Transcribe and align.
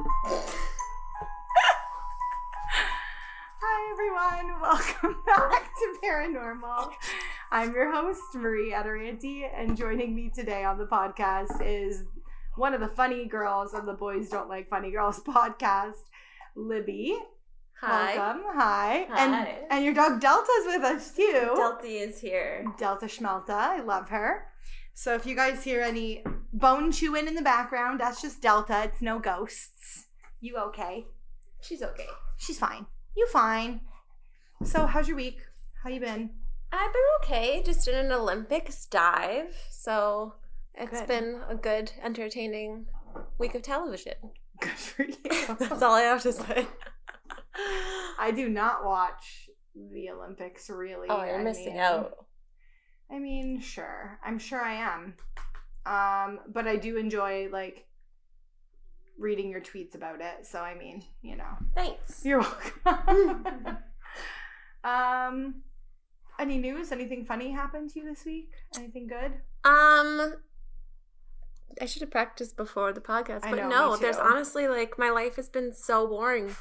Hi 0.00 0.32
everyone, 3.92 4.60
welcome 4.60 5.16
back 5.26 5.70
to 5.74 5.94
Paranormal. 6.02 6.92
I'm 7.50 7.74
your 7.74 7.92
host, 7.92 8.22
Marie 8.34 8.72
Adoranti, 8.72 9.42
and 9.54 9.76
joining 9.76 10.14
me 10.14 10.30
today 10.34 10.64
on 10.64 10.78
the 10.78 10.86
podcast 10.86 11.60
is 11.62 12.04
one 12.56 12.72
of 12.72 12.80
the 12.80 12.88
funny 12.88 13.26
girls 13.26 13.74
of 13.74 13.84
the 13.84 13.92
Boys 13.92 14.30
Don't 14.30 14.48
Like 14.48 14.70
Funny 14.70 14.90
Girls 14.90 15.20
podcast, 15.26 16.00
Libby. 16.56 17.14
Hi. 17.82 18.16
Welcome. 18.16 18.42
Hi. 18.54 19.06
Hi. 19.10 19.24
And 19.24 19.48
and 19.70 19.84
your 19.84 19.92
dog 19.92 20.22
Delta's 20.22 20.66
with 20.66 20.82
us 20.84 21.12
too. 21.14 21.50
Delta 21.54 21.86
is 21.86 22.18
here. 22.18 22.64
Delta 22.78 23.06
Schmelta. 23.06 23.50
I 23.50 23.82
love 23.82 24.08
her. 24.08 24.46
So 24.94 25.14
if 25.14 25.26
you 25.26 25.34
guys 25.36 25.62
hear 25.62 25.82
any 25.82 26.24
bone 26.52 26.92
chewing 26.92 27.26
in 27.26 27.34
the 27.34 27.42
background, 27.42 28.00
that's 28.00 28.20
just 28.22 28.40
Delta. 28.42 28.82
It's 28.84 29.00
no 29.02 29.18
ghosts. 29.18 30.06
You 30.40 30.56
okay? 30.58 31.06
She's 31.60 31.82
okay. 31.82 32.06
She's 32.38 32.58
fine. 32.58 32.86
You 33.16 33.26
fine. 33.28 33.80
So 34.64 34.86
how's 34.86 35.08
your 35.08 35.16
week? 35.16 35.38
How 35.82 35.90
you 35.90 36.00
been? 36.00 36.30
I've 36.72 36.92
been 36.92 37.02
okay. 37.22 37.62
Just 37.64 37.84
did 37.84 37.94
an 37.94 38.10
Olympics 38.12 38.86
dive, 38.86 39.54
so 39.70 40.34
it's 40.74 41.00
Good. 41.00 41.08
been 41.08 41.40
a 41.48 41.54
good, 41.54 41.92
entertaining 42.02 42.86
week 43.38 43.54
of 43.54 43.62
television. 43.62 44.14
Good 44.60 44.70
for 44.70 45.02
you. 45.04 45.16
That's 45.58 45.82
all 45.82 45.94
I 45.94 46.02
have 46.02 46.22
to 46.22 46.32
say. 46.32 46.66
I 48.18 48.30
do 48.34 48.48
not 48.48 48.84
watch 48.84 49.50
the 49.74 50.10
Olympics 50.10 50.70
really. 50.70 51.08
oh, 51.10 51.22
you're 51.24 51.40
I 51.40 51.44
missing 51.44 51.74
mean- 51.74 51.82
out. 51.82 52.12
I 53.10 53.18
mean, 53.18 53.60
sure. 53.60 54.18
I'm 54.24 54.38
sure 54.38 54.60
I 54.62 54.74
am. 54.74 55.14
Um, 55.84 56.40
but 56.48 56.66
I 56.66 56.76
do 56.76 56.96
enjoy 56.96 57.48
like 57.50 57.86
reading 59.18 59.50
your 59.50 59.60
tweets 59.60 59.94
about 59.94 60.20
it. 60.20 60.46
So 60.46 60.60
I 60.60 60.74
mean, 60.74 61.02
you 61.22 61.36
know. 61.36 61.56
Thanks. 61.74 62.24
You're 62.24 62.40
welcome. 62.40 63.78
um, 64.84 65.54
any 66.38 66.58
news? 66.58 66.92
Anything 66.92 67.24
funny 67.24 67.50
happened 67.50 67.90
to 67.90 68.00
you 68.00 68.06
this 68.06 68.24
week? 68.24 68.50
Anything 68.76 69.06
good? 69.06 69.32
Um, 69.64 70.34
I 71.80 71.86
should 71.86 72.02
have 72.02 72.10
practiced 72.10 72.56
before 72.56 72.92
the 72.92 73.00
podcast, 73.00 73.42
but 73.42 73.56
know, 73.56 73.68
no, 73.68 73.96
there's 73.96 74.16
honestly 74.16 74.68
like 74.68 74.98
my 74.98 75.10
life 75.10 75.36
has 75.36 75.48
been 75.48 75.72
so 75.72 76.06
boring. 76.06 76.54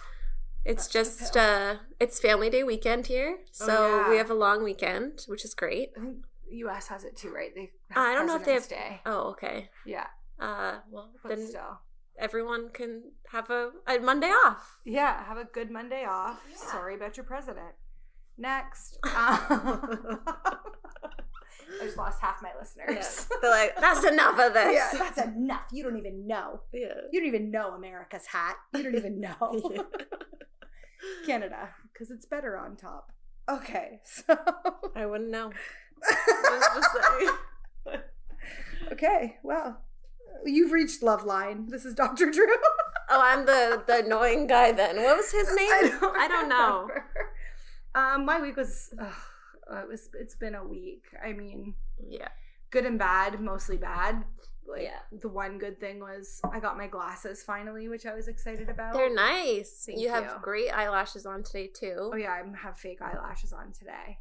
It's 0.64 0.88
That's 0.88 0.94
just 0.94 1.38
uh 1.38 1.76
it's 2.00 2.20
family 2.20 2.50
day 2.50 2.64
weekend 2.64 3.08
here. 3.08 3.38
Oh, 3.40 3.46
So 3.52 3.88
yeah. 3.88 4.10
we 4.10 4.18
have 4.18 4.30
a 4.30 4.36
long 4.36 4.64
weekend, 4.64 5.26
which 5.28 5.44
is 5.44 5.54
great. 5.54 5.92
U.S. 6.52 6.88
has 6.88 7.04
it 7.04 7.16
too, 7.18 7.34
right? 7.34 7.54
They 7.56 7.72
I 7.96 8.14
don't 8.14 8.28
know 8.28 8.36
if 8.36 8.46
they 8.46 8.54
have- 8.54 8.68
Day. 8.68 9.02
Oh, 9.06 9.30
okay. 9.32 9.70
Yeah, 9.86 10.08
Uh 10.40 10.80
well 10.90 11.10
but 11.24 11.30
then 11.38 11.48
still. 11.48 11.80
everyone 12.20 12.70
can 12.74 13.04
have 13.32 13.50
a, 13.50 13.72
a 13.88 14.00
Monday 14.00 14.28
off. 14.46 14.78
Yeah, 14.86 15.24
have 15.26 15.38
a 15.38 15.46
good 15.46 15.72
Monday 15.72 16.06
off. 16.06 16.40
Sorry 16.56 16.96
about 16.96 17.18
your 17.18 17.26
president. 17.26 17.74
Next. 18.38 18.98
Um, 19.06 19.12
I 21.82 21.86
just 21.86 21.98
lost 21.98 22.22
half 22.22 22.42
my 22.42 22.52
listeners. 22.60 23.28
They're 23.42 23.50
like, 23.50 23.80
that's 23.80 24.04
enough 24.06 24.40
of 24.40 24.54
this. 24.60 24.74
Yeah, 24.74 24.90
that's 25.00 25.22
enough. 25.22 25.64
You 25.72 25.84
don't 25.84 25.98
even 25.98 26.28
know. 26.28 26.62
Yeah. 26.74 26.94
You 27.12 27.20
don't 27.22 27.28
even 27.28 27.50
know 27.52 27.70
America's 27.72 28.26
hat. 28.28 28.56
You 28.76 28.84
don't 28.84 28.96
even 28.96 29.20
know. 29.22 29.86
Canada, 31.26 31.70
because 31.92 32.12
it's 32.12 32.26
better 32.26 32.58
on 32.58 32.76
top. 32.76 33.12
Okay, 33.50 34.00
so. 34.04 34.36
I 34.96 35.06
wouldn't 35.06 35.32
know. 35.32 35.52
Just- 36.10 36.76
just 36.76 36.92
say. 36.94 37.98
okay, 38.92 39.38
well. 39.44 39.82
You've 40.44 40.72
reached 40.72 41.02
Loveline. 41.04 41.70
This 41.70 41.86
is 41.86 41.94
Dr. 41.94 42.32
Drew. 42.32 42.48
Oh, 43.10 43.22
I'm 43.24 43.46
the 43.46 43.84
the 43.86 44.04
annoying 44.04 44.48
guy 44.48 44.72
then. 44.72 44.96
What 44.98 45.18
was 45.18 45.32
his 45.32 45.48
name? 45.56 46.00
I 46.02 46.28
don't 46.28 46.50
know. 46.50 46.90
Um, 47.94 48.26
my 48.26 48.42
week 48.42 48.58
was, 48.58 48.92
uh, 49.00 49.76
it 49.84 49.88
was, 49.88 50.10
it's 50.20 50.34
been 50.36 50.56
a 50.56 50.66
week. 50.66 51.04
I 51.24 51.34
mean, 51.34 51.76
Yeah. 52.08 52.30
good 52.72 52.86
and 52.88 52.98
bad, 52.98 53.40
mostly 53.40 53.78
bad. 53.78 54.24
Like, 54.66 54.84
Yeah. 54.84 55.00
the 55.12 55.28
one 55.30 55.60
good 55.60 55.80
thing 55.80 56.00
was 56.00 56.40
I 56.52 56.60
got 56.60 56.76
my 56.78 56.88
glasses 56.88 57.44
finally, 57.44 57.88
which 57.90 58.06
I 58.08 58.16
was 58.16 58.28
excited 58.28 58.70
about. 58.70 58.94
They're 58.94 59.14
nice. 59.14 59.84
Thank 59.86 60.00
you 60.00 60.10
have 60.10 60.42
great 60.42 60.70
eyelashes 60.72 61.26
on 61.28 61.44
today 61.44 61.68
too. 61.68 62.10
Oh 62.14 62.16
yeah, 62.16 62.32
I 62.32 62.58
have 62.64 62.78
fake 62.78 63.02
eyelashes 63.02 63.54
on 63.54 63.74
today. 63.74 64.18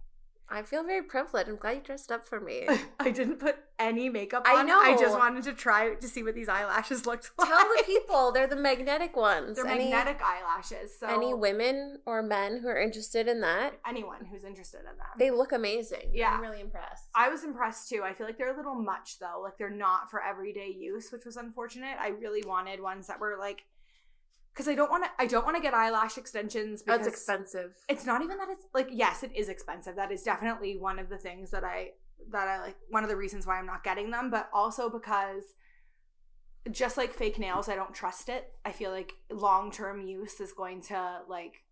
I 0.50 0.62
feel 0.62 0.82
very 0.82 1.02
privileged. 1.02 1.48
I'm 1.48 1.56
glad 1.56 1.76
you 1.76 1.82
dressed 1.82 2.10
up 2.10 2.26
for 2.26 2.40
me. 2.40 2.66
I 3.00 3.10
didn't 3.10 3.36
put 3.38 3.56
any 3.78 4.08
makeup 4.08 4.46
on. 4.48 4.56
I 4.56 4.62
know. 4.62 4.80
I 4.80 4.96
just 4.96 5.16
wanted 5.16 5.44
to 5.44 5.52
try 5.52 5.94
to 5.94 6.08
see 6.08 6.22
what 6.22 6.34
these 6.34 6.48
eyelashes 6.48 7.06
looked 7.06 7.30
like. 7.38 7.48
Tell 7.48 7.58
the 7.58 7.82
people 7.86 8.32
they're 8.32 8.48
the 8.48 8.56
magnetic 8.56 9.16
ones. 9.16 9.56
They're 9.56 9.66
any, 9.66 9.90
magnetic 9.90 10.20
eyelashes. 10.22 10.98
So 10.98 11.06
Any 11.06 11.32
women 11.34 11.98
or 12.04 12.22
men 12.22 12.58
who 12.60 12.68
are 12.68 12.80
interested 12.80 13.28
in 13.28 13.40
that, 13.42 13.74
anyone 13.86 14.26
who's 14.30 14.44
interested 14.44 14.80
in 14.80 14.96
that, 14.98 15.18
they 15.18 15.30
look 15.30 15.52
amazing. 15.52 16.10
Yeah. 16.12 16.30
I'm 16.30 16.40
really 16.40 16.60
impressed. 16.60 17.04
I 17.14 17.28
was 17.28 17.44
impressed 17.44 17.88
too. 17.88 18.02
I 18.04 18.12
feel 18.12 18.26
like 18.26 18.36
they're 18.36 18.52
a 18.52 18.56
little 18.56 18.74
much 18.74 19.18
though. 19.20 19.40
Like 19.42 19.56
they're 19.56 19.70
not 19.70 20.10
for 20.10 20.22
everyday 20.22 20.74
use, 20.76 21.10
which 21.12 21.24
was 21.24 21.36
unfortunate. 21.36 21.96
I 22.00 22.08
really 22.08 22.42
wanted 22.44 22.80
ones 22.80 23.06
that 23.06 23.20
were 23.20 23.36
like 23.38 23.64
because 24.52 24.68
I 24.68 24.74
don't 24.74 24.90
want 24.90 25.04
to. 25.04 25.10
I 25.18 25.26
don't 25.26 25.44
want 25.44 25.56
to 25.56 25.62
get 25.62 25.74
eyelash 25.74 26.18
extensions. 26.18 26.82
Because 26.82 27.04
That's 27.04 27.14
expensive. 27.14 27.74
It's 27.88 28.04
not 28.04 28.22
even 28.22 28.38
that 28.38 28.48
it's 28.50 28.64
like 28.74 28.88
yes, 28.90 29.22
it 29.22 29.32
is 29.34 29.48
expensive. 29.48 29.96
That 29.96 30.12
is 30.12 30.22
definitely 30.22 30.76
one 30.76 30.98
of 30.98 31.08
the 31.08 31.18
things 31.18 31.50
that 31.50 31.64
I 31.64 31.90
that 32.30 32.48
I 32.48 32.60
like. 32.60 32.76
One 32.88 33.04
of 33.04 33.10
the 33.10 33.16
reasons 33.16 33.46
why 33.46 33.58
I'm 33.58 33.66
not 33.66 33.84
getting 33.84 34.10
them, 34.10 34.30
but 34.30 34.48
also 34.52 34.90
because 34.90 35.44
just 36.70 36.96
like 36.96 37.14
fake 37.14 37.38
nails, 37.38 37.68
I 37.68 37.74
don't 37.74 37.94
trust 37.94 38.28
it. 38.28 38.52
I 38.64 38.72
feel 38.72 38.90
like 38.90 39.12
long 39.30 39.70
term 39.70 40.02
use 40.02 40.40
is 40.40 40.52
going 40.52 40.82
to 40.82 41.20
like 41.28 41.64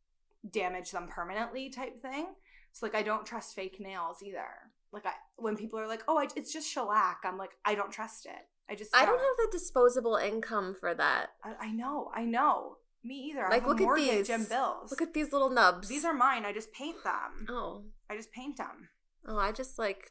damage 0.50 0.92
them 0.92 1.08
permanently, 1.08 1.70
type 1.70 2.00
thing. 2.00 2.28
So 2.72 2.86
like 2.86 2.94
I 2.94 3.02
don't 3.02 3.26
trust 3.26 3.54
fake 3.54 3.78
nails 3.80 4.22
either. 4.22 4.48
Like 4.92 5.04
I 5.04 5.12
when 5.36 5.56
people 5.56 5.78
are 5.78 5.88
like, 5.88 6.04
oh, 6.08 6.18
I, 6.18 6.28
it's 6.36 6.52
just 6.52 6.70
shellac, 6.70 7.18
I'm 7.24 7.36
like, 7.36 7.52
I 7.64 7.74
don't 7.74 7.92
trust 7.92 8.26
it. 8.26 8.46
I 8.70 8.74
just 8.74 8.94
I 8.94 9.04
don't 9.06 9.18
have 9.18 9.36
the 9.38 9.48
disposable 9.50 10.16
income 10.16 10.76
for 10.78 10.94
that. 10.94 11.28
I, 11.42 11.66
I 11.66 11.70
know, 11.72 12.10
I 12.14 12.24
know. 12.24 12.76
Me 13.04 13.14
either. 13.30 13.46
I 13.46 13.50
Like, 13.50 13.66
look 13.66 13.80
at 13.80 13.94
these. 13.96 14.28
and 14.28 14.48
bills. 14.48 14.90
Look 14.90 15.00
at 15.00 15.14
these 15.14 15.32
little 15.32 15.50
nubs. 15.50 15.88
these 15.88 16.04
are 16.04 16.12
mine. 16.12 16.44
I 16.44 16.52
just 16.52 16.72
paint 16.72 17.02
them. 17.04 17.46
Oh. 17.48 17.84
I 18.10 18.16
just 18.16 18.32
paint 18.32 18.56
them. 18.58 18.88
Oh, 19.26 19.38
I 19.38 19.52
just 19.52 19.78
like 19.78 20.10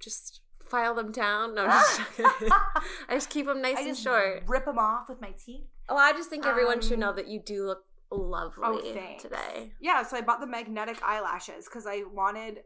just 0.00 0.40
file 0.68 0.94
them 0.94 1.12
down. 1.12 1.54
No, 1.54 1.64
just. 1.66 2.00
I 2.20 2.82
just 3.12 3.30
keep 3.30 3.46
them 3.46 3.62
nice 3.62 3.78
and 3.78 3.96
short. 3.96 4.42
rip 4.46 4.64
them 4.64 4.78
off 4.78 5.08
with 5.08 5.20
my 5.20 5.30
teeth. 5.44 5.64
Oh, 5.88 5.96
I 5.96 6.12
just 6.12 6.28
think 6.30 6.44
everyone 6.44 6.80
should 6.80 6.94
Um, 6.94 7.00
know 7.00 7.12
that 7.14 7.28
you 7.28 7.40
do 7.40 7.64
look 7.66 7.84
lovely 8.10 8.64
Oh, 8.64 9.16
today. 9.20 9.72
Yeah, 9.80 10.02
so 10.02 10.16
I 10.16 10.20
bought 10.20 10.40
the 10.40 10.46
magnetic 10.46 11.02
eyelashes 11.02 11.66
because 11.66 11.86
I 11.86 12.02
wanted 12.12 12.60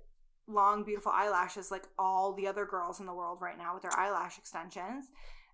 long, 0.48 0.82
beautiful 0.84 1.12
eyelashes 1.14 1.70
like 1.70 1.84
all 1.98 2.32
the 2.32 2.46
other 2.46 2.64
girls 2.64 3.00
in 3.00 3.06
the 3.06 3.14
world 3.14 3.38
right 3.40 3.58
now 3.58 3.74
with 3.74 3.82
their 3.82 3.96
eyelash 3.98 4.38
extensions. 4.38 5.06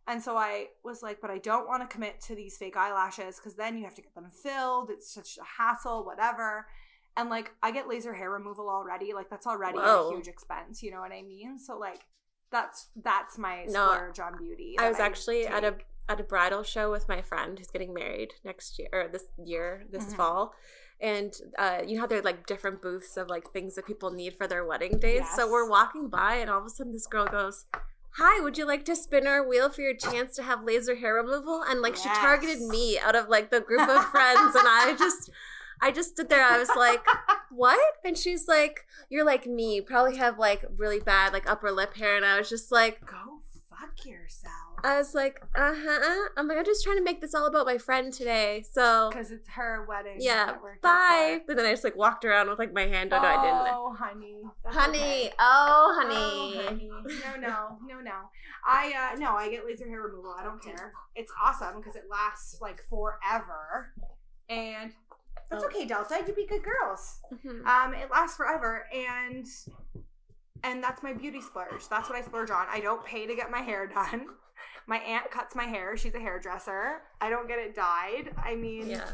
And 0.06 0.22
so 0.22 0.37
I 0.37 0.69
was 0.84 1.03
like, 1.03 1.21
but 1.21 1.31
I 1.31 1.38
don't 1.38 1.66
want 1.66 1.82
to 1.82 1.93
commit 1.93 2.21
to 2.22 2.34
these 2.34 2.56
fake 2.56 2.77
eyelashes 2.77 3.37
because 3.37 3.55
then 3.56 3.77
you 3.78 3.84
have 3.84 3.94
to 3.94 4.03
get 4.03 4.15
them 4.15 4.28
filled. 4.31 4.91
It's 4.91 5.12
such 5.12 5.38
a 5.38 5.62
hassle, 5.62 6.05
whatever. 6.05 6.66
And 7.16 7.31
like, 7.31 7.53
I 7.62 7.71
get 7.71 7.88
laser 7.88 8.12
hair 8.12 8.31
removal 8.31 8.69
already. 8.69 9.12
Like, 9.15 9.31
that's 9.31 9.47
already 9.47 9.78
Whoa. 9.78 10.10
a 10.10 10.15
huge 10.15 10.28
expense. 10.28 10.82
You 10.82 10.91
know 10.91 11.00
what 11.00 11.12
I 11.12 11.22
mean? 11.22 11.59
So 11.59 11.78
like, 11.78 12.00
that's 12.50 12.88
that's 13.03 13.38
my 13.38 13.65
No, 13.65 13.88
splurge 13.88 14.21
on 14.21 14.37
beauty. 14.38 14.76
I 14.78 14.88
was 14.88 15.00
actually 15.00 15.47
at 15.47 15.65
a 15.65 15.76
at 16.09 16.21
a 16.21 16.22
bridal 16.22 16.62
show 16.62 16.91
with 16.91 17.09
my 17.09 17.22
friend 17.22 17.59
who's 17.59 17.71
getting 17.71 17.94
married 17.94 18.34
next 18.44 18.78
year 18.78 18.88
or 18.93 19.09
this 19.09 19.25
year, 19.43 19.84
this 19.91 20.12
Mhm. 20.12 20.16
fall. 20.16 20.55
And 21.00 21.34
uh, 21.59 21.81
you 21.87 21.99
know 21.99 22.06
they're 22.06 22.22
like 22.22 22.47
different 22.47 22.81
booths 22.81 23.16
of 23.16 23.28
like 23.28 23.50
things 23.53 23.75
that 23.75 23.87
people 23.87 24.10
need 24.10 24.34
for 24.38 24.47
their 24.47 24.65
wedding 24.65 24.99
days. 24.99 25.22
So 25.37 25.50
we're 25.50 25.69
walking 25.69 26.09
by, 26.09 26.37
and 26.37 26.49
all 26.49 26.60
of 26.60 26.66
a 26.66 26.71
sudden 26.71 26.93
this 26.93 27.06
girl 27.06 27.27
goes, 27.27 27.66
"Hi, 28.12 28.41
would 28.41 28.56
you 28.56 28.66
like 28.66 28.84
to 28.87 28.97
spin 28.97 29.27
our 29.27 29.47
wheel 29.47 29.69
for 29.71 29.82
your 29.82 29.94
chance 29.97 30.34
to 30.37 30.43
have 30.43 30.62
laser 30.65 30.94
hair 30.94 31.15
removal?" 31.15 31.62
And 31.66 31.82
like 31.82 31.97
she 31.97 32.09
targeted 32.09 32.61
me 32.62 32.99
out 32.99 33.17
of 33.17 33.29
like 33.29 33.50
the 33.50 33.61
group 33.61 33.88
of 33.88 34.05
friends, 34.06 34.55
and 34.55 34.67
I 34.67 34.94
just, 34.99 35.31
I 35.82 35.91
just 35.91 36.12
stood 36.12 36.29
there. 36.29 36.44
I 36.44 36.58
was 36.58 36.70
like, 36.76 37.05
"What?" 37.50 37.81
And 38.05 38.17
she's 38.17 38.47
like, 38.49 38.87
"You're 39.11 39.26
like 39.26 39.47
me. 39.47 39.81
Probably 39.81 40.17
have 40.17 40.38
like 40.38 40.64
really 40.76 41.00
bad 41.00 41.32
like 41.32 41.50
upper 41.50 41.70
lip 41.70 41.97
hair." 41.97 42.17
And 42.17 42.25
I 42.25 42.38
was 42.38 42.49
just 42.49 42.70
like, 42.73 43.05
Go 43.05 43.40
fuck 43.69 44.06
yourself. 44.06 44.63
I 44.84 44.98
was 44.98 45.14
like, 45.14 45.40
uh 45.56 45.72
huh. 45.75 46.28
I'm 46.36 46.46
like, 46.46 46.58
I'm 46.58 46.64
just 46.64 46.84
trying 46.84 46.98
to 46.98 47.02
make 47.02 47.20
this 47.22 47.34
all 47.34 47.46
about 47.46 47.64
my 47.66 47.78
friend 47.78 48.12
today. 48.12 48.64
So 48.72 49.08
Because 49.10 49.31
it's 49.31 49.48
her 49.48 49.86
wedding. 49.88 50.19
yeah, 50.20 50.46
that 50.46 50.62
we're 50.62 50.72
here 50.72 50.78
bye. 50.82 51.40
But 51.46 51.56
then 51.56 51.64
I 51.66 51.70
just 51.70 51.84
like 51.84 51.96
walked 51.96 52.25
around 52.25 52.50
with 52.50 52.58
like 52.58 52.72
my 52.75 52.86
hand. 52.86 53.12
Oh, 53.14 53.20
no, 53.20 53.26
I 53.26 53.42
didn't. 53.42 53.75
Oh, 53.75 53.96
honey. 53.98 54.42
Honey, 54.66 54.98
okay. 54.98 55.32
oh, 55.38 55.94
Oh, 55.96 56.02
honey. 56.02 56.64
honey. 56.66 56.90
No, 57.25 57.36
no, 57.48 57.78
no, 57.86 58.00
no. 58.00 58.12
I 58.66 58.92
uh 59.14 59.19
no, 59.19 59.32
I 59.34 59.48
get 59.50 59.64
laser 59.66 59.88
hair 59.88 60.02
removal. 60.02 60.34
I 60.38 60.44
don't 60.44 60.62
care. 60.62 60.92
It's 61.14 61.32
awesome 61.42 61.76
because 61.80 61.96
it 61.96 62.04
lasts 62.10 62.60
like 62.60 62.82
forever, 62.90 63.92
and 64.48 64.92
that's 65.50 65.62
Oh. 65.64 65.66
okay, 65.69 65.84
Delta. 65.87 66.22
You 66.26 66.34
be 66.34 66.46
good 66.46 66.62
girls. 66.62 67.20
Mhm. 67.32 67.64
Um, 67.66 67.94
it 67.94 68.10
lasts 68.10 68.37
forever, 68.37 68.87
and 68.94 69.46
and 70.62 70.82
that's 70.82 71.02
my 71.02 71.12
beauty 71.12 71.40
splurge. 71.40 71.88
That's 71.88 72.08
what 72.08 72.19
I 72.19 72.22
splurge 72.22 72.50
on. 72.50 72.66
I 72.70 72.80
don't 72.80 73.04
pay 73.04 73.26
to 73.26 73.34
get 73.34 73.50
my 73.50 73.60
hair 73.60 73.87
done. 73.87 74.26
My 74.86 74.98
aunt 74.98 75.31
cuts 75.31 75.54
my 75.54 75.64
hair. 75.64 75.96
She's 75.96 76.14
a 76.14 76.20
hairdresser. 76.20 77.02
I 77.20 77.31
don't 77.31 77.48
get 77.48 77.58
it 77.58 77.75
dyed. 77.75 78.32
I 78.36 78.54
mean, 78.54 78.88
Yeah. 78.90 79.08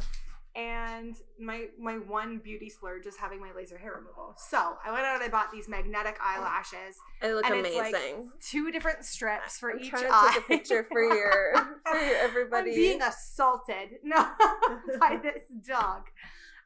and 0.57 1.15
my 1.39 1.67
my 1.79 1.95
one 1.95 2.39
beauty 2.39 2.69
splurge 2.69 3.07
is 3.07 3.17
having 3.17 3.41
my 3.41 3.53
laser 3.57 3.79
hair 3.79 3.93
removal. 3.95 4.35
So 4.37 4.77
I 4.85 4.91
went 4.91 5.05
out 5.05 5.15
and 5.17 5.23
I 5.25 5.29
bought 5.29 5.53
these 5.53 5.69
magnetic 5.69 6.17
eyelashes, 6.21 6.97
They 7.23 7.33
look 7.33 7.45
and 7.47 7.55
it's 7.65 7.77
amazing. 7.77 7.93
like 8.25 8.41
two 8.41 8.73
different 8.73 9.05
strips 9.05 9.59
for 9.59 9.71
I'm 9.71 9.79
each 9.79 9.91
trying 9.91 10.05
to 10.05 10.11
eye. 10.13 10.31
take 10.35 10.43
a 10.45 10.47
picture 10.49 10.83
for 10.91 11.03
your 11.03 11.55
for 11.87 11.97
your 11.99 12.17
everybody. 12.17 12.71
I'm 12.71 12.77
being 12.77 13.03
assaulted. 13.03 13.91
No, 14.03 14.17
by 14.99 15.19
this 15.23 15.43
dog. 15.67 16.07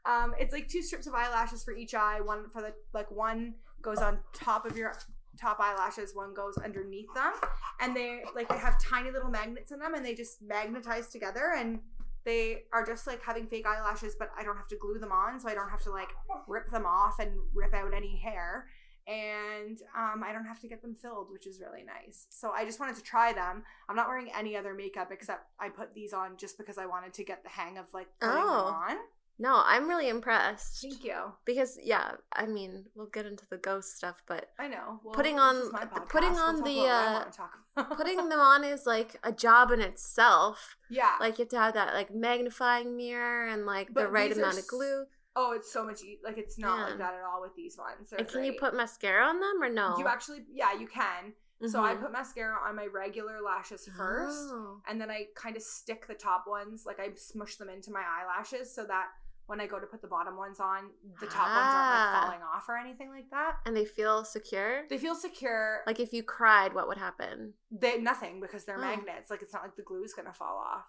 Um, 0.06 0.34
it's 0.38 0.52
like 0.52 0.68
two 0.68 0.82
strips 0.82 1.06
of 1.06 1.14
eyelashes 1.14 1.62
for 1.64 1.74
each 1.74 1.94
eye. 1.94 2.20
One 2.22 2.48
for 2.48 2.62
the 2.62 2.74
like 2.94 3.10
one 3.10 3.54
goes 3.82 3.98
on 3.98 4.18
top 4.32 4.64
of 4.64 4.76
your 4.78 4.94
top 5.38 5.58
eyelashes. 5.60 6.14
One 6.14 6.34
goes 6.34 6.56
underneath 6.58 7.12
them, 7.14 7.32
and 7.80 7.94
they 7.96 8.22
like 8.34 8.48
they 8.48 8.58
have 8.58 8.80
tiny 8.80 9.10
little 9.10 9.30
magnets 9.30 9.72
in 9.72 9.78
them, 9.78 9.94
and 9.94 10.04
they 10.04 10.14
just 10.14 10.42
magnetize 10.42 11.08
together 11.08 11.54
and. 11.56 11.80
They 12.26 12.62
are 12.72 12.86
just 12.86 13.06
like 13.06 13.22
having 13.22 13.46
fake 13.46 13.66
eyelashes, 13.66 14.16
but 14.18 14.30
I 14.34 14.44
don't 14.44 14.56
have 14.56 14.68
to 14.68 14.76
glue 14.76 14.98
them 14.98 15.12
on, 15.12 15.38
so 15.38 15.46
I 15.46 15.54
don't 15.54 15.68
have 15.68 15.82
to 15.82 15.90
like 15.90 16.08
rip 16.48 16.70
them 16.70 16.86
off 16.86 17.18
and 17.18 17.32
rip 17.52 17.74
out 17.74 17.92
any 17.92 18.16
hair. 18.16 18.66
And 19.06 19.78
um, 19.94 20.24
I 20.24 20.32
don't 20.32 20.46
have 20.46 20.58
to 20.60 20.66
get 20.66 20.80
them 20.80 20.94
filled, 20.94 21.30
which 21.30 21.46
is 21.46 21.60
really 21.60 21.84
nice. 21.84 22.24
So 22.30 22.52
I 22.52 22.64
just 22.64 22.80
wanted 22.80 22.96
to 22.96 23.02
try 23.02 23.34
them. 23.34 23.62
I'm 23.90 23.96
not 23.96 24.08
wearing 24.08 24.30
any 24.34 24.56
other 24.56 24.72
makeup 24.72 25.10
except 25.12 25.48
I 25.60 25.68
put 25.68 25.94
these 25.94 26.14
on 26.14 26.38
just 26.38 26.56
because 26.56 26.78
I 26.78 26.86
wanted 26.86 27.12
to 27.12 27.24
get 27.24 27.42
the 27.42 27.50
hang 27.50 27.76
of 27.76 27.92
like 27.92 28.06
putting 28.20 28.36
Oh. 28.38 28.64
them 28.64 28.74
on. 28.74 28.96
No, 29.38 29.62
I'm 29.64 29.88
really 29.88 30.08
impressed. 30.08 30.82
Thank 30.82 31.02
you. 31.04 31.32
Because 31.44 31.78
yeah, 31.82 32.12
I 32.32 32.46
mean, 32.46 32.86
we'll 32.94 33.06
get 33.08 33.26
into 33.26 33.44
the 33.50 33.56
ghost 33.56 33.96
stuff, 33.96 34.22
but 34.28 34.50
I 34.58 34.68
know. 34.68 35.00
Well, 35.02 35.14
Putting 35.14 35.38
on- 35.38 35.70
putting 36.08 36.36
on 36.36 36.62
We'll 36.62 36.64
talk 36.64 36.64
the, 36.64 36.80
uh, 36.88 37.12
wanna 37.14 37.30
talk 37.32 37.52
about. 37.76 37.96
putting 37.96 38.28
them 38.28 38.40
on 38.40 38.64
is 38.64 38.86
like 38.86 39.16
a 39.24 39.32
job 39.32 39.70
in 39.70 39.80
itself. 39.80 40.76
yeah. 40.88 41.16
Like 41.20 41.38
you 41.38 41.42
have 41.44 41.48
to 41.50 41.58
have 41.58 41.74
that 41.74 41.94
like 41.94 42.14
magnifying 42.14 42.96
mirror 42.96 43.46
and 43.46 43.66
like 43.66 43.92
the 43.94 44.06
right 44.08 44.30
amount 44.36 44.58
of 44.58 44.66
glue. 44.68 45.04
oh, 45.36 45.52
it's 45.52 45.72
so 45.72 45.84
much. 45.84 46.02
E- 46.02 46.20
like 46.24 46.38
it's 46.38 46.58
not 46.58 46.78
Yeah. 46.78 46.84
like 46.86 46.98
that 46.98 47.14
at 47.14 47.22
all 47.24 47.40
with 47.40 47.56
these 47.56 47.76
ones. 47.76 48.10
They're 48.10 48.20
And 48.20 48.28
can 48.28 48.44
you 48.44 48.52
put 48.58 48.74
mascara 48.74 49.24
on 49.26 49.40
them 49.40 49.60
or 49.62 49.68
no? 49.68 49.96
You 49.98 50.06
actually, 50.06 50.44
yeah, 50.52 50.72
you 50.78 50.86
can. 50.86 51.32
So 51.66 51.82
I 51.82 51.94
Mhm. 51.94 52.02
put 52.02 52.12
mascara 52.12 52.56
on 52.68 52.76
my 52.76 52.86
regular 52.86 53.40
lashes 53.40 53.88
first. 53.96 54.36
Oh. 54.50 54.80
and 54.86 55.00
then 55.00 55.10
I 55.10 55.28
kind 55.34 55.56
of 55.56 55.62
stick 55.62 56.06
the 56.06 56.14
top 56.14 56.46
ones, 56.46 56.84
like 56.84 57.00
I 57.00 57.14
smush 57.14 57.56
them 57.56 57.68
into 57.70 57.90
my 57.90 58.02
eyelashes 58.02 58.72
so 58.74 58.84
that 58.84 59.06
when 59.46 59.60
I 59.60 59.66
go 59.66 59.78
to 59.78 59.86
put 59.86 60.00
the 60.00 60.08
bottom 60.08 60.36
ones 60.36 60.58
on, 60.60 60.90
the 61.20 61.26
top 61.26 61.46
ones 61.48 61.58
aren't 61.58 61.86
Ah. 61.86 62.12
like 62.14 62.24
falling 62.24 62.42
off 62.42 62.68
or 62.68 62.76
anything 62.78 63.10
like 63.10 63.28
that. 63.30 63.56
And 63.66 63.76
they 63.76 63.84
feel 63.84 64.24
secure. 64.24 64.84
They 64.88 64.98
feel 64.98 65.14
secure. 65.14 65.82
Like 65.86 66.00
if 66.00 66.12
you 66.12 66.22
cried, 66.22 66.74
what 66.74 66.88
would 66.88 66.98
happen? 66.98 67.54
they 67.70 67.98
nothing 68.00 68.40
because 68.40 68.64
they're 68.64 68.78
Oh. 68.78 68.80
magnets. 68.80 69.30
Like 69.30 69.42
it's 69.42 69.52
not 69.52 69.62
like 69.62 69.76
the 69.76 69.82
glue 69.82 70.02
is 70.04 70.14
gonna 70.14 70.32
fall 70.32 70.56
off. 70.56 70.84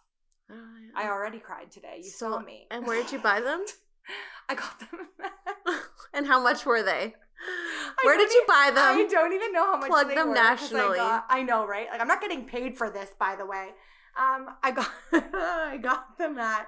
Oh, 0.51 0.55
I 0.95 1.09
already 1.09 1.39
cried 1.39 1.71
today. 1.71 1.97
You 2.03 2.09
So- 2.11 2.31
saw 2.31 2.39
me. 2.39 2.67
and 2.71 2.85
where 2.87 3.01
did 3.01 3.11
you 3.11 3.19
buy 3.19 3.41
them? 3.41 3.65
I 4.49 4.55
got 4.55 4.79
them. 4.79 5.09
and 6.13 6.27
how 6.27 6.39
much 6.39 6.65
were 6.65 6.83
they? 6.83 7.15
Where 8.03 8.17
did 8.17 8.31
you 8.31 8.43
buy 8.47 8.71
them? 8.73 8.97
I 8.97 9.05
don't 9.09 9.33
even 9.33 9.51
know 9.51 9.65
how 9.65 9.77
much 9.77 9.89
Plug 9.89 10.07
they 10.07 10.15
them 10.15 10.33
nationally. 10.33 10.99
I, 10.99 11.03
got, 11.09 11.25
I 11.29 11.43
know, 11.43 11.65
right? 11.67 11.87
Like 11.91 11.99
I'm 11.99 12.07
not 12.07 12.21
getting 12.21 12.45
paid 12.45 12.77
for 12.77 12.89
this, 12.89 13.09
by 13.19 13.35
the 13.35 13.45
way. 13.45 13.71
Um, 14.17 14.47
I 14.63 14.71
got 14.71 14.89
I 15.13 15.77
got 15.81 16.17
them 16.17 16.37
at 16.37 16.67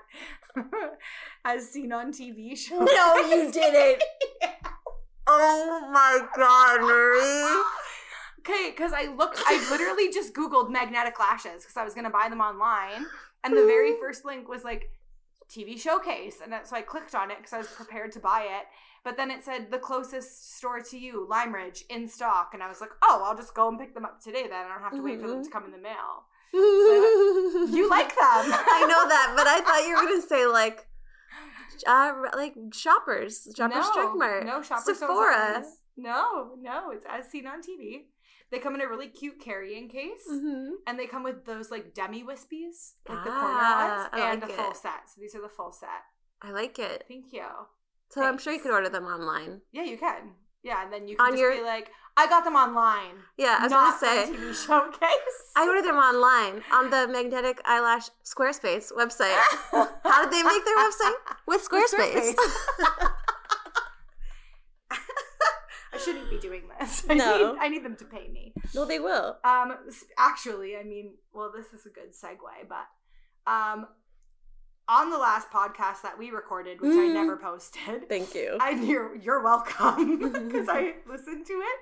as 1.46 1.70
seen 1.70 1.94
on 1.94 2.12
TV 2.12 2.58
show. 2.58 2.80
No, 2.80 3.16
you 3.30 3.52
didn't. 3.52 4.04
Oh 5.26 5.90
my 5.92 6.28
god, 6.36 6.82
Marie. 6.82 7.64
Okay, 8.40 8.72
because 8.72 8.94
I 8.94 9.14
looked, 9.14 9.42
I 9.46 9.66
literally 9.70 10.12
just 10.12 10.34
Googled 10.34 10.70
magnetic 10.70 11.20
lashes 11.20 11.64
because 11.64 11.76
I 11.76 11.84
was 11.84 11.94
gonna 11.94 12.10
buy 12.10 12.28
them 12.30 12.42
online, 12.42 13.06
and 13.44 13.56
the 13.56 13.66
very 13.66 13.98
first 14.00 14.26
link 14.26 14.48
was 14.48 14.64
like 14.64 14.90
TV 15.50 15.80
showcase, 15.80 16.38
and 16.44 16.52
that, 16.52 16.68
so 16.68 16.76
I 16.76 16.82
clicked 16.82 17.16
on 17.16 17.32
it 17.32 17.38
because 17.38 17.54
I 17.54 17.58
was 17.58 17.68
prepared 17.68 18.12
to 18.14 18.20
buy 18.20 18.42
it. 18.42 18.68
But 19.04 19.16
then 19.16 19.32
it 19.32 19.44
said 19.44 19.72
the 19.72 19.80
closest 19.80 20.58
store 20.58 20.82
to 20.82 20.98
you, 20.98 21.26
Lime 21.30 21.56
Ridge, 21.56 21.86
in 21.90 22.10
stock, 22.10 22.52
and 22.54 22.62
I 22.62 22.68
was 22.68 22.82
like, 22.82 22.90
oh, 23.02 23.24
I'll 23.26 23.38
just 23.38 23.54
go 23.54 23.70
and 23.70 23.80
pick 23.80 23.94
them 23.94 24.04
up 24.04 24.22
today. 24.22 24.44
Then 24.44 24.66
I 24.66 24.68
don't 24.68 24.82
have 24.82 24.96
to 24.96 25.04
wait 25.04 25.22
for 25.22 25.28
them 25.28 25.44
to 25.44 25.50
come 25.50 25.64
in 25.64 25.72
the 25.72 25.78
mail. 25.78 26.26
You 27.76 27.90
like 27.90 28.10
them? 28.10 28.18
I 28.20 28.86
know 28.88 29.08
that, 29.10 29.34
but 29.36 29.48
I 29.48 29.62
thought 29.62 29.88
you 29.88 29.96
were 29.96 30.10
gonna 30.10 30.22
say 30.22 30.46
like, 30.48 30.88
uh, 31.86 32.14
like 32.36 32.56
shoppers, 32.74 33.48
shoppers 33.56 33.86
no, 33.88 33.94
drug 33.94 34.18
mart, 34.18 34.46
No, 34.46 34.62
shoppers 34.62 34.98
Sephora. 35.00 35.64
No, 35.98 36.56
no, 36.62 36.92
it's 36.92 37.06
as 37.10 37.30
seen 37.30 37.48
on 37.48 37.62
TV. 37.62 38.06
They 38.50 38.60
come 38.60 38.76
in 38.76 38.82
a 38.82 38.88
really 38.88 39.10
cute 39.10 39.42
carrying 39.42 39.90
case. 39.90 40.22
Mm-hmm. 40.32 40.76
And 40.88 40.98
they 40.98 41.06
come 41.06 41.24
with 41.24 41.46
those 41.46 41.70
like 41.70 41.94
demi 41.94 42.24
wispies, 42.24 42.94
like 43.10 43.24
the 43.26 43.32
Ah, 43.32 43.40
corner 43.42 43.98
ones, 43.98 44.10
I 44.14 44.32
and 44.34 44.42
like 44.42 44.52
full 44.52 44.72
it. 44.72 44.78
set. 44.78 45.10
So 45.14 45.20
these 45.22 45.36
are 45.36 45.42
the 45.42 45.50
full 45.50 45.72
set. 45.74 45.90
I 46.42 46.52
like 46.52 46.80
it. 46.80 47.04
Thank 47.10 47.34
you. 47.34 47.44
So 48.10 48.24
I'm 48.24 48.38
sure 48.38 48.54
you 48.54 48.60
Thanks. 48.60 48.70
could 48.70 48.74
order 48.74 48.90
them 48.90 49.04
online. 49.06 49.62
Yeah, 49.74 49.84
you 49.84 49.98
can. 49.98 50.32
Yeah, 50.64 50.84
and 50.84 50.94
then 50.94 51.08
you 51.10 51.18
can 51.18 51.26
On 51.26 51.32
just 51.34 51.42
your- 51.42 51.56
be 51.56 51.62
like, 51.62 51.92
I 52.20 52.26
got 52.28 52.44
them 52.44 52.56
online. 52.56 53.16
Yeah, 53.38 53.58
I 53.60 53.64
was 53.64 53.72
not 53.72 54.02
gonna 54.02 54.26
say. 54.26 54.34
TV 54.34 54.66
showcase. 54.66 55.38
I 55.56 55.68
ordered 55.68 55.86
them 55.86 55.98
online 55.98 56.64
on 56.74 56.90
the 56.90 57.08
Magnetic 57.08 57.62
Eyelash 57.66 58.10
Squarespace 58.26 58.92
website. 58.92 59.38
How 60.04 60.24
did 60.26 60.32
they 60.34 60.42
make 60.44 60.66
their 60.66 60.78
website? 60.78 61.14
With 61.46 61.68
With 61.72 61.92
Squarespace. 61.92 62.36
I 65.94 65.98
shouldn't 66.00 66.30
be 66.30 66.38
doing 66.40 66.64
this. 66.80 67.06
I, 67.10 67.14
No. 67.16 67.54
need, 67.54 67.60
I 67.62 67.68
need 67.70 67.84
them 67.86 67.96
to 67.98 68.06
pay 68.06 68.28
me. 68.28 68.54
no, 68.76 68.86
they 68.86 69.00
will. 69.00 69.38
Um, 69.44 69.74
actually, 70.18 70.76
I 70.76 70.84
mean, 70.84 71.14
well, 71.34 71.52
this 71.56 71.68
is 71.74 71.86
a 71.86 71.90
good 71.90 72.14
segue, 72.14 72.68
but 72.68 72.88
um, 73.52 73.88
on 74.90 75.10
the 75.10 75.18
last 75.18 75.50
podcast 75.52 76.02
that 76.04 76.18
we 76.18 76.32
recorded, 76.32 76.80
which 76.80 76.92
I 76.92 77.08
Mm. 77.10 77.14
never 77.14 77.36
posted, 77.38 78.08
Thank 78.08 78.34
you. 78.34 78.58
I 78.62 78.72
you're 78.72 79.16
you're 79.16 79.44
welcome 79.44 80.20
because 80.48 80.70
I 80.70 80.96
listened 81.06 81.46
to 81.48 81.54
it, 81.54 81.80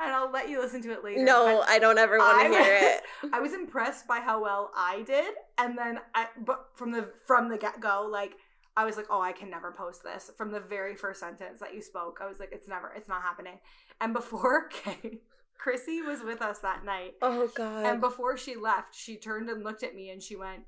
and 0.00 0.10
I'll 0.12 0.30
let 0.30 0.48
you 0.48 0.60
listen 0.60 0.80
to 0.82 0.92
it 0.92 1.04
later. 1.04 1.22
no, 1.22 1.62
I 1.68 1.78
don't 1.78 1.98
ever 1.98 2.18
want 2.18 2.52
to 2.52 2.58
hear 2.62 2.78
it. 2.80 3.02
I 3.32 3.40
was 3.40 3.52
impressed 3.52 4.06
by 4.08 4.20
how 4.20 4.42
well 4.42 4.70
I 4.76 5.02
did, 5.02 5.34
and 5.58 5.76
then 5.76 6.00
I 6.14 6.28
but 6.38 6.68
from 6.74 6.92
the 6.92 7.08
from 7.26 7.48
the 7.48 7.58
get 7.58 7.80
go, 7.80 8.08
like 8.10 8.32
I 8.78 8.84
was 8.84 8.96
like, 8.96 9.06
oh, 9.10 9.20
I 9.22 9.32
can 9.32 9.48
never 9.50 9.72
post 9.72 10.02
this. 10.02 10.30
From 10.36 10.50
the 10.52 10.60
very 10.60 10.94
first 10.96 11.20
sentence 11.20 11.60
that 11.60 11.74
you 11.74 11.80
spoke, 11.80 12.18
I 12.22 12.26
was 12.26 12.38
like, 12.38 12.50
it's 12.52 12.68
never, 12.68 12.92
it's 12.94 13.08
not 13.08 13.22
happening. 13.22 13.58
And 14.02 14.12
before 14.12 14.68
Kay, 14.68 15.20
Chrissy 15.56 16.02
was 16.02 16.22
with 16.22 16.42
us 16.42 16.58
that 16.58 16.84
night, 16.84 17.14
Oh 17.22 17.48
God. 17.54 17.86
and 17.86 18.00
before 18.02 18.36
she 18.36 18.54
left, 18.54 18.94
she 18.94 19.16
turned 19.16 19.48
and 19.48 19.64
looked 19.64 19.82
at 19.82 19.94
me 19.94 20.10
and 20.10 20.22
she 20.22 20.36
went, 20.36 20.64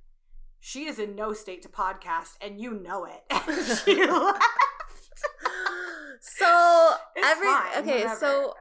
"She 0.60 0.86
is 0.86 0.98
in 0.98 1.14
no 1.14 1.32
state 1.32 1.62
to 1.62 1.68
podcast, 1.68 2.36
and 2.40 2.60
you 2.60 2.72
know 2.72 3.04
it." 3.04 3.22
And 3.30 3.66
she 3.84 4.06
left. 4.06 4.42
so 6.20 6.94
It's 7.16 7.26
every 7.26 7.46
fine, 7.46 7.78
okay, 7.82 8.00
whatever. 8.02 8.20
so 8.20 8.54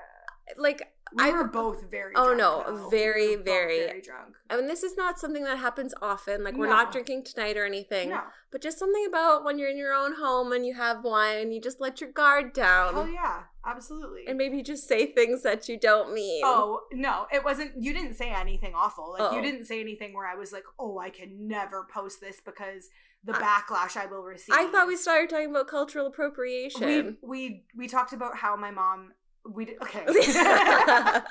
like 0.57 0.81
we 1.13 1.23
I 1.23 1.31
were 1.31 1.45
both 1.47 1.89
very. 1.89 2.13
Oh, 2.15 2.33
no, 2.33 2.63
though. 2.65 2.89
very, 2.89 3.35
We 3.37 3.43
very- 3.43 3.79
very 3.85 4.01
drunk. 4.01 4.35
I 4.49 4.57
mean 4.57 4.67
this 4.67 4.83
is 4.83 4.95
not 4.97 5.19
something 5.19 5.43
that 5.43 5.57
happens 5.57 5.93
often. 6.01 6.43
Like 6.43 6.55
we're 6.55 6.67
No. 6.67 6.73
not 6.73 6.91
drinking 6.91 7.23
tonight 7.25 7.57
or 7.57 7.65
anything. 7.65 8.09
No, 8.09 8.21
But 8.51 8.61
just 8.61 8.79
something 8.79 9.05
about 9.05 9.43
when 9.43 9.59
you're 9.59 9.69
in 9.69 9.77
your 9.77 9.93
own 9.93 10.13
home 10.15 10.51
and 10.53 10.65
you 10.65 10.73
have 10.75 11.03
wine 11.03 11.51
you 11.51 11.59
just 11.61 11.79
let 11.81 11.99
your 12.01 12.11
guard 12.11 12.53
down. 12.53 12.93
hell 12.93 13.07
yeah, 13.07 13.43
absolutely. 13.65 14.25
And 14.27 14.37
maybe 14.37 14.57
you 14.57 14.63
just 14.63 14.87
say 14.87 15.05
things 15.11 15.43
that 15.43 15.67
you 15.69 15.77
don't 15.77 16.13
mean. 16.13 16.41
Oh 16.45 16.81
no, 16.93 17.27
it 17.31 17.43
wasn't. 17.43 17.71
You 17.81 17.93
didn't 17.93 18.13
say 18.15 18.29
anything 18.29 18.73
awful. 18.75 19.11
Like 19.17 19.31
you 19.33 19.39
Oh. 19.39 19.41
didn't 19.41 19.65
say 19.65 19.79
anything 19.81 20.13
where 20.13 20.27
I 20.27 20.35
was 20.35 20.51
like, 20.51 20.65
"Oh, 20.79 20.97
I 20.99 21.09
can 21.09 21.47
never 21.47 21.85
post 21.93 22.21
this 22.21 22.39
because 22.41 22.89
the 23.23 23.33
backlash 23.33 23.97
I 23.97 24.05
will 24.05 24.23
receive." 24.23 24.55
I 24.55 24.67
thought 24.71 24.87
we 24.87 24.95
started 24.95 25.29
talking 25.29 25.49
about 25.49 25.67
cultural 25.67 26.07
appropriation. 26.07 27.17
we 27.21 27.37
we 27.37 27.65
we 27.75 27.87
talked 27.87 28.13
about 28.13 28.37
how 28.37 28.55
my 28.55 28.71
mom. 28.71 29.13
We 29.53 29.65
did 29.65 29.81
okay. 29.81 30.03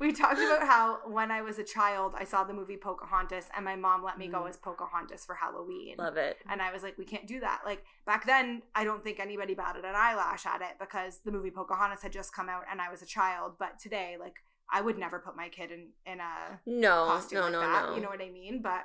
we 0.00 0.12
talked 0.12 0.38
about 0.38 0.62
how 0.66 0.98
when 1.06 1.30
I 1.30 1.42
was 1.42 1.58
a 1.58 1.64
child, 1.64 2.14
I 2.18 2.24
saw 2.24 2.44
the 2.44 2.54
movie 2.54 2.76
Pocahontas, 2.76 3.46
and 3.54 3.64
my 3.64 3.76
mom 3.76 4.02
let 4.02 4.18
me 4.18 4.28
go 4.28 4.40
Mm. 4.40 4.48
as 4.48 4.56
Pocahontas 4.56 5.24
for 5.26 5.34
Halloween. 5.34 5.96
Love 5.98 6.16
it. 6.16 6.38
And 6.48 6.62
I 6.62 6.72
was 6.72 6.82
like, 6.82 6.96
we 6.96 7.04
can't 7.04 7.26
do 7.26 7.40
that. 7.40 7.60
Like 7.64 7.84
back 8.06 8.26
then, 8.26 8.62
I 8.74 8.84
don't 8.84 9.04
think 9.04 9.20
anybody 9.20 9.54
batted 9.54 9.84
an 9.84 9.94
eyelash 9.94 10.46
at 10.46 10.62
it 10.62 10.76
because 10.80 11.18
the 11.24 11.30
movie 11.32 11.50
Pocahontas 11.50 12.02
had 12.02 12.12
just 12.12 12.32
come 12.34 12.48
out 12.48 12.64
and 12.70 12.80
I 12.80 12.90
was 12.90 13.02
a 13.02 13.06
child. 13.06 13.52
But 13.58 13.78
today, 13.78 14.16
like, 14.18 14.36
I 14.72 14.80
would 14.80 14.96
never 14.98 15.18
put 15.18 15.36
my 15.36 15.48
kid 15.48 15.70
in 15.70 15.88
in 16.06 16.20
a 16.20 16.60
No, 16.64 17.06
costume 17.06 17.38
no, 17.40 17.44
like 17.44 17.52
no, 17.52 17.60
that. 17.60 17.88
no. 17.90 17.94
You 17.96 18.00
know 18.02 18.08
what 18.08 18.22
I 18.22 18.30
mean? 18.30 18.62
But 18.62 18.84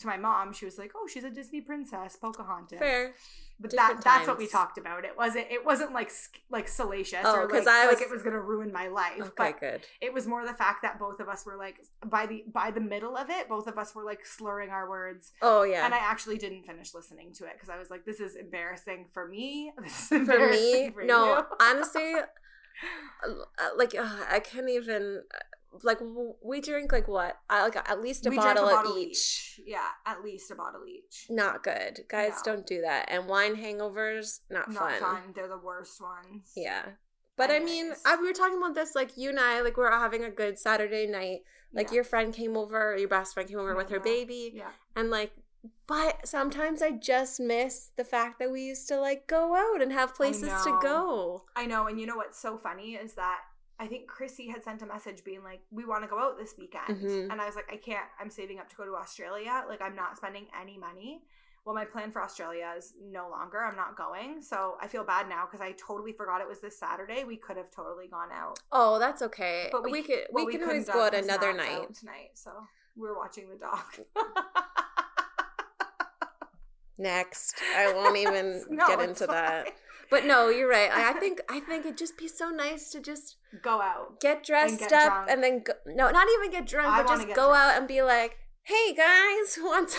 to 0.00 0.06
my 0.06 0.16
mom, 0.16 0.52
she 0.52 0.64
was 0.64 0.78
like, 0.78 0.92
"Oh, 0.96 1.06
she's 1.06 1.24
a 1.24 1.30
Disney 1.30 1.60
princess, 1.60 2.16
Pocahontas." 2.16 2.78
Fair. 2.78 3.14
But 3.60 3.72
Different 3.72 3.96
that 3.96 4.04
that's 4.04 4.26
what 4.26 4.38
we 4.38 4.46
talked 4.46 4.78
about. 4.78 5.04
It 5.04 5.16
wasn't 5.18 5.46
it 5.50 5.64
wasn't 5.66 5.92
like 5.92 6.10
like 6.48 6.66
salacious 6.66 7.20
Oh, 7.24 7.40
or 7.40 7.48
like, 7.48 7.66
I 7.66 7.88
like 7.88 8.00
it 8.00 8.10
was 8.10 8.22
gonna 8.22 8.40
ruin 8.40 8.72
my 8.72 8.88
life. 8.88 9.20
Okay, 9.20 9.30
But 9.36 9.60
good. 9.60 9.80
it 10.00 10.14
was 10.14 10.26
more 10.26 10.46
the 10.46 10.54
fact 10.54 10.80
that 10.82 10.98
both 10.98 11.20
of 11.20 11.28
us 11.28 11.44
were 11.44 11.56
like 11.58 11.76
by 12.06 12.24
the 12.24 12.42
by 12.50 12.70
the 12.70 12.80
middle 12.80 13.18
of 13.18 13.28
it, 13.28 13.50
both 13.50 13.66
of 13.66 13.76
us 13.76 13.94
were 13.94 14.02
like 14.04 14.24
slurring 14.24 14.70
our 14.70 14.88
words. 14.88 15.32
Oh 15.42 15.64
yeah. 15.64 15.84
And 15.84 15.92
I 15.92 15.98
actually 15.98 16.38
didn't 16.38 16.62
finish 16.64 16.94
listening 16.94 17.34
to 17.34 17.44
it 17.44 17.52
because 17.54 17.68
I 17.68 17.76
was 17.78 17.90
like, 17.90 18.06
"This 18.06 18.18
is 18.18 18.34
embarrassing 18.34 19.06
for 19.12 19.28
me. 19.28 19.72
This 19.82 19.92
is 19.92 20.08
for 20.08 20.14
embarrassing 20.16 20.86
me, 20.86 20.90
for 20.92 21.04
no. 21.04 21.36
you." 21.36 21.44
honestly, 21.60 22.14
uh, 22.14 23.32
like 23.76 23.94
uh, 23.94 24.24
I 24.30 24.40
can't 24.40 24.70
even. 24.70 25.22
Like 25.82 25.98
we 26.42 26.60
drink 26.60 26.92
like 26.92 27.08
what? 27.08 27.36
I 27.48 27.62
like 27.62 27.76
at 27.76 28.00
least 28.00 28.26
a 28.26 28.30
We 28.30 28.36
bottle, 28.36 28.68
a 28.68 28.70
bottle 28.72 28.92
of 28.92 28.98
each. 28.98 29.60
Yeah, 29.64 29.88
at 30.06 30.22
least 30.22 30.50
a 30.50 30.54
bottle 30.54 30.82
each. 30.86 31.26
Not 31.30 31.62
good, 31.62 32.00
guys. 32.08 32.34
No. 32.44 32.54
Don't 32.56 32.66
do 32.66 32.80
that. 32.82 33.06
And 33.08 33.26
wine 33.28 33.56
hangovers, 33.56 34.40
not, 34.50 34.68
Not 34.70 34.78
fun. 34.78 35.00
fun. 35.00 35.22
They're 35.34 35.48
the 35.48 35.58
worst 35.58 36.00
ones. 36.00 36.52
Yeah. 36.56 36.82
But 37.36 37.50
I 37.50 37.58
mean, 37.60 37.92
I, 38.04 38.16
we 38.16 38.26
were 38.26 38.32
talking 38.34 38.58
about 38.58 38.74
this 38.74 38.94
like 38.94 39.16
you 39.16 39.30
and 39.30 39.40
I, 39.40 39.60
like 39.62 39.76
we 39.76 39.84
are 39.84 39.90
having 39.90 40.24
a 40.24 40.30
good 40.30 40.58
Saturday 40.58 41.06
night. 41.06 41.40
Like 41.72 41.88
Yeah. 41.88 41.94
your 41.96 42.04
friend 42.04 42.34
came 42.34 42.56
over, 42.56 42.96
your 42.98 43.08
best 43.08 43.32
friend 43.34 43.48
came 43.48 43.58
over 43.58 43.74
with 43.76 43.88
her 43.90 43.96
Yeah. 43.96 44.02
baby, 44.02 44.52
Yeah. 44.54 44.70
and 44.96 45.08
like, 45.08 45.32
but 45.86 46.26
sometimes 46.26 46.82
I 46.82 46.90
just 46.92 47.38
miss 47.38 47.90
the 47.96 48.04
fact 48.04 48.38
that 48.40 48.50
we 48.50 48.62
used 48.62 48.88
to 48.88 48.98
like 48.98 49.26
go 49.26 49.54
out 49.54 49.80
and 49.80 49.92
have 49.92 50.14
places 50.14 50.48
to 50.64 50.78
go. 50.82 51.44
I 51.54 51.66
know, 51.66 51.86
and 51.86 52.00
you 52.00 52.06
know 52.06 52.16
what's 52.16 52.38
so 52.40 52.58
funny 52.58 52.94
is 52.94 53.14
that 53.14 53.38
I 53.80 53.86
think 53.86 54.06
Chrissy 54.06 54.48
had 54.48 54.62
sent 54.62 54.82
a 54.82 54.86
message 54.86 55.24
being 55.24 55.42
like, 55.42 55.62
"We 55.70 55.86
want 55.86 56.02
to 56.04 56.08
go 56.08 56.18
out 56.18 56.36
this 56.38 56.54
weekend," 56.58 57.00
Mhm. 57.02 57.32
and 57.32 57.40
I 57.40 57.46
was 57.46 57.56
like, 57.56 57.72
"I 57.72 57.78
can't. 57.78 58.06
I'm 58.20 58.28
saving 58.30 58.58
up 58.60 58.68
to 58.68 58.76
go 58.76 58.84
to 58.84 58.94
Australia. 58.94 59.64
Like, 59.66 59.80
I'm 59.80 59.96
not 59.96 60.16
spending 60.18 60.48
any 60.60 60.76
money." 60.76 61.24
Well, 61.64 61.74
my 61.74 61.84
plan 61.86 62.10
for 62.10 62.22
Australia 62.22 62.72
is 62.76 62.94
no 63.00 63.28
longer. 63.28 63.62
I'm 63.64 63.76
not 63.76 63.94
going, 63.96 64.40
so 64.42 64.76
I 64.80 64.88
feel 64.88 65.04
bad 65.04 65.28
now 65.28 65.44
because 65.46 65.60
I 65.60 65.72
totally 65.72 66.12
forgot 66.12 66.40
it 66.40 66.48
was 66.48 66.60
this 66.60 66.78
Saturday. 66.78 67.24
We 67.24 67.36
could 67.36 67.56
have 67.58 67.70
totally 67.70 68.08
gone 68.08 68.32
out, 68.32 68.58
Oh, 68.72 68.98
that's 68.98 69.20
okay. 69.22 69.68
but 69.72 69.82
we, 69.82 69.92
we, 69.92 70.02
could 70.02 70.26
well, 70.30 70.46
we, 70.46 70.52
can 70.52 70.60
couldn't 70.60 70.88
always 70.88 70.88
go 70.88 71.02
out 71.02 71.14
another 71.14 71.52
night. 71.52 71.72
out 71.72 71.94
tonight. 71.94 72.30
So 72.34 72.50
we're 72.96 73.16
watching 73.16 73.48
the 73.50 73.56
dog. 73.56 73.84
Next, 76.98 77.54
I 77.76 77.92
won't 77.94 78.16
even 78.16 78.64
No, 78.70 78.86
get 78.86 79.00
into 79.00 79.26
that. 79.26 79.74
But 80.10 80.24
no, 80.26 80.48
you're 80.48 80.68
right. 80.68 80.90
I, 80.92 81.10
I 81.10 81.12
think 81.14 81.40
I 81.48 81.60
think 81.60 81.84
it'd 81.86 81.96
just 81.98 82.18
be 82.18 82.26
so 82.28 82.50
nice 82.50 82.90
to 82.90 83.00
just 83.00 83.36
Go 83.62 83.80
out. 83.80 84.20
get 84.20 84.44
dressed 84.44 84.80
get 84.80 84.92
up 84.92 85.06
drunk. 85.26 85.30
and 85.30 85.42
then 85.42 85.62
go, 85.62 85.72
no, 85.86 86.10
not 86.10 86.26
even 86.38 86.50
get 86.50 86.66
drunk, 86.66 86.88
I 86.88 87.02
but 87.02 87.08
just 87.16 87.28
go 87.28 87.34
drunk. 87.34 87.56
out 87.58 87.78
and 87.78 87.86
be 87.88 88.02
like, 88.02 88.36
"Hey 88.62 88.92
guys, 88.94 89.58
want 89.62 89.90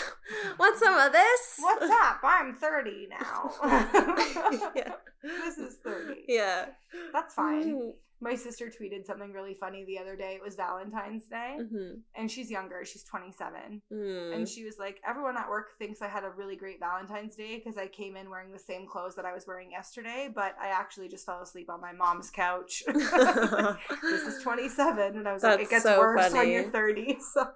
want 0.58 0.78
some 0.78 0.94
of 0.98 1.12
this?" 1.12 1.56
What's 1.60 1.90
up? 2.02 2.20
I'm 2.22 2.54
30 2.54 3.08
now. 3.10 3.52
yeah. 4.76 4.92
This 5.22 5.58
is 5.58 5.76
30. 5.84 6.24
Yeah. 6.28 6.66
That's 7.12 7.34
fine. 7.34 7.64
Mm. 7.74 7.90
My 8.22 8.34
sister 8.36 8.70
tweeted 8.70 9.04
something 9.04 9.32
really 9.32 9.52
funny 9.54 9.84
the 9.84 9.98
other 9.98 10.14
day. 10.16 10.34
It 10.36 10.42
was 10.42 10.54
Valentine's 10.54 11.26
Day, 11.26 11.56
Mm-hmm. 11.60 11.94
and 12.14 12.30
she's 12.30 12.50
younger. 12.50 12.84
She's 12.84 13.02
27. 13.04 13.82
Mm. 13.92 14.34
And 14.36 14.48
she 14.48 14.64
was 14.64 14.76
like, 14.78 15.00
Everyone 15.06 15.36
at 15.36 15.48
work 15.48 15.70
thinks 15.78 16.00
I 16.00 16.08
had 16.08 16.22
a 16.24 16.30
really 16.30 16.54
great 16.56 16.78
Valentine's 16.78 17.34
Day 17.36 17.56
because 17.58 17.76
I 17.76 17.88
came 17.88 18.16
in 18.16 18.30
wearing 18.30 18.52
the 18.52 18.58
same 18.58 18.86
clothes 18.86 19.16
that 19.16 19.24
I 19.24 19.32
was 19.34 19.44
wearing 19.46 19.72
yesterday, 19.72 20.30
but 20.34 20.54
I 20.62 20.68
actually 20.68 21.08
just 21.08 21.26
fell 21.26 21.42
asleep 21.42 21.68
on 21.68 21.80
my 21.80 21.92
mom's 21.92 22.30
couch. 22.30 22.82
this 22.86 24.22
is 24.22 24.42
27. 24.42 25.16
And 25.16 25.28
I 25.28 25.32
was 25.32 25.42
like, 25.42 25.60
It 25.60 25.70
gets 25.70 25.82
so 25.84 25.98
worse 25.98 26.22
when 26.22 26.30
funny. 26.32 26.52
you're 26.52 26.70
30. 26.70 27.18
So, 27.32 27.46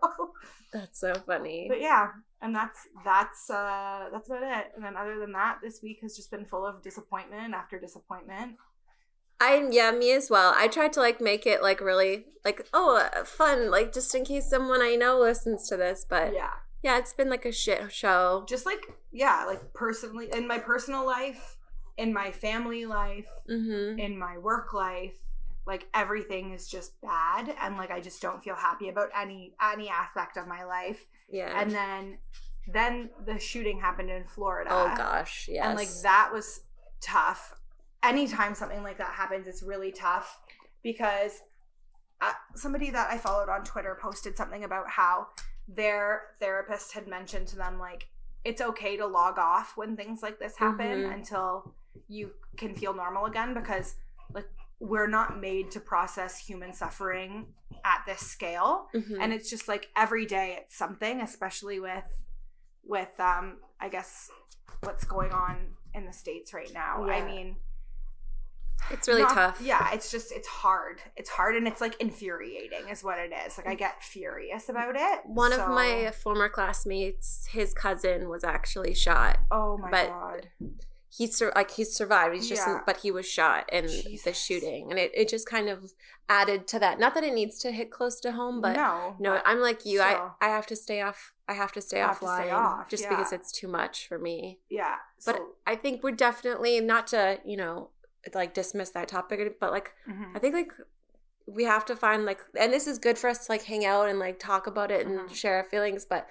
That's 0.72 0.98
so 1.00 1.14
funny. 1.26 1.66
but 1.68 1.80
yeah. 1.80 2.08
And 2.42 2.54
that's 2.54 2.78
that's 3.04 3.48
uh 3.50 4.08
that's 4.12 4.28
about 4.28 4.42
it. 4.42 4.66
And 4.74 4.84
then 4.84 4.96
other 4.96 5.18
than 5.18 5.32
that, 5.32 5.58
this 5.62 5.80
week 5.82 5.98
has 6.02 6.14
just 6.16 6.30
been 6.30 6.44
full 6.44 6.66
of 6.66 6.82
disappointment 6.82 7.54
after 7.54 7.78
disappointment. 7.78 8.56
I 9.40 9.66
yeah, 9.70 9.90
me 9.90 10.12
as 10.12 10.30
well. 10.30 10.54
I 10.56 10.68
tried 10.68 10.92
to 10.94 11.00
like 11.00 11.20
make 11.20 11.46
it 11.46 11.62
like 11.62 11.80
really 11.80 12.24
like 12.44 12.66
oh 12.72 12.96
uh, 12.96 13.24
fun, 13.24 13.70
like 13.70 13.92
just 13.92 14.14
in 14.14 14.24
case 14.24 14.48
someone 14.48 14.80
I 14.82 14.94
know 14.96 15.18
listens 15.20 15.68
to 15.68 15.76
this. 15.76 16.06
But 16.08 16.32
yeah, 16.34 16.50
Yeah. 16.82 16.98
it's 16.98 17.12
been 17.12 17.28
like 17.28 17.44
a 17.44 17.52
shit 17.52 17.92
show. 17.92 18.44
just 18.48 18.64
like 18.66 18.86
yeah 19.12 19.44
like 19.46 19.72
personally 19.74 20.28
in 20.32 20.46
my 20.46 20.58
personal 20.58 21.04
life 21.06 21.56
in 21.96 22.12
my 22.12 22.30
family 22.30 22.84
life 22.86 23.28
Mm-hmm. 23.50 23.98
in 23.98 24.18
my 24.18 24.36
work 24.38 24.72
life 24.74 25.14
like 25.66 25.86
everything 25.94 26.52
is 26.52 26.68
just 26.68 27.00
bad 27.00 27.52
and 27.62 27.76
like 27.76 27.90
i 27.90 28.00
just 28.00 28.20
don't 28.22 28.42
feel 28.44 28.54
happy 28.54 28.88
about 28.88 29.08
any 29.20 29.54
any 29.72 29.88
aspect 29.88 30.36
of 30.36 30.46
my 30.46 30.64
life 30.64 31.04
Yeah. 31.28 31.58
and 31.60 31.70
then 31.70 32.18
then 32.72 33.10
the 33.24 33.38
shooting 33.38 33.80
happened 33.80 34.10
in 34.10 34.24
florida 34.24 34.70
oh 34.72 34.92
gosh, 34.96 35.48
yes. 35.50 35.64
and 35.64 35.76
like 35.76 35.88
that 36.02 36.30
was 36.32 36.60
tough 37.00 37.54
anytime 38.06 38.54
something 38.54 38.82
like 38.82 38.98
that 38.98 39.12
happens 39.14 39.46
it's 39.46 39.62
really 39.62 39.92
tough 39.92 40.38
because 40.82 41.42
uh, 42.20 42.32
somebody 42.54 42.90
that 42.90 43.10
i 43.10 43.18
followed 43.18 43.48
on 43.48 43.62
twitter 43.64 43.98
posted 44.00 44.36
something 44.36 44.64
about 44.64 44.88
how 44.88 45.26
their 45.68 46.22
therapist 46.40 46.92
had 46.92 47.06
mentioned 47.06 47.46
to 47.48 47.56
them 47.56 47.78
like 47.78 48.06
it's 48.44 48.60
okay 48.60 48.96
to 48.96 49.06
log 49.06 49.38
off 49.38 49.72
when 49.76 49.96
things 49.96 50.22
like 50.22 50.38
this 50.38 50.56
happen 50.56 51.02
Mhm. 51.04 51.14
until 51.14 51.74
you 52.08 52.30
can 52.56 52.74
feel 52.74 52.94
normal 52.94 53.24
again 53.26 53.52
because 53.54 53.96
like 54.32 54.48
we're 54.78 55.08
not 55.08 55.40
made 55.40 55.70
to 55.72 55.80
process 55.80 56.38
human 56.38 56.72
suffering 56.72 57.46
at 57.84 58.02
this 58.06 58.20
scale 58.20 58.88
Mhm. 58.94 59.16
and 59.20 59.32
it's 59.32 59.50
just 59.50 59.66
like 59.68 59.88
every 59.96 60.26
day 60.26 60.56
it's 60.60 60.76
something 60.76 61.20
especially 61.20 61.80
with 61.80 62.06
with 62.84 63.18
um 63.18 63.58
i 63.80 63.88
guess 63.88 64.30
what's 64.82 65.04
going 65.04 65.32
on 65.32 65.74
in 65.94 66.04
the 66.06 66.12
states 66.12 66.52
right 66.54 66.72
now 66.72 67.02
i 67.10 67.24
mean 67.24 67.56
it's 68.90 69.08
really 69.08 69.22
not- 69.22 69.34
tough. 69.34 69.60
yeah 69.60 69.90
it's 69.92 70.10
just 70.10 70.32
it's 70.32 70.48
hard 70.48 71.00
it's 71.16 71.30
hard 71.30 71.56
and 71.56 71.66
it's 71.66 71.80
like 71.80 72.00
infuriating 72.00 72.88
is 72.90 73.02
what 73.04 73.18
it 73.18 73.32
is 73.46 73.56
like 73.58 73.66
i 73.66 73.74
get 73.74 74.02
furious 74.02 74.68
about 74.68 74.94
it 74.96 75.20
One 75.24 75.52
of 75.52 75.68
my 75.68 76.10
former 76.22 76.48
classmates, 76.48 77.46
his 77.50 77.72
cousin 77.74 78.28
was 78.28 78.44
actually 78.44 78.94
shot. 78.94 79.38
oh 79.50 79.76
my 79.78 79.90
but- 79.90 80.08
god 80.08 80.48
He 81.08 81.26
sur- 81.28 81.52
like 81.56 81.70
he 81.70 81.84
survived. 81.84 82.34
He's 82.34 82.48
just 82.48 82.66
Yeah. 82.66 82.80
but 82.84 82.98
he 82.98 83.10
was 83.10 83.26
shot 83.26 83.62
in 83.72 83.86
the 84.24 84.34
shooting, 84.34 84.90
and 84.90 84.98
it, 84.98 85.12
it 85.14 85.28
just 85.30 85.46
kind 85.48 85.68
of 85.70 85.92
added 86.28 86.66
to 86.72 86.78
that. 86.80 86.98
Not 86.98 87.14
that 87.14 87.24
it 87.24 87.32
needs 87.32 87.58
to 87.60 87.70
hit 87.72 87.90
close 87.90 88.20
to 88.20 88.32
home, 88.32 88.60
but 88.60 88.76
no 88.76 89.16
no, 89.18 89.30
but 89.34 89.42
I'm 89.46 89.60
like 89.60 89.86
you. 89.86 90.02
I. 90.02 90.30
I 90.42 90.48
have 90.48 90.66
to 90.66 90.76
stay 90.76 91.00
off. 91.00 91.32
I 91.48 91.54
have 91.54 91.72
to 91.72 91.80
stay 91.80 92.00
Have 92.00 92.20
to 92.20 92.26
stay 92.26 92.50
off, 92.50 92.90
just 92.90 93.04
yeah. 93.04 93.10
because 93.10 93.32
it's 93.32 93.50
too 93.50 93.68
much 93.68 94.06
for 94.08 94.18
me. 94.18 94.58
yeah 94.68 94.96
But 95.24 95.36
so, 95.36 95.46
I 95.66 95.74
think 95.76 96.02
we're 96.02 96.10
definitely 96.28 96.80
not 96.80 97.06
to 97.14 97.38
you 97.46 97.56
know 97.56 97.90
like 98.34 98.54
dismiss 98.54 98.90
that 98.90 99.08
topic, 99.08 99.58
but 99.60 99.70
like 99.72 99.92
mhm. 100.08 100.34
I 100.34 100.38
think 100.38 100.54
like 100.54 100.72
we 101.46 101.64
have 101.64 101.84
to 101.86 101.94
find 101.96 102.24
like 102.24 102.40
and 102.58 102.72
this 102.72 102.86
is 102.86 102.98
good 102.98 103.16
for 103.18 103.28
us 103.30 103.46
to 103.46 103.52
like 103.52 103.64
hang 103.64 103.84
out 103.84 104.08
and 104.08 104.18
like 104.18 104.38
talk 104.38 104.66
about 104.66 104.90
it 104.90 105.06
and 105.06 105.20
Mhm. 105.20 105.34
share 105.34 105.56
our 105.58 105.62
feelings 105.64 106.04
but 106.04 106.26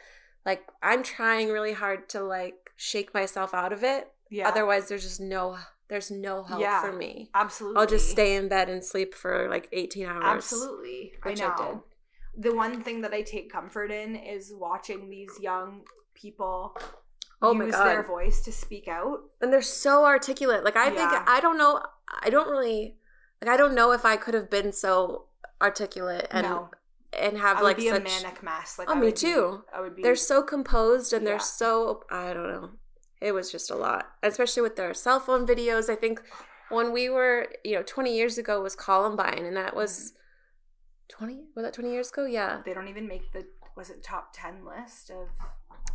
like 0.46 0.68
i'm 0.84 1.04
trying 1.04 1.48
really 1.50 1.72
hard 1.72 2.10
to 2.10 2.22
like 2.22 2.72
shake 2.76 3.14
myself 3.14 3.54
out 3.54 3.72
of 3.72 3.82
it 3.82 4.12
yeah 4.30 4.46
otherwise 4.46 4.90
there's 4.90 5.04
just 5.04 5.22
no 5.22 5.58
there's 5.88 6.12
no 6.12 6.44
help 6.44 6.60
Yeah. 6.60 6.82
for 6.82 6.92
me 6.92 7.30
absolutely 7.34 7.80
i'll 7.80 7.88
just 7.88 8.10
stay 8.10 8.36
in 8.36 8.50
bed 8.50 8.68
and 8.70 8.84
sleep 8.84 9.16
for 9.16 9.48
like 9.50 9.70
18 9.72 10.06
hours 10.06 10.24
Absolutely. 10.52 11.14
which 11.24 11.40
I 11.42 11.46
I 11.46 11.48
know. 11.48 11.84
The 12.38 12.54
one 12.54 12.82
thing 12.84 13.00
that 13.04 13.14
I 13.14 13.22
take 13.22 13.50
comfort 13.50 13.92
in 13.92 14.18
is 14.18 14.52
watching 14.54 15.10
these 15.10 15.40
young 15.40 15.86
people 16.14 16.76
oh 17.42 17.54
my 17.54 17.66
use 17.66 17.76
god 17.76 17.86
their 17.88 18.04
voice 18.04 18.42
to 18.42 18.52
speak 18.52 18.88
out. 18.88 19.20
and 19.42 19.52
they're 19.52 19.62
so 19.62 20.06
articulate 20.06 20.64
like 20.64 20.76
i 20.76 20.90
think 20.90 21.10
i 21.28 21.40
don't 21.42 21.58
know 21.58 21.82
i 22.24 22.30
don't 22.30 22.50
really 22.50 22.96
like 23.42 23.50
i 23.50 23.58
don't 23.58 23.76
know 23.76 23.92
if 23.92 24.06
i 24.06 24.16
could 24.16 24.34
have 24.34 24.50
been 24.50 24.72
so 24.72 25.26
articulate 25.62 26.28
and 26.32 26.46
no, 26.48 26.70
and 27.18 27.38
have 27.38 27.58
I 27.58 27.62
like 27.62 27.78
be 27.78 27.90
such 27.90 28.02
a 28.02 28.04
manic 28.04 28.44
mess. 28.44 28.78
Like 28.78 28.90
Oh, 28.90 28.94
I 28.94 28.96
me 28.96 29.06
would 29.08 29.16
be- 29.16 29.20
too. 29.22 29.64
I 29.74 29.82
would 29.82 29.96
be. 29.96 30.02
they're 30.02 30.16
so 30.16 30.42
composed 30.44 31.14
and 31.14 31.24
Yeah. 31.24 31.32
they're 31.32 31.40
so 31.40 32.04
i 32.10 32.34
don't 32.34 32.48
know 32.50 32.70
it 33.22 33.32
was 33.32 33.52
just 33.52 33.72
a 33.72 33.76
lot 33.76 34.08
especially 34.22 34.62
with 34.62 34.76
their 34.76 34.94
cell 34.94 35.20
phone 35.20 35.48
videos 35.48 35.90
i 35.90 35.96
think 35.96 36.22
when 36.70 36.92
we 36.92 37.10
were 37.10 37.48
you 37.64 37.74
know 37.76 37.84
20 37.84 38.14
years 38.16 38.38
ago 38.38 38.62
was 38.62 38.76
columbine 38.76 39.46
and 39.46 39.56
that 39.56 39.76
was 39.76 40.12
mm-hmm. 40.12 41.26
20 41.26 41.44
was 41.56 41.64
that 41.64 41.74
20 41.74 41.92
years 41.92 42.10
ago 42.10 42.26
yeah 42.26 42.62
They 42.66 42.74
don't 42.74 42.88
even 42.88 43.08
make 43.08 43.32
the 43.32 43.46
was 43.76 43.90
it 43.90 44.04
top 44.04 44.30
ten 44.34 44.66
list 44.66 45.10
of. 45.10 45.28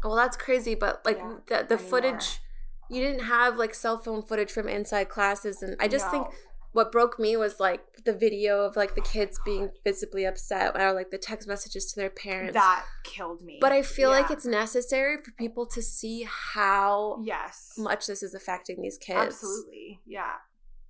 well 0.04 0.16
that's 0.16 0.36
crazy 0.36 0.74
but 0.74 1.04
like 1.04 1.18
Yeah, 1.18 1.62
the, 1.62 1.76
the 1.76 1.78
footage 1.78 2.40
you 2.88 3.00
didn't 3.00 3.24
have 3.24 3.56
like 3.56 3.74
cell 3.74 3.98
phone 3.98 4.22
footage 4.22 4.50
from 4.50 4.68
inside 4.68 5.08
classes 5.08 5.62
and 5.62 5.76
i 5.80 5.88
just 5.88 6.10
think 6.10 6.26
what 6.72 6.92
broke 6.92 7.18
me 7.18 7.36
was 7.36 7.58
like 7.58 7.80
the 8.04 8.12
video 8.12 8.64
of 8.64 8.76
like 8.76 8.94
the 8.94 9.00
kids 9.00 9.40
being 9.44 9.70
visibly 9.82 10.24
upset 10.24 10.78
or 10.78 10.92
like 10.92 11.10
the 11.10 11.18
text 11.18 11.48
messages 11.48 11.92
to 11.92 11.96
their 11.98 12.10
parents 12.10 12.54
that 12.54 12.84
killed 13.04 13.42
me. 13.42 13.58
but 13.60 13.72
i 13.72 13.82
feel 13.82 14.10
like 14.10 14.30
it's 14.30 14.46
necessary 14.46 15.16
for 15.22 15.30
people 15.32 15.66
to 15.66 15.82
see 15.82 16.26
how 16.28 17.20
yes, 17.24 17.74
much 17.78 18.06
this 18.06 18.22
is 18.22 18.34
affecting 18.34 18.80
these 18.82 18.98
kids 18.98 19.18
absolutely, 19.18 20.00
yeah. 20.06 20.34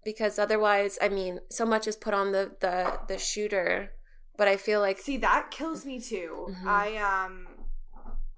because 0.05 0.39
otherwise 0.39 0.99
i 1.01 1.09
mean 1.09 1.41
so 1.51 1.65
much 1.65 1.87
is 1.87 1.97
put 1.97 2.15
on 2.15 2.33
the 2.33 2.53
the 2.61 2.99
the 3.09 3.19
shooter 3.19 3.93
but 4.41 4.49
i 4.49 4.57
feel 4.57 4.81
like 4.87 4.99
See, 4.99 5.19
that 5.19 5.51
kills 5.59 5.81
me 5.91 5.97
too. 6.13 6.31
Mhm. 6.51 6.67
I 6.85 6.87
um 6.97 7.35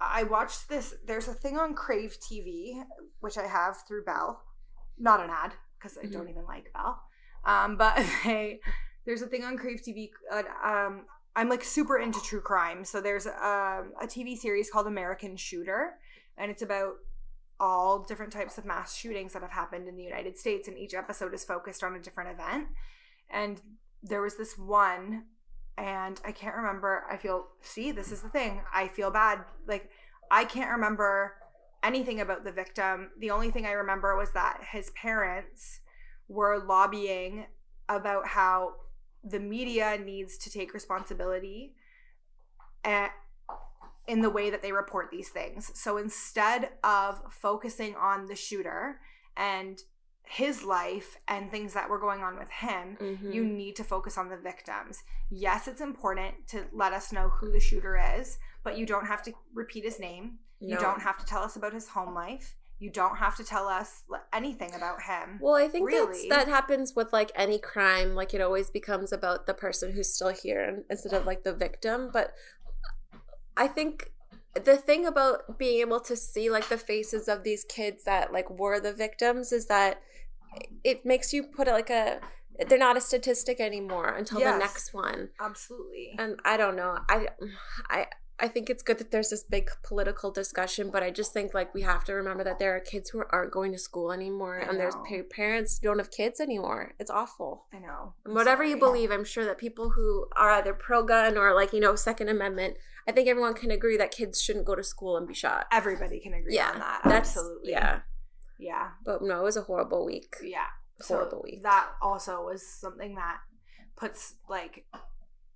I 0.00 0.24
watched 0.24 0.62
this 0.68 0.86
there's 1.08 1.28
a 1.28 1.36
thing 1.42 1.56
on 1.64 1.74
Crave 1.84 2.14
TV 2.26 2.82
which 3.24 3.36
I 3.38 3.46
have 3.58 3.74
through 3.86 4.04
Bell. 4.10 4.28
Not 5.08 5.18
an 5.24 5.30
ad 5.42 5.52
because 5.78 5.94
I 5.96 6.04
Mhm. 6.06 6.12
don't 6.14 6.28
even 6.32 6.44
like 6.54 6.66
Bell. 6.76 6.92
Um 7.52 7.70
but 7.82 7.94
they 8.24 8.60
there's 9.06 9.22
a 9.22 9.28
thing 9.32 9.44
on 9.48 9.54
Crave 9.62 9.80
TV 9.86 10.10
uh, 10.36 10.42
um 10.72 10.92
I'm 11.38 11.48
like 11.54 11.64
super 11.76 11.96
into 12.06 12.20
true 12.30 12.44
crime. 12.50 12.80
So 12.90 12.96
there's 13.00 13.26
um, 13.26 13.84
a 14.04 14.06
TV 14.14 14.36
series 14.44 14.68
called 14.72 14.86
American 14.96 15.32
Shooter 15.46 15.82
and 16.36 16.50
it's 16.52 16.62
about 16.68 16.94
all 17.60 17.90
different 18.10 18.32
types 18.38 18.58
of 18.58 18.64
mass 18.72 18.88
shootings 19.00 19.32
that 19.34 19.42
have 19.46 19.56
happened 19.62 19.86
in 19.90 19.96
the 19.96 20.02
United 20.12 20.34
States 20.36 20.64
and 20.68 20.76
each 20.76 20.94
episode 21.02 21.32
is 21.38 21.44
focused 21.54 21.82
on 21.86 21.94
a 21.94 22.00
different 22.06 22.30
event. 22.36 22.64
And 23.30 23.54
there 24.10 24.22
was 24.26 24.36
this 24.36 24.58
one 24.58 25.06
and 25.78 26.20
I 26.24 26.32
can't 26.32 26.56
remember. 26.56 27.04
I 27.10 27.16
feel, 27.16 27.46
see, 27.60 27.92
this 27.92 28.12
is 28.12 28.20
the 28.20 28.28
thing. 28.28 28.62
I 28.74 28.88
feel 28.88 29.10
bad. 29.10 29.40
Like, 29.66 29.90
I 30.30 30.44
can't 30.44 30.70
remember 30.70 31.34
anything 31.82 32.20
about 32.20 32.44
the 32.44 32.52
victim. 32.52 33.10
The 33.18 33.30
only 33.30 33.50
thing 33.50 33.66
I 33.66 33.72
remember 33.72 34.16
was 34.16 34.32
that 34.32 34.60
his 34.70 34.90
parents 34.90 35.80
were 36.28 36.64
lobbying 36.64 37.46
about 37.88 38.28
how 38.28 38.74
the 39.24 39.40
media 39.40 39.98
needs 39.98 40.38
to 40.38 40.50
take 40.50 40.74
responsibility 40.74 41.74
at, 42.84 43.10
in 44.06 44.20
the 44.20 44.30
way 44.30 44.50
that 44.50 44.62
they 44.62 44.72
report 44.72 45.08
these 45.10 45.28
things. 45.28 45.70
So 45.74 45.96
instead 45.96 46.70
of 46.82 47.20
focusing 47.30 47.94
on 47.96 48.26
the 48.26 48.36
shooter 48.36 49.00
and 49.36 49.78
his 50.34 50.62
life 50.64 51.18
and 51.28 51.50
things 51.50 51.74
that 51.74 51.90
were 51.90 51.98
going 51.98 52.22
on 52.22 52.38
with 52.38 52.48
him, 52.50 52.96
Mhm. 52.98 53.34
you 53.34 53.44
need 53.44 53.76
to 53.76 53.84
focus 53.84 54.16
on 54.16 54.30
the 54.30 54.36
victims. 54.36 55.02
Yes, 55.28 55.68
it's 55.68 55.80
important 55.82 56.48
to 56.48 56.64
let 56.72 56.94
us 56.94 57.12
know 57.12 57.28
who 57.28 57.52
the 57.52 57.60
shooter 57.60 57.98
is, 58.18 58.38
but 58.62 58.78
you 58.78 58.86
don't 58.86 59.06
have 59.06 59.22
to 59.24 59.32
repeat 59.52 59.84
his 59.84 59.98
name. 59.98 60.38
You 60.58 60.78
don't 60.78 61.00
have 61.02 61.18
to 61.18 61.26
tell 61.26 61.42
us 61.42 61.56
about 61.56 61.74
his 61.74 61.88
home 61.88 62.14
life. 62.14 62.54
You 62.78 62.88
don't 62.88 63.16
have 63.16 63.36
to 63.36 63.44
tell 63.44 63.68
us 63.68 64.04
anything 64.32 64.74
about 64.74 65.02
him. 65.02 65.38
Well, 65.40 65.54
I 65.54 65.68
think 65.68 65.86
Really? 65.88 66.28
that 66.30 66.48
happens 66.48 66.94
with 66.96 67.12
like 67.12 67.30
any 67.34 67.58
crime. 67.58 68.14
Like 68.14 68.32
it 68.32 68.40
always 68.40 68.70
becomes 68.70 69.12
about 69.12 69.44
the 69.46 69.54
person 69.54 69.92
who's 69.92 70.14
still 70.14 70.30
here 70.30 70.82
instead 70.88 71.12
of 71.12 71.26
like 71.26 71.42
the 71.44 71.52
victim. 71.52 72.10
But 72.10 72.32
I 73.56 73.68
think 73.68 74.12
the 74.54 74.76
thing 74.76 75.04
about 75.06 75.58
being 75.58 75.80
able 75.80 76.00
to 76.00 76.16
see 76.16 76.48
like 76.50 76.68
the 76.68 76.78
faces 76.78 77.28
of 77.28 77.42
these 77.42 77.64
kids 77.64 78.04
that 78.04 78.32
like 78.32 78.48
were 78.50 78.80
the 78.80 78.92
victims 78.92 79.52
is 79.52 79.66
that 79.66 80.00
it 80.84 81.04
makes 81.06 81.32
you 81.32 81.42
put 81.44 81.68
it 81.68 81.72
like 81.72 81.90
a 81.90 82.20
they're 82.68 82.78
not 82.78 82.96
a 82.96 83.00
statistic 83.00 83.60
anymore 83.60 84.08
until 84.08 84.38
Yes. 84.40 84.52
the 84.54 84.58
next 84.58 84.94
one. 84.94 85.30
Absolutely. 85.40 86.14
And 86.18 86.38
I 86.44 86.56
don't 86.56 86.76
know. 86.76 86.98
I 87.08 87.28
I 87.88 88.06
I 88.38 88.48
think 88.48 88.68
it's 88.68 88.82
good 88.82 88.98
that 88.98 89.10
there's 89.12 89.30
this 89.30 89.44
big 89.44 89.70
political 89.84 90.30
discussion, 90.32 90.90
but 90.90 91.02
I 91.02 91.10
just 91.10 91.32
think 91.32 91.54
like 91.54 91.72
we 91.74 91.82
have 91.82 92.02
to 92.04 92.12
remember 92.14 92.42
that 92.44 92.58
there 92.58 92.74
are 92.74 92.80
kids 92.80 93.10
who 93.10 93.22
aren't 93.30 93.52
going 93.52 93.70
to 93.72 93.78
school 93.78 94.10
anymore, 94.10 94.58
and 94.58 94.80
there's 94.80 94.96
pa- 94.96 95.22
parents 95.30 95.78
don't 95.78 95.98
have 95.98 96.10
kids 96.10 96.40
anymore. 96.40 96.92
It's 96.98 97.10
awful. 97.10 97.66
I 97.72 97.78
know. 97.78 98.14
I'm 98.26 98.34
whatever 98.34 98.64
you 98.64 98.76
believe, 98.78 99.12
I'm 99.12 99.24
sure 99.24 99.44
that 99.44 99.58
people 99.58 99.90
who 99.90 100.26
are 100.36 100.50
either 100.50 100.74
pro 100.74 101.04
gun 101.04 101.38
or 101.38 101.54
like 101.54 101.72
you 101.72 101.78
know 101.80 101.94
Second 101.94 102.28
Amendment, 102.28 102.76
I 103.08 103.12
think 103.12 103.28
everyone 103.28 103.54
can 103.54 103.70
agree 103.70 103.96
that 103.98 104.10
kids 104.10 104.42
shouldn't 104.42 104.64
go 104.66 104.74
to 104.74 104.82
school 104.82 105.16
and 105.16 105.26
be 105.28 105.34
shot. 105.34 105.66
Everybody 105.70 106.18
can 106.18 106.34
agree 106.34 106.54
Yeah, 106.56 106.70
on 106.72 106.78
that. 106.80 107.00
Absolutely. 107.04 107.70
yeah. 107.72 108.00
Yeah. 108.62 108.90
But 109.04 109.22
no, 109.22 109.40
it 109.40 109.44
was 109.44 109.56
a 109.56 109.62
horrible 109.62 110.04
week. 110.06 110.34
Yeah. 110.42 110.66
Horrible 111.06 111.38
so 111.38 111.42
week. 111.44 111.62
That 111.62 111.88
also 112.00 112.44
was 112.44 112.66
something 112.66 113.14
that 113.16 113.38
puts 113.96 114.34
like 114.48 114.84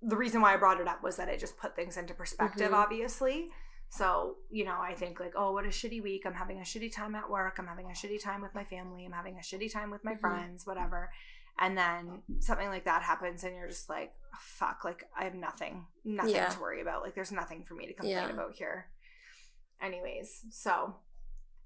the 0.01 0.15
reason 0.17 0.41
why 0.41 0.53
I 0.53 0.57
brought 0.57 0.79
it 0.79 0.87
up 0.87 1.01
was 1.01 1.15
that 1.17 1.27
it 1.29 1.39
just 1.39 1.57
put 1.57 1.75
things 1.75 1.97
into 1.97 2.13
perspective, 2.13 2.71
Mhm. 2.71 2.75
obviously. 2.75 3.49
So, 3.89 4.35
you 4.51 4.65
know, 4.65 4.77
I 4.79 4.93
think 4.93 5.19
like, 5.19 5.33
oh, 5.35 5.53
what 5.53 5.65
a 5.65 5.69
shitty 5.69 6.03
week. 6.03 6.25
I'm 6.25 6.33
having 6.33 6.59
a 6.59 6.63
shitty 6.63 6.93
time 6.93 7.15
at 7.15 7.29
work. 7.29 7.57
I'm 7.57 7.67
having 7.67 7.87
a 7.87 7.93
shitty 7.93 8.21
time 8.21 8.41
with 8.41 8.53
my 8.53 8.63
family. 8.65 9.05
I'm 9.05 9.13
having 9.13 9.37
a 9.37 9.41
shitty 9.41 9.71
time 9.71 9.89
with 9.89 10.03
my 10.03 10.13
Mhm. 10.15 10.19
friends, 10.19 10.67
whatever. 10.67 11.09
And 11.59 11.75
then 11.77 12.21
something 12.39 12.67
like 12.67 12.83
that 12.85 13.01
happens 13.01 13.43
and 13.43 13.55
you're 13.55 13.69
just 13.69 13.89
like, 13.89 14.13
fuck, 14.39 14.83
like 14.83 15.09
I 15.17 15.23
have 15.23 15.33
nothing, 15.33 15.87
nothing 16.03 16.35
Yeah. 16.35 16.49
to 16.49 16.59
worry 16.59 16.81
about. 16.81 17.01
Like 17.01 17.15
there's 17.15 17.31
nothing 17.31 17.63
for 17.63 17.73
me 17.73 17.87
to 17.87 17.93
complain 17.93 18.15
Yeah. 18.17 18.29
about 18.29 18.53
here. 18.53 18.91
Anyways, 19.81 20.45
so 20.51 20.99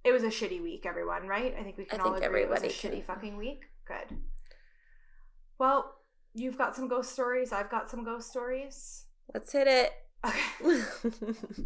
it 0.03 0.11
was 0.11 0.23
a 0.23 0.27
shitty 0.27 0.61
week, 0.61 0.85
everyone, 0.85 1.27
right? 1.27 1.55
I 1.57 1.63
think 1.63 1.77
we 1.77 1.85
can 1.85 2.01
I 2.01 2.03
all 2.03 2.15
agree 2.15 2.43
it 2.43 2.49
was 2.49 2.61
a 2.61 2.65
everybody 2.65 2.99
shitty 2.99 3.05
fucking 3.05 3.37
week. 3.37 3.65
Good. 3.87 4.17
Well, 5.59 5.95
you've 6.33 6.57
got 6.57 6.75
some 6.75 6.87
ghost 6.87 7.11
stories. 7.11 7.51
I've 7.51 7.69
got 7.69 7.89
some 7.89 8.03
ghost 8.03 8.29
stories. 8.29 9.05
Let's 9.33 9.51
hit 9.51 9.67
it. 9.67 9.91
Okay. 10.25 10.83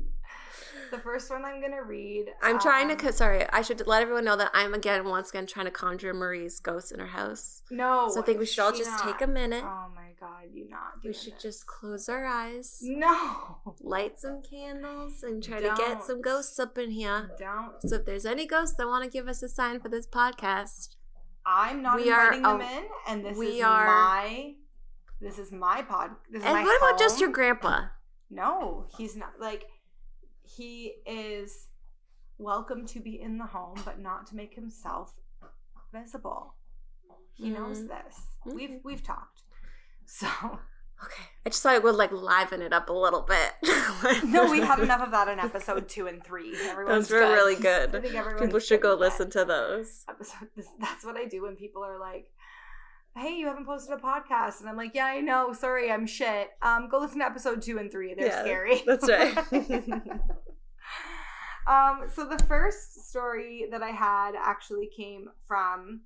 the 0.91 0.99
first 0.99 1.29
one 1.29 1.43
I'm 1.45 1.61
gonna 1.61 1.83
read. 1.83 2.25
I'm 2.41 2.59
trying 2.59 2.95
to. 2.95 3.07
um, 3.07 3.11
Sorry, 3.13 3.45
I 3.51 3.61
should 3.61 3.85
let 3.87 4.01
everyone 4.01 4.25
know 4.25 4.35
that 4.35 4.51
I'm 4.53 4.73
again, 4.73 5.05
once 5.05 5.29
again, 5.29 5.45
trying 5.47 5.65
to 5.65 5.71
conjure 5.71 6.13
Marie's 6.13 6.59
ghost 6.59 6.91
in 6.91 6.99
her 6.99 7.07
house. 7.07 7.61
No. 7.71 8.07
So 8.09 8.21
I 8.21 8.23
think 8.25 8.39
we 8.39 8.45
should 8.45 8.61
all 8.61 8.71
just 8.71 8.89
not. 8.91 9.03
take 9.03 9.21
a 9.21 9.27
minute. 9.27 9.63
Oh 9.63 9.87
my 9.95 10.09
god, 10.19 10.45
you 10.53 10.69
not. 10.69 11.03
we 11.03 11.13
should 11.13 11.39
just 11.39 11.65
close 11.67 12.07
our 12.09 12.25
eyes, 12.25 12.79
No. 12.81 13.57
light 13.81 14.19
some 14.19 14.41
candles, 14.41 15.23
and 15.23 15.43
try 15.43 15.59
to 15.61 15.73
get 15.77 16.03
some 16.03 16.21
ghosts 16.21 16.57
up 16.59 16.77
in 16.77 16.91
here. 16.91 17.31
Don't. 17.37 17.73
So 17.81 17.95
if 17.97 18.05
there's 18.05 18.25
any 18.25 18.45
ghosts 18.47 18.75
that 18.77 18.87
want 18.87 19.03
to 19.03 19.09
give 19.09 19.27
us 19.27 19.43
a 19.43 19.49
sign 19.49 19.79
for 19.79 19.89
this 19.89 20.07
podcast, 20.07 20.95
I'm 21.45 21.81
not 21.83 21.97
We 21.97 22.09
are 22.11 22.33
inviting 22.33 22.41
them 22.43 22.61
a- 22.61 22.77
in, 22.79 22.85
and 23.07 23.25
this 23.25 23.37
we 23.37 23.47
is 23.59 23.63
are- 23.63 23.85
my. 23.85 24.53
This 25.21 25.39
is 25.39 25.51
my 25.51 25.81
pod. 25.81 26.11
This 26.29 26.41
is 26.41 26.45
and 26.45 26.63
what 26.65 26.77
about 26.77 26.99
just 26.99 27.19
your 27.21 27.29
grandpa? 27.29 27.85
No, 28.29 28.85
he's 28.97 29.15
not. 29.15 29.29
Like, 29.39 29.65
he 30.45 30.93
is 31.05 31.67
welcome 32.37 32.85
to 32.87 32.99
be 32.99 33.19
in 33.21 33.37
the 33.37 33.45
home, 33.45 33.81
but 33.85 33.99
not 33.99 34.27
to 34.27 34.35
make 34.35 34.53
himself 34.53 35.13
visible. 35.93 36.55
He 37.33 37.49
knows 37.49 37.79
Mhm. 37.81 37.87
this. 37.89 38.27
Mhm. 38.45 38.53
We've 38.53 38.79
we've 38.83 39.03
talked. 39.03 39.43
So 40.05 40.27
Okay, 41.03 41.23
I 41.45 41.49
just 41.49 41.61
thought 41.61 41.75
it 41.75 41.83
would 41.83 41.95
like 41.95 42.13
liven 42.13 42.61
it 42.61 42.71
up 42.71 42.87
a 42.87 42.93
little 42.93 43.21
bit. 43.21 43.51
no, 44.23 44.49
we 44.49 44.61
had 44.61 44.79
enough 44.79 45.01
of 45.01 45.11
that 45.11 45.27
in 45.27 45.39
episode 45.39 45.89
two 45.89 46.07
and 46.07 46.23
three. 46.23 46.55
Everyone's 46.61 47.09
Those 47.09 47.11
were 47.11 47.19
good. 47.25 47.33
really 47.33 47.55
I 47.57 47.59
good. 47.59 47.91
think 48.01 48.15
everyone's 48.15 48.41
People 48.45 48.59
should 48.61 48.79
go 48.81 48.91
that. 48.91 49.01
listen 49.01 49.29
to 49.31 49.43
those. 49.43 50.05
episode. 50.07 50.49
That's 50.79 51.03
what 51.03 51.17
I 51.17 51.25
do 51.25 51.41
when 51.41 51.57
people 51.57 51.83
are 51.83 51.99
like, 51.99 52.31
"Hey, 53.15 53.35
you 53.35 53.47
haven't 53.47 53.65
posted 53.65 53.97
a 53.97 54.01
podcast," 54.01 54.59
and 54.59 54.69
I'm 54.69 54.77
like, 54.77 54.93
"Yeah, 54.93 55.05
I 55.05 55.21
know. 55.21 55.53
Sorry, 55.53 55.91
I'm 55.91 56.05
shit. 56.05 56.49
Um, 56.61 56.89
go 56.89 56.99
listen 56.99 57.19
to 57.19 57.25
episode 57.25 57.61
two 57.61 57.77
and 57.77 57.91
three. 57.91 58.13
They're 58.13 58.27
Yeah, 58.27 58.41
scary." 58.41 58.83
that's 58.85 59.09
right. 59.09 59.37
um, 61.67 62.03
so 62.13 62.27
the 62.27 62.43
first 62.47 63.09
story 63.09 63.67
that 63.71 63.81
I 63.81 63.89
had 63.89 64.33
actually 64.37 64.89
came 64.95 65.29
from 65.47 66.01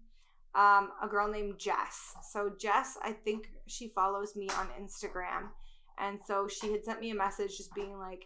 um, 0.56 0.90
a 1.02 1.08
girl 1.10 1.30
named 1.30 1.60
Jess. 1.60 2.14
So 2.32 2.52
Jess, 2.60 2.98
I 3.04 3.14
think 3.14 3.50
she 3.68 3.90
follows 3.90 4.36
me 4.36 4.48
on 4.58 4.68
Instagram, 4.82 5.50
and 5.98 6.20
so 6.26 6.48
she 6.48 6.72
had 6.72 6.86
sent 6.86 7.02
me 7.02 7.12
a 7.12 7.16
message 7.16 7.58
just 7.58 7.74
being 7.74 7.98
like. 7.98 8.26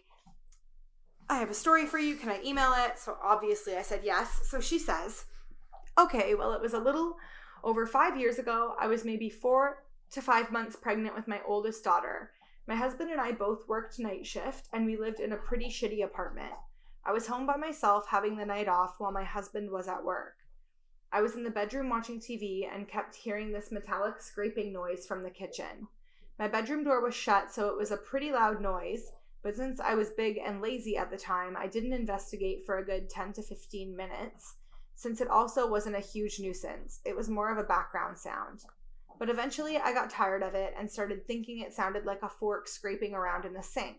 I 1.26 1.38
have 1.38 1.48
a 1.48 1.54
story 1.54 1.86
for 1.86 1.98
you. 1.98 2.16
Can 2.16 2.28
I 2.28 2.38
email 2.44 2.74
it? 2.76 2.98
So 2.98 3.16
obviously 3.24 3.76
I 3.76 3.82
said 3.82 4.02
yes. 4.04 4.42
So 4.50 4.60
she 4.60 4.78
says, 4.78 5.24
Okay, 5.96 6.34
well, 6.34 6.52
it 6.52 6.60
was 6.60 6.74
a 6.74 6.78
little 6.78 7.16
over 7.64 7.86
five 7.86 8.16
years 8.16 8.38
ago. 8.38 8.74
I 8.78 8.86
was 8.86 9.04
maybe 9.04 9.30
four 9.30 9.82
to 10.10 10.22
five 10.22 10.52
months 10.52 10.76
pregnant 10.76 11.16
with 11.16 11.26
my 11.26 11.40
oldest 11.46 11.82
daughter. 11.82 12.30
My 12.68 12.76
husband 12.76 13.10
and 13.10 13.20
I 13.20 13.32
both 13.32 13.66
worked 13.66 13.98
night 13.98 14.26
shift, 14.26 14.68
and 14.72 14.86
we 14.86 14.96
lived 14.96 15.20
in 15.20 15.32
a 15.32 15.36
pretty 15.36 15.68
shitty 15.68 16.04
apartment. 16.04 16.52
I 17.04 17.12
was 17.12 17.26
home 17.26 17.46
by 17.46 17.56
myself 17.56 18.06
having 18.08 18.36
the 18.36 18.46
night 18.46 18.68
off 18.68 18.96
while 18.98 19.12
my 19.12 19.24
husband 19.24 19.70
was 19.70 19.88
at 19.88 20.04
work. 20.04 20.36
I 21.12 21.20
was 21.20 21.34
in 21.34 21.44
the 21.44 21.50
bedroom 21.50 21.88
watching 21.88 22.20
TV 22.20 22.66
and 22.72 22.88
kept 22.88 23.14
hearing 23.14 23.52
this 23.52 23.70
metallic 23.70 24.20
scraping 24.20 24.72
noise 24.72 25.06
from 25.06 25.22
the 25.22 25.30
kitchen. 25.30 25.88
My 26.38 26.48
bedroom 26.48 26.84
door 26.84 27.02
was 27.02 27.14
shut, 27.14 27.52
so 27.52 27.68
it 27.68 27.76
was 27.76 27.90
a 27.90 27.96
pretty 27.96 28.32
loud 28.32 28.60
noise, 28.60 29.12
but 29.42 29.54
since 29.54 29.78
I 29.80 29.94
was 29.94 30.10
big 30.10 30.38
and 30.38 30.60
lazy 30.60 30.96
at 30.96 31.10
the 31.10 31.16
time, 31.16 31.56
I 31.56 31.66
didn't 31.66 31.92
investigate 31.92 32.64
for 32.64 32.78
a 32.78 32.84
good 32.84 33.10
10 33.10 33.34
to 33.34 33.42
15 33.42 33.94
minutes 33.94 34.54
since 34.94 35.20
it 35.20 35.28
also 35.28 35.68
wasn't 35.68 35.96
a 35.96 36.00
huge 36.00 36.38
nuisance. 36.38 37.00
It 37.04 37.16
was 37.16 37.28
more 37.28 37.50
of 37.50 37.58
a 37.58 37.66
background 37.68 38.18
sound. 38.18 38.60
But 39.18 39.30
eventually 39.30 39.76
I 39.76 39.92
got 39.92 40.10
tired 40.10 40.42
of 40.42 40.54
it 40.54 40.74
and 40.78 40.90
started 40.90 41.26
thinking 41.26 41.60
it 41.60 41.72
sounded 41.72 42.04
like 42.04 42.22
a 42.22 42.28
fork 42.28 42.68
scraping 42.68 43.14
around 43.14 43.44
in 43.44 43.52
the 43.52 43.62
sink. 43.62 43.98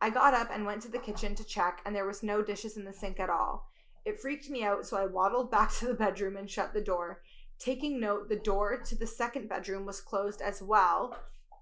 I 0.00 0.10
got 0.10 0.34
up 0.34 0.48
and 0.52 0.64
went 0.64 0.82
to 0.82 0.88
the 0.88 0.98
kitchen 0.98 1.34
to 1.34 1.44
check, 1.44 1.82
and 1.84 1.94
there 1.94 2.06
was 2.06 2.22
no 2.22 2.42
dishes 2.42 2.76
in 2.76 2.84
the 2.84 2.92
sink 2.92 3.20
at 3.20 3.28
all. 3.28 3.68
It 4.06 4.18
freaked 4.18 4.48
me 4.48 4.64
out, 4.64 4.86
so 4.86 4.96
I 4.96 5.06
waddled 5.06 5.50
back 5.52 5.72
to 5.74 5.86
the 5.86 5.94
bedroom 5.94 6.36
and 6.36 6.50
shut 6.50 6.72
the 6.72 6.80
door. 6.80 7.22
Taking 7.58 8.00
note, 8.00 8.28
the 8.28 8.36
door 8.36 8.80
to 8.86 8.94
the 8.96 9.06
second 9.06 9.48
bedroom 9.48 9.84
was 9.84 10.00
closed 10.00 10.40
as 10.40 10.62
well, 10.62 11.18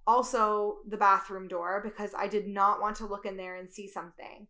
also 0.06 0.76
the 0.87 0.96
bathroom 0.96 1.48
door, 1.48 1.80
because 1.82 2.14
I 2.16 2.28
did 2.28 2.46
not 2.46 2.80
want 2.80 2.96
to 2.96 3.06
look 3.06 3.26
in 3.26 3.37
there 3.37 3.56
and 3.56 3.68
see 3.68 3.88
something. 3.88 4.46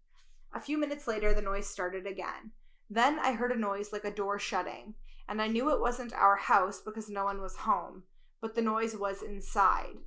A 0.54 0.61
few 0.61 0.76
minutes 0.76 1.06
later, 1.06 1.32
the 1.32 1.42
noise 1.42 1.66
started 1.66 2.06
again. 2.06 2.52
Then 2.90 3.18
I 3.18 3.33
heard 3.33 3.53
a 3.53 3.59
noise 3.59 3.92
like 3.92 4.05
a 4.05 4.11
door 4.11 4.38
shutting, 4.38 4.94
and 5.29 5.42
I 5.42 5.46
knew 5.46 5.70
it 5.70 5.81
wasn't 5.81 6.14
our 6.14 6.37
house 6.37 6.81
because 6.81 7.11
no 7.11 7.24
one 7.24 7.42
was 7.42 7.57
home, 7.57 8.05
but 8.40 8.55
the 8.55 8.62
noise 8.62 8.96
was 8.96 9.22
inside. 9.22 9.98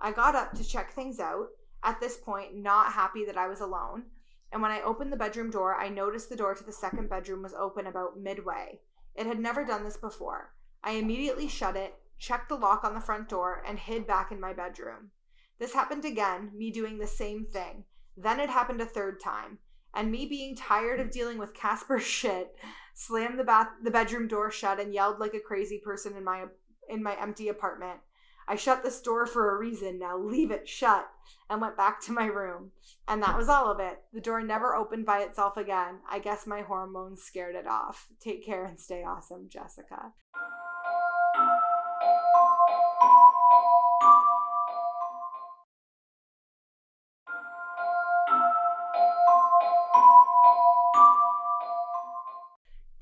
I 0.00 0.10
got 0.10 0.34
up 0.34 0.52
to 0.54 0.64
check 0.64 0.92
things 0.92 1.20
out, 1.20 1.48
at 1.84 2.00
this 2.00 2.16
point, 2.16 2.56
not 2.56 2.92
happy 2.92 3.24
that 3.26 3.36
I 3.36 3.46
was 3.46 3.60
alone, 3.60 4.04
and 4.50 4.60
when 4.60 4.72
I 4.72 4.80
opened 4.82 5.12
the 5.12 5.16
bedroom 5.16 5.50
door, 5.50 5.76
I 5.76 5.88
noticed 5.88 6.28
the 6.28 6.36
door 6.36 6.54
to 6.54 6.64
the 6.64 6.72
second 6.72 7.08
bedroom 7.08 7.42
was 7.42 7.54
open 7.54 7.86
about 7.86 8.18
midway. 8.18 8.80
It 9.14 9.26
had 9.26 9.38
never 9.38 9.64
done 9.64 9.84
this 9.84 9.96
before. 9.96 10.54
I 10.82 10.92
immediately 10.92 11.46
shut 11.46 11.76
it, 11.76 11.94
checked 12.18 12.48
the 12.48 12.56
lock 12.56 12.82
on 12.82 12.94
the 12.94 13.00
front 13.00 13.28
door, 13.28 13.62
and 13.66 13.78
hid 13.78 14.06
back 14.06 14.32
in 14.32 14.40
my 14.40 14.52
bedroom. 14.52 15.10
This 15.58 15.74
happened 15.74 16.04
again, 16.04 16.50
me 16.54 16.72
doing 16.72 16.98
the 16.98 17.06
same 17.06 17.44
thing. 17.44 17.84
Then 18.16 18.40
it 18.40 18.50
happened 18.50 18.80
a 18.80 18.86
third 18.86 19.20
time 19.20 19.58
and 19.94 20.10
me 20.10 20.26
being 20.26 20.56
tired 20.56 21.00
of 21.00 21.10
dealing 21.10 21.38
with 21.38 21.54
Casper 21.54 21.98
shit, 22.00 22.56
slammed 22.94 23.38
the 23.38 23.44
bath 23.44 23.68
the 23.82 23.90
bedroom 23.90 24.28
door 24.28 24.50
shut 24.50 24.80
and 24.80 24.94
yelled 24.94 25.18
like 25.18 25.34
a 25.34 25.40
crazy 25.40 25.78
person 25.78 26.16
in 26.16 26.24
my 26.24 26.44
in 26.88 27.02
my 27.02 27.20
empty 27.20 27.48
apartment. 27.48 28.00
I 28.46 28.56
shut 28.56 28.82
this 28.82 29.00
door 29.00 29.26
for 29.26 29.54
a 29.54 29.58
reason. 29.58 29.98
Now 29.98 30.18
leave 30.18 30.50
it 30.50 30.68
shut. 30.68 31.08
And 31.48 31.60
went 31.60 31.76
back 31.76 32.00
to 32.02 32.12
my 32.12 32.26
room. 32.26 32.72
And 33.06 33.22
that 33.22 33.36
was 33.36 33.48
all 33.48 33.70
of 33.70 33.80
it. 33.80 34.02
The 34.12 34.20
door 34.20 34.42
never 34.42 34.74
opened 34.74 35.06
by 35.06 35.20
itself 35.20 35.56
again. 35.56 36.00
I 36.10 36.18
guess 36.18 36.46
my 36.46 36.62
hormones 36.62 37.22
scared 37.22 37.54
it 37.54 37.66
off. 37.66 38.08
Take 38.20 38.44
care 38.44 38.64
and 38.64 38.78
stay 38.80 39.02
awesome, 39.02 39.48
Jessica. 39.48 40.12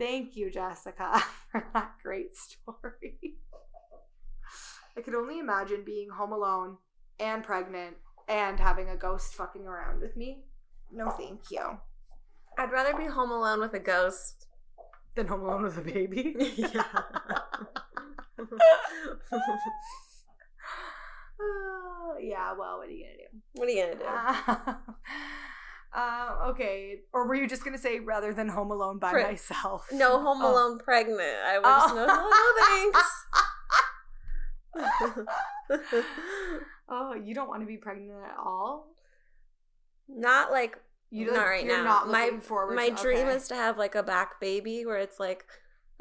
Thank 0.03 0.37
you, 0.37 0.51
Jessica, 0.51 1.23
for 1.53 1.65
that 1.75 1.93
great 2.03 2.35
story. 2.37 3.37
I 4.97 5.01
could 5.01 5.15
only 5.15 5.39
imagine 5.39 5.85
being 5.85 6.11
home 6.11 6.33
alone 6.33 6.79
and 7.21 7.45
pregnant 7.45 7.99
and 8.29 8.59
having 8.59 8.89
a 8.89 8.97
ghost 8.97 9.33
fucking 9.35 9.65
around 9.65 10.01
with 10.01 10.17
me. 10.17 10.43
No, 10.91 11.09
thank 11.11 11.53
you. 11.53 11.79
I'd 12.59 12.73
rather 12.73 12.97
be 12.97 13.07
home 13.07 13.31
alone 13.31 13.61
with 13.61 13.75
a 13.75 13.79
ghost. 13.79 14.49
Than 15.15 15.29
home 15.29 15.43
alone 15.43 15.63
with 15.63 15.79
a 15.79 15.83
baby. 15.83 16.35
yeah. 16.57 16.83
Uh, 18.41 18.49
yeah, 22.21 22.55
well, 22.59 22.79
what 22.79 22.89
are 22.89 22.91
you 22.91 23.05
gonna 23.05 23.19
do? 23.19 23.39
what 23.53 23.69
are 23.69 23.71
you 23.71 23.85
gonna 23.85 23.95
do? 23.95 24.05
Uh, 24.05 24.75
Uh, 25.95 26.47
okay. 26.49 27.01
Or 27.13 27.27
were 27.29 27.35
you 27.35 27.47
just 27.47 27.65
gonna 27.65 27.77
say 27.79 28.01
rather 28.01 28.33
than 28.33 28.49
Home 28.49 28.71
Alone 28.71 28.99
by 28.99 29.13
Pre- 29.13 29.25
myself? 29.25 29.87
No, 29.93 30.21
home 30.23 30.41
Oh. 30.43 30.51
alone 30.53 30.79
pregnant. 30.79 31.21
I 31.47 31.59
was 31.59 31.83
just 31.83 31.95
no, 31.95 32.07
no, 32.07 32.15
oh. 32.19 32.93
thanks. 34.75 34.75
oh, 36.89 37.15
you 37.15 37.35
don't 37.35 37.49
want 37.49 37.61
to 37.63 37.67
be 37.67 37.77
pregnant 37.77 38.25
at 38.25 38.37
all. 38.39 38.87
not 40.09 40.51
like 40.51 40.79
You 41.11 41.31
not 41.31 41.45
right 41.45 41.65
you're 41.65 41.77
now. 41.77 41.85
Not 41.85 42.09
my 42.09 42.31
my 42.75 42.89
to, 42.91 43.03
dream 43.03 43.27
okay. 43.27 43.37
is 43.37 43.49
to 43.49 43.55
have 43.55 43.77
like 43.79 43.95
a 43.95 44.03
back 44.03 44.41
baby 44.41 44.85
where 44.87 44.97
it's 44.99 45.21
like 45.21 45.45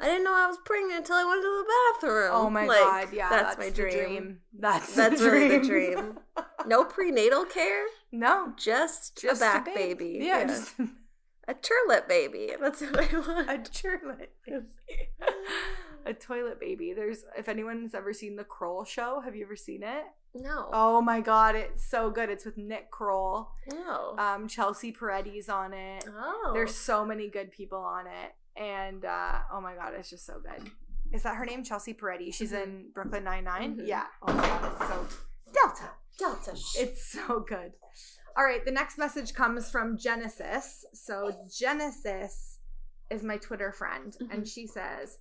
I 0.00 0.06
didn't 0.06 0.24
know 0.24 0.34
I 0.34 0.46
was 0.46 0.56
pregnant 0.64 0.98
until 0.98 1.16
I 1.16 1.24
went 1.24 1.42
to 1.42 1.48
the 1.48 1.64
bathroom. 2.08 2.30
Oh 2.32 2.50
my 2.50 2.66
Like, 2.66 2.80
god! 2.80 3.08
Yeah, 3.12 3.28
that's, 3.28 3.54
that's, 3.54 3.58
my 3.58 3.68
the 3.70 3.90
dream. 3.92 4.38
That's 4.58 4.94
That's 4.96 5.20
the 5.20 5.30
really 5.30 5.58
the 5.58 5.66
dream. 5.66 6.18
No 6.66 6.84
prenatal 6.84 7.44
care, 7.44 7.84
no, 8.12 8.52
just, 8.56 9.20
just 9.20 9.40
a 9.40 9.44
back 9.44 9.64
babe. 9.66 9.98
baby. 9.98 10.18
Yeah, 10.22 10.44
just 10.46 10.74
a 11.48 11.54
turlet 11.54 12.08
baby. 12.08 12.50
That's 12.60 12.80
what 12.80 12.98
I 13.12 13.18
want. 13.18 13.50
a 13.50 13.56
baby. 14.46 14.66
a 16.06 16.14
toilet 16.14 16.58
baby. 16.60 16.92
There's 16.92 17.24
if 17.36 17.48
anyone's 17.48 17.94
ever 17.94 18.12
seen 18.12 18.36
the 18.36 18.44
Kroll 18.44 18.84
show, 18.84 19.20
have 19.20 19.34
you 19.36 19.44
ever 19.44 19.56
seen 19.56 19.82
it? 19.82 20.04
no, 20.34 20.68
Oh 20.72 21.02
my 21.02 21.20
god, 21.20 21.54
it's 21.56 21.84
so 21.84 22.10
good. 22.10 22.30
It's 22.30 22.44
with 22.46 22.56
Nick 22.56 22.90
Kroll. 22.90 23.48
no. 23.70 24.14
Um, 24.18 24.48
Chelsea 24.48 24.92
Peretti's 24.92 25.48
on 25.48 25.72
it. 25.74 26.04
oh, 26.08 26.50
There's 26.54 26.74
so 26.74 27.04
many 27.04 27.28
good 27.28 27.50
people 27.52 27.78
on 27.78 28.06
it, 28.06 28.32
and 28.60 29.04
uh, 29.04 29.40
oh 29.52 29.60
my 29.60 29.74
god, 29.74 29.92
it's 29.98 30.08
just 30.10 30.24
so 30.26 30.40
good. 30.40 30.70
Is 31.12 31.24
that 31.24 31.36
her 31.36 31.44
name? 31.44 31.62
Chelsea 31.62 31.92
Peretti. 31.92 32.32
She's 32.32 32.52
Mhm. 32.52 32.62
in 32.62 32.86
Brooklyn 32.94 33.24
Nine 33.24 33.44
Mhm. 33.44 33.86
Yeah. 33.86 34.06
Oh 34.22 34.32
my 34.32 34.46
god, 34.46 34.72
it's 34.72 34.88
so 34.88 35.18
Delta. 35.52 35.90
Delta. 36.18 36.52
It's 36.76 37.12
so 37.12 37.40
good. 37.40 37.72
All 38.36 38.44
right, 38.44 38.64
the 38.64 38.70
next 38.70 38.98
message 38.98 39.34
comes 39.34 39.70
from 39.70 39.98
Genesis. 39.98 40.84
So 40.94 41.32
Genesis 41.54 42.58
is 43.10 43.22
my 43.22 43.36
Twitter 43.36 43.72
friend, 43.72 44.16
and 44.30 44.46
she 44.46 44.66
says, 44.66 45.18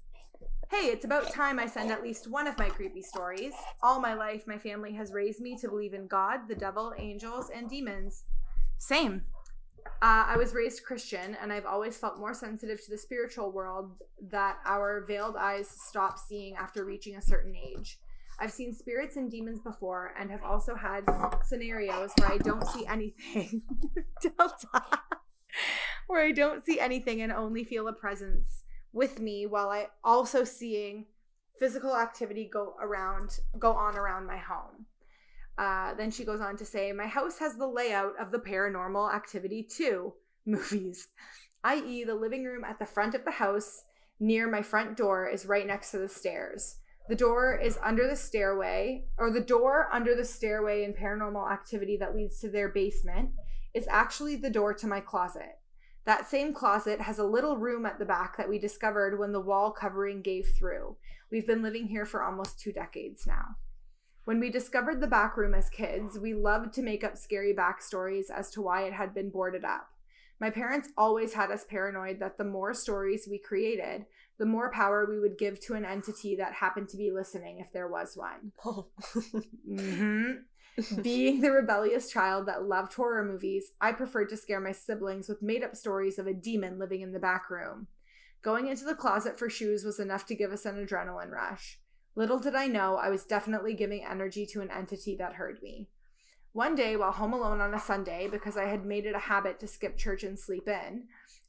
Hey, 0.70 0.88
it's 0.88 1.04
about 1.04 1.34
time 1.34 1.60
I 1.60 1.66
send 1.66 1.92
at 1.92 2.02
least 2.02 2.32
one 2.32 2.48
of 2.48 2.58
my 2.58 2.70
creepy 2.70 3.02
stories. 3.02 3.54
All 3.84 4.00
my 4.00 4.14
life, 4.14 4.48
my 4.48 4.58
family 4.58 4.94
has 4.94 5.12
raised 5.12 5.42
me 5.42 5.58
to 5.58 5.68
believe 5.68 5.94
in 5.94 6.08
God, 6.08 6.48
the 6.48 6.56
devil, 6.56 6.94
angels, 6.98 7.52
and 7.54 7.70
demons. 7.70 8.24
Same. 8.78 9.24
Uh, 10.02 10.26
I 10.28 10.38
was 10.38 10.54
raised 10.54 10.86
Christian, 10.86 11.36
and 11.42 11.52
I've 11.52 11.66
always 11.66 11.98
felt 11.98 12.18
more 12.18 12.34
sensitive 12.34 12.82
to 12.86 12.92
the 12.92 12.98
spiritual 12.98 13.52
world 13.52 13.92
that 14.30 14.60
our 14.66 15.04
veiled 15.06 15.36
eyes 15.36 15.68
stop 15.70 16.18
seeing 16.18 16.56
after 16.56 16.86
reaching 16.86 17.18
a 17.18 17.22
certain 17.22 17.56
age. 17.56 18.00
I've 18.42 18.52
seen 18.52 18.74
spirits 18.74 19.18
and 19.18 19.30
demons 19.30 19.60
before, 19.60 20.16
and 20.20 20.32
have 20.32 20.44
also 20.44 20.74
had 20.74 21.04
scenarios 21.46 22.12
where 22.18 22.32
I 22.32 22.38
don't 22.40 22.66
see 22.68 22.88
anything. 22.88 23.62
Delta. 24.22 25.00
where 26.08 26.26
I 26.26 26.32
don't 26.32 26.66
see 26.66 26.80
anything 26.80 27.22
and 27.22 27.32
only 27.32 27.64
feel 27.64 27.88
a 27.88 27.94
presence 27.94 28.64
with 28.92 29.20
me 29.20 29.46
while 29.46 29.70
I 29.70 29.88
also 30.04 30.44
seeing 30.44 31.06
physical 31.60 31.96
activity 31.96 32.50
go 32.52 32.74
around 32.82 33.40
go 33.60 33.74
on 33.74 33.96
around 33.96 34.26
my 34.26 34.38
home. 34.38 34.88
Uh, 35.58 35.94
then 35.94 36.10
she 36.10 36.26
goes 36.26 36.42
on 36.42 36.58
to 36.58 36.66
say, 36.66 36.92
My 36.92 37.06
house 37.06 37.38
has 37.38 37.58
the 37.58 37.68
layout 37.68 38.14
of 38.20 38.32
the 38.32 38.40
paranormal 38.40 39.14
activity 39.14 39.62
2 39.70 40.12
movies, 40.48 41.10
i.e., 41.64 42.04
the 42.04 42.16
living 42.16 42.44
room 42.44 42.64
at 42.64 42.80
the 42.80 42.86
front 42.88 43.14
of 43.14 43.24
the 43.24 43.32
house 43.32 43.84
near 44.20 44.50
my 44.50 44.64
front 44.64 44.98
door 44.98 45.28
is 45.28 45.46
right 45.46 45.68
next 45.68 45.92
to 45.92 46.00
the 46.00 46.10
stairs. 46.10 46.78
The 47.10 47.16
door 47.16 47.56
is 47.56 47.80
under 47.84 48.08
the 48.08 48.16
stairway, 48.16 49.06
or 49.18 49.32
the 49.32 49.42
door 49.42 49.90
under 49.92 50.16
the 50.16 50.24
stairway 50.24 50.84
in 50.84 50.94
paranormal 50.94 51.52
activity 51.52 51.98
that 51.98 52.16
leads 52.16 52.40
to 52.40 52.50
their 52.50 52.70
basement 52.70 53.32
is 53.74 53.88
actually 53.90 54.36
the 54.36 54.50
door 54.50 54.74
to 54.76 54.88
my 54.88 55.00
closet. 55.00 55.60
That 56.06 56.30
same 56.30 56.54
closet 56.54 57.02
has 57.02 57.20
a 57.20 57.24
little 57.24 57.58
room 57.58 57.86
at 57.86 58.00
the 58.00 58.06
back 58.06 58.38
that 58.38 58.50
we 58.50 58.58
discovered 58.58 59.20
when 59.20 59.32
the 59.32 59.40
wall 59.40 59.72
covering 59.72 60.22
gave 60.22 60.48
through. 60.58 60.98
We've 61.32 61.46
been 61.46 61.62
living 61.62 61.88
here 61.88 62.06
for 62.06 62.24
almost 62.24 62.60
two 62.60 62.72
decades 62.72 63.28
now. 63.28 63.56
When 64.26 64.40
we 64.40 64.50
discovered 64.50 65.02
the 65.02 65.08
back 65.08 65.38
room 65.38 65.54
as 65.54 65.70
kids, 65.70 66.18
we 66.18 66.34
loved 66.34 66.74
to 66.74 66.82
make 66.82 67.04
up 67.04 67.18
scary 67.18 67.54
backstories 67.54 68.30
as 68.30 68.50
to 68.52 68.62
why 68.62 68.84
it 68.84 68.94
had 68.94 69.14
been 69.14 69.30
boarded 69.30 69.64
up. 69.66 69.90
My 70.40 70.50
parents 70.50 70.90
always 70.98 71.34
had 71.34 71.52
us 71.52 71.64
paranoid 71.64 72.20
that 72.20 72.38
the 72.38 72.44
more 72.44 72.74
stories 72.74 73.28
we 73.30 73.38
created, 73.38 74.06
the 74.42 74.46
more 74.48 74.72
power 74.72 75.06
we 75.06 75.20
would 75.20 75.38
give 75.38 75.60
to 75.60 75.76
an 75.76 75.86
entity 75.86 76.36
that 76.36 76.52
happened 76.52 76.90
to 76.90 76.98
be 76.98 77.12
listening 77.12 77.60
if 77.60 77.72
there 77.72 77.88
was 77.88 78.18
one. 78.18 78.52
Oh. 78.66 78.88
hmm 79.68 80.32
Being 81.04 81.42
the 81.42 81.52
rebellious 81.52 82.12
child 82.12 82.48
that 82.48 82.64
loved 82.64 82.96
horror 82.96 83.24
movies, 83.24 83.74
I 83.80 83.92
preferred 83.92 84.30
to 84.30 84.38
scare 84.38 84.60
my 84.60 84.72
siblings 84.72 85.30
with 85.30 85.44
made 85.44 85.64
up 85.64 85.76
stories 85.76 86.18
of 86.18 86.26
a 86.26 86.34
demon 86.34 86.80
living 86.80 87.02
in 87.02 87.12
the 87.12 87.20
back 87.20 87.52
room. 87.52 87.86
Going 88.42 88.68
into 88.68 88.84
the 88.84 88.96
closet 88.96 89.38
for 89.38 89.48
shoes 89.48 89.84
was 89.84 90.00
enough 90.00 90.26
to 90.26 90.36
give 90.36 90.52
us 90.52 90.66
an 90.66 90.84
adrenaline 90.84 91.30
rush. 91.30 91.80
Little 92.16 92.40
did 92.40 92.56
I 92.56 92.66
know 92.66 92.96
I 92.96 93.10
was 93.10 93.26
definitely 93.26 93.76
giving 93.76 94.04
energy 94.04 94.48
to 94.48 94.62
an 94.62 94.72
entity 94.72 95.16
that 95.18 95.34
heard 95.34 95.62
me. 95.62 95.88
One 96.54 96.74
day, 96.74 96.96
while 96.96 97.12
home 97.12 97.34
alone 97.34 97.62
on 97.62 97.76
a 97.76 97.80
Sunday, 97.80 98.28
because 98.28 98.58
I 98.58 98.66
had 98.66 98.88
made 98.88 99.06
it 99.06 99.14
a 99.14 99.20
habit 99.20 99.60
to 99.60 99.68
skip 99.68 99.98
church 99.98 100.24
and 100.24 100.40
sleep 100.40 100.68
in, 100.68 101.04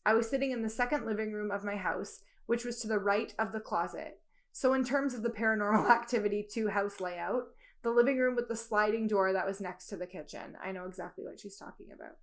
I 0.04 0.12
was 0.12 0.28
sitting 0.28 0.50
in 0.50 0.62
the 0.62 0.68
second 0.68 1.06
living 1.06 1.32
room 1.32 1.50
of 1.50 1.64
my 1.64 1.76
house, 1.76 2.20
which 2.46 2.64
was 2.64 2.80
to 2.80 2.88
the 2.88 2.98
right 2.98 3.34
of 3.38 3.52
the 3.52 3.60
closet. 3.60 4.20
So, 4.52 4.74
in 4.74 4.84
terms 4.84 5.14
of 5.14 5.22
the 5.22 5.30
paranormal 5.30 5.90
activity 5.90 6.46
2 6.48 6.68
house 6.68 7.00
layout, 7.00 7.48
the 7.82 7.90
living 7.90 8.18
room 8.18 8.36
with 8.36 8.48
the 8.48 8.56
sliding 8.56 9.08
door 9.08 9.32
that 9.32 9.46
was 9.46 9.60
next 9.60 9.86
to 9.88 9.96
the 9.96 10.06
kitchen. 10.06 10.56
I 10.62 10.72
know 10.72 10.84
exactly 10.84 11.24
what 11.24 11.40
she's 11.40 11.56
talking 11.56 11.86
about. 11.92 12.16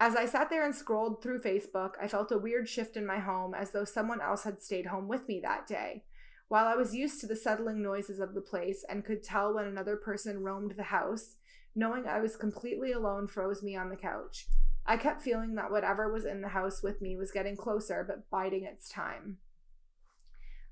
As 0.00 0.16
I 0.16 0.26
sat 0.26 0.50
there 0.50 0.64
and 0.64 0.74
scrolled 0.74 1.22
through 1.22 1.40
Facebook, 1.40 1.92
I 2.00 2.08
felt 2.08 2.32
a 2.32 2.38
weird 2.38 2.68
shift 2.68 2.96
in 2.96 3.06
my 3.06 3.18
home 3.18 3.54
as 3.54 3.70
though 3.70 3.84
someone 3.84 4.20
else 4.20 4.42
had 4.42 4.60
stayed 4.60 4.86
home 4.86 5.08
with 5.08 5.26
me 5.28 5.40
that 5.40 5.66
day. 5.66 6.04
While 6.48 6.66
I 6.66 6.74
was 6.74 6.94
used 6.94 7.20
to 7.20 7.26
the 7.26 7.36
settling 7.36 7.82
noises 7.82 8.20
of 8.20 8.34
the 8.34 8.40
place 8.40 8.84
and 8.88 9.04
could 9.04 9.22
tell 9.22 9.54
when 9.54 9.64
another 9.64 9.96
person 9.96 10.42
roamed 10.42 10.74
the 10.76 10.84
house, 10.84 11.36
knowing 11.74 12.06
I 12.06 12.20
was 12.20 12.36
completely 12.36 12.92
alone 12.92 13.28
froze 13.28 13.62
me 13.62 13.76
on 13.76 13.88
the 13.88 13.96
couch. 13.96 14.46
I 14.86 14.96
kept 14.96 15.22
feeling 15.22 15.54
that 15.54 15.70
whatever 15.70 16.12
was 16.12 16.24
in 16.24 16.42
the 16.42 16.48
house 16.48 16.82
with 16.82 17.00
me 17.00 17.16
was 17.16 17.32
getting 17.32 17.56
closer 17.56 18.04
but 18.06 18.28
biding 18.30 18.64
its 18.64 18.88
time. 18.88 19.38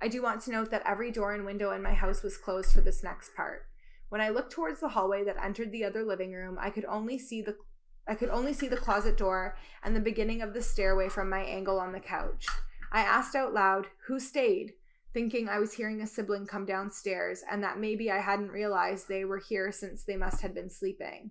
I 0.00 0.08
do 0.08 0.20
want 0.20 0.42
to 0.42 0.50
note 0.50 0.70
that 0.70 0.82
every 0.84 1.10
door 1.10 1.32
and 1.32 1.44
window 1.44 1.70
in 1.70 1.82
my 1.82 1.94
house 1.94 2.22
was 2.22 2.36
closed 2.36 2.72
for 2.72 2.80
this 2.80 3.02
next 3.02 3.34
part. 3.34 3.66
When 4.08 4.20
I 4.20 4.28
looked 4.28 4.52
towards 4.52 4.80
the 4.80 4.88
hallway 4.88 5.24
that 5.24 5.42
entered 5.42 5.72
the 5.72 5.84
other 5.84 6.04
living 6.04 6.32
room, 6.32 6.58
I 6.60 6.70
could 6.70 6.84
only 6.84 7.18
see 7.18 7.40
the 7.40 7.56
I 8.06 8.16
could 8.16 8.30
only 8.30 8.52
see 8.52 8.66
the 8.66 8.76
closet 8.76 9.16
door 9.16 9.56
and 9.84 9.94
the 9.94 10.00
beginning 10.00 10.42
of 10.42 10.54
the 10.54 10.62
stairway 10.62 11.08
from 11.08 11.30
my 11.30 11.40
angle 11.44 11.78
on 11.78 11.92
the 11.92 12.00
couch. 12.00 12.46
I 12.90 13.02
asked 13.02 13.36
out 13.36 13.54
loud, 13.54 13.86
"Who 14.08 14.18
stayed?" 14.18 14.74
thinking 15.14 15.48
I 15.48 15.60
was 15.60 15.74
hearing 15.74 16.00
a 16.00 16.06
sibling 16.06 16.46
come 16.46 16.66
downstairs 16.66 17.44
and 17.48 17.62
that 17.62 17.78
maybe 17.78 18.10
I 18.10 18.18
hadn't 18.18 18.50
realized 18.50 19.08
they 19.08 19.24
were 19.24 19.38
here 19.38 19.70
since 19.70 20.04
they 20.04 20.16
must 20.16 20.40
have 20.40 20.52
been 20.52 20.70
sleeping. 20.70 21.30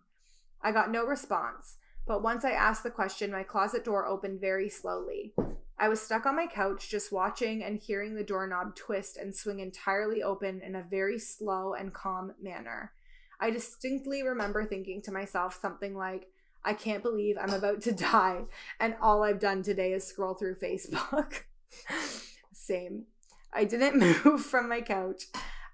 I 0.62 0.72
got 0.72 0.92
no 0.92 1.06
response, 1.06 1.78
but 2.06 2.24
once 2.24 2.44
I 2.44 2.52
asked 2.52 2.84
the 2.84 2.90
question, 2.90 3.32
my 3.32 3.44
closet 3.44 3.84
door 3.86 4.06
opened 4.06 4.42
very 4.42 4.70
slowly. 4.70 5.34
I 5.78 5.90
was 5.90 6.02
stuck 6.02 6.26
on 6.26 6.36
my 6.36 6.48
couch 6.48 6.90
just 6.90 7.12
watching 7.12 7.64
and 7.64 7.80
hearing 7.80 8.14
the 8.14 8.24
doorknob 8.24 8.76
twist 8.76 9.18
and 9.18 9.36
swing 9.36 9.60
entirely 9.60 10.22
open 10.22 10.62
in 10.62 10.76
a 10.76 10.86
very 10.90 11.18
slow 11.18 11.74
and 11.74 11.94
calm 11.94 12.34
manner. 12.42 12.92
I 13.40 13.50
distinctly 13.50 14.22
remember 14.22 14.64
thinking 14.64 15.02
to 15.04 15.12
myself 15.12 15.60
something 15.60 15.96
like, 15.96 16.28
I 16.64 16.74
can't 16.74 17.02
believe 17.02 17.38
I'm 17.42 17.54
about 17.54 17.82
to 17.82 17.92
die, 17.94 18.44
and 18.80 18.96
all 19.02 19.24
I've 19.24 19.40
done 19.40 19.64
today 19.64 19.94
is 19.94 20.06
scroll 20.06 20.36
through 20.36 20.56
Facebook. 20.56 21.42
Same. 22.54 23.06
I 23.52 23.64
didn't 23.64 24.00
move 24.26 24.42
from 24.46 24.70
my 24.70 24.82
couch. 24.82 25.24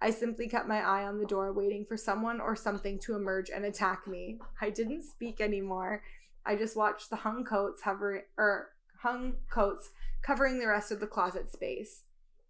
I 0.01 0.11
simply 0.11 0.47
kept 0.47 0.67
my 0.67 0.79
eye 0.79 1.03
on 1.03 1.17
the 1.17 1.25
door, 1.25 1.51
waiting 1.51 1.83
for 1.83 1.97
someone 1.97 2.39
or 2.39 2.55
something 2.55 2.99
to 2.99 3.15
emerge 3.15 3.49
and 3.49 3.65
attack 3.65 4.07
me. 4.07 4.39
I 4.61 4.69
didn't 4.69 5.03
speak 5.03 5.41
anymore. 5.41 6.03
I 6.47 6.55
just 6.55 6.77
watched 6.77 7.09
the 7.09 7.17
hung 7.17 7.43
coats 7.43 7.81
hovering 7.81 8.21
or 8.37 8.69
hung 9.01 9.33
coats 9.49 9.89
covering 10.21 10.59
the 10.59 10.67
rest 10.67 10.93
of 10.93 11.01
the 11.01 11.05
closet 11.05 11.51
space. 11.51 12.03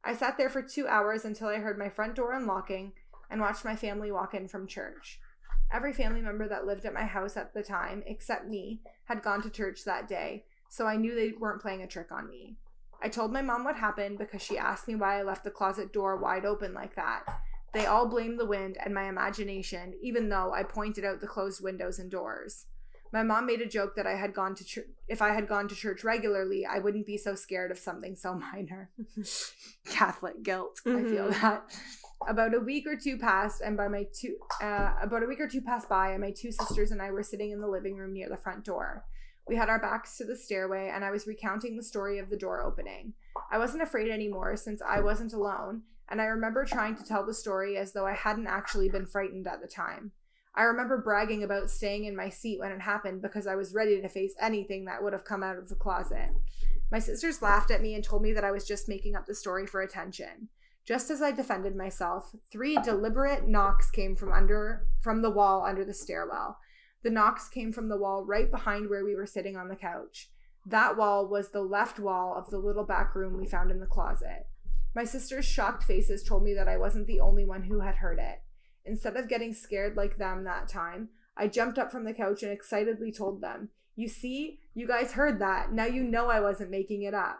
I 0.03 0.13
sat 0.13 0.38
there 0.38 0.51
for 0.51 0.62
two 0.62 0.88
hours 0.88 1.25
until 1.25 1.47
I 1.47 1.55
heard 1.55 1.79
my 1.79 1.89
front 1.89 2.13
door 2.15 2.33
unlocking 2.33 2.93
and 3.29 3.41
watched 3.41 3.65
my 3.65 3.75
family 3.75 4.12
walk 4.12 4.36
in 4.36 4.47
from 4.47 4.67
church. 4.67 5.19
Every 5.71 5.93
family 5.93 6.21
member 6.21 6.47
that 6.47 6.67
lived 6.67 6.86
at 6.86 6.93
my 6.93 7.05
house 7.05 7.36
at 7.36 7.55
the 7.55 7.63
time, 7.63 8.03
except 8.05 8.47
me, 8.47 8.81
had 9.05 9.23
gone 9.23 9.41
to 9.41 9.49
church 9.49 9.83
that 9.83 10.07
day, 10.07 10.45
so 10.69 10.86
I 10.86 10.95
knew 10.95 11.15
they 11.15 11.31
weren't 11.31 11.62
playing 11.62 11.81
a 11.81 11.88
trick 11.88 12.12
on 12.12 12.29
me. 12.29 12.55
I 13.01 13.10
told 13.10 13.33
my 13.33 13.41
mom 13.41 13.63
what 13.63 13.75
happened 13.75 14.19
because 14.19 14.43
she 14.43 14.60
asked 14.60 14.88
me 14.88 14.95
why 14.95 15.19
I 15.19 15.23
left 15.23 15.43
the 15.43 15.51
closet 15.51 15.91
door 15.91 16.17
wide 16.17 16.45
open 16.45 16.73
like 16.73 16.95
that. 16.95 17.23
They 17.73 17.88
all 17.88 18.07
blamed 18.07 18.39
the 18.39 18.45
wind 18.45 18.77
and 18.83 18.93
my 18.93 19.10
imagination, 19.10 19.95
even 20.01 20.29
though 20.29 20.53
I 20.53 20.63
pointed 20.63 21.03
out 21.03 21.19
the 21.19 21.27
closed 21.27 21.63
windows 21.63 21.99
and 21.99 22.10
doors. 22.10 22.67
My 23.13 23.24
mom 23.24 23.46
made 23.46 23.62
a 23.62 23.65
joke 23.67 23.96
that 23.96 24.06
I 24.08 24.15
had 24.15 24.34
gone 24.34 24.54
to 24.56 24.65
church. 24.65 24.88
If 25.08 25.22
I 25.22 25.30
had 25.34 25.48
gone 25.48 25.67
to 25.70 25.76
church 25.76 26.04
regularly, 26.04 26.65
I 26.65 26.80
wouldn't 26.80 27.06
be 27.06 27.17
so 27.17 27.36
scared 27.36 27.72
of 27.72 27.78
something 27.80 28.15
so 28.15 28.34
minor. 28.54 28.89
Catholic 29.86 30.43
guilt. 30.43 30.80
I 30.86 31.04
feel 31.04 31.30
Mhm. 31.30 31.41
that. 31.41 31.80
About 32.28 32.54
a 32.56 32.60
week 32.60 32.86
or 32.88 32.96
two 32.96 33.17
passed, 33.17 33.62
and 33.62 33.78
by 33.78 33.88
my 33.88 34.08
two, 34.13 34.38
uh, 34.62 34.96
about 35.02 35.24
a 35.24 35.28
week 35.28 35.39
or 35.39 35.48
two 35.48 35.62
passed 35.62 35.88
by, 35.88 36.12
and 36.12 36.22
my 36.22 36.32
two 36.32 36.52
sisters 36.52 36.91
and 36.91 37.02
I 37.02 37.12
were 37.12 37.24
sitting 37.24 37.52
in 37.52 37.62
the 37.62 37.67
living 37.67 37.96
room 37.96 38.12
near 38.13 38.28
the 38.28 38.38
front 38.38 38.65
door. 38.65 39.06
We 39.48 39.56
had 39.56 39.70
our 39.70 39.80
backs 39.80 40.17
to 40.17 40.26
the 40.26 40.36
stairway, 40.36 40.89
and 40.93 41.06
I 41.06 41.12
was 41.12 41.28
recounting 41.28 41.78
the 41.78 41.84
story 41.84 42.17
of 42.20 42.30
the 42.30 42.36
door 42.38 42.62
opening. 42.63 43.13
I 43.52 43.58
wasn't 43.60 43.84
afraid 43.84 44.10
anymore 44.10 44.58
since 44.58 44.82
I 44.82 45.00
wasn't 45.00 45.32
alone, 45.34 45.84
and 46.10 46.20
I 46.20 46.26
remember 46.26 46.65
trying 46.65 46.96
to 46.98 47.04
tell 47.06 47.24
the 47.26 47.34
story 47.36 47.78
as 47.78 47.93
though 47.93 48.06
I 48.08 48.13
hadn't 48.13 48.48
actually 48.48 48.89
been 48.89 49.06
frightened 49.06 49.48
at 49.48 49.62
the 49.62 49.67
time. 49.67 50.12
I 50.58 50.63
remember 50.63 50.98
bragging 50.98 51.43
about 51.43 51.70
staying 51.70 52.06
in 52.06 52.15
my 52.15 52.30
seat 52.30 52.60
when 52.60 52.72
it 52.72 52.82
happened 52.82 53.22
because 53.22 53.46
I 53.46 53.54
was 53.54 53.76
ready 53.76 54.02
to 54.02 54.10
face 54.10 54.34
anything 54.41 54.86
that 54.86 55.04
would 55.04 55.13
have 55.13 55.24
come 55.24 55.43
out 55.43 55.60
of 55.60 55.70
the 55.70 55.76
closet. 55.76 56.32
My 56.91 56.98
sisters 56.98 57.43
laughed 57.43 57.70
at 57.70 57.84
me 57.84 57.93
and 57.93 58.04
told 58.04 58.24
me 58.24 58.34
that 58.34 58.43
I 58.43 58.50
was 58.50 58.65
just 58.65 58.89
making 58.89 59.15
up 59.15 59.28
the 59.28 59.36
story 59.36 59.67
for 59.67 59.82
attention. 59.82 60.50
Just 60.84 61.12
as 61.12 61.22
I 61.22 61.32
defended 61.32 61.76
myself, 61.76 62.36
three 62.52 62.76
deliberate 62.78 63.48
knocks 63.48 63.91
came 63.91 64.15
from 64.15 64.32
under 64.32 64.88
from 65.00 65.22
the 65.22 65.30
wall 65.30 65.63
under 65.63 65.86
the 65.86 65.93
stairwell. 65.93 66.58
The 67.04 67.12
knocks 67.12 67.50
came 67.50 67.72
from 67.72 67.88
the 67.88 67.98
wall 67.98 68.26
right 68.26 68.50
behind 68.50 68.89
where 68.89 69.06
we 69.06 69.13
were 69.13 69.28
sitting 69.28 69.56
on 69.56 69.67
the 69.67 69.76
couch. 69.76 70.32
That 70.65 70.98
wall 70.98 71.28
was 71.28 71.52
the 71.52 71.62
left 71.62 72.00
wall 72.00 72.36
of 72.36 72.50
the 72.50 72.58
little 72.58 72.84
back 72.84 73.13
room 73.13 73.38
we 73.38 73.46
found 73.46 73.70
in 73.70 73.80
the 73.80 73.86
closet. 73.86 74.48
My 74.96 75.04
sister's 75.04 75.46
shocked 75.46 75.84
faces 75.84 76.24
told 76.24 76.43
me 76.43 76.56
that 76.56 76.67
I 76.67 76.78
wasn't 76.78 77.06
the 77.06 77.20
only 77.20 77.46
one 77.46 77.63
who 77.63 77.82
had 77.82 77.96
heard 77.96 78.17
it. 78.17 78.41
Instead 78.88 79.17
of 79.17 79.28
getting 79.28 79.54
scared 79.54 79.97
like 79.97 80.17
them 80.17 80.43
that 80.43 80.67
time, 80.67 81.10
I 81.36 81.47
jumped 81.47 81.78
up 81.78 81.91
from 81.91 82.06
the 82.06 82.13
couch 82.13 82.41
and 82.43 82.52
excitedly 82.52 83.12
told 83.12 83.41
them, 83.41 83.69
You 83.95 84.08
see, 84.08 84.60
you 84.73 84.88
guys 84.88 85.13
heard 85.13 85.39
that. 85.39 85.71
Now 85.71 85.86
you 85.86 86.04
know 86.04 86.30
I 86.30 86.39
wasn't 86.39 86.71
making 86.71 87.04
it 87.04 87.13
up. 87.13 87.39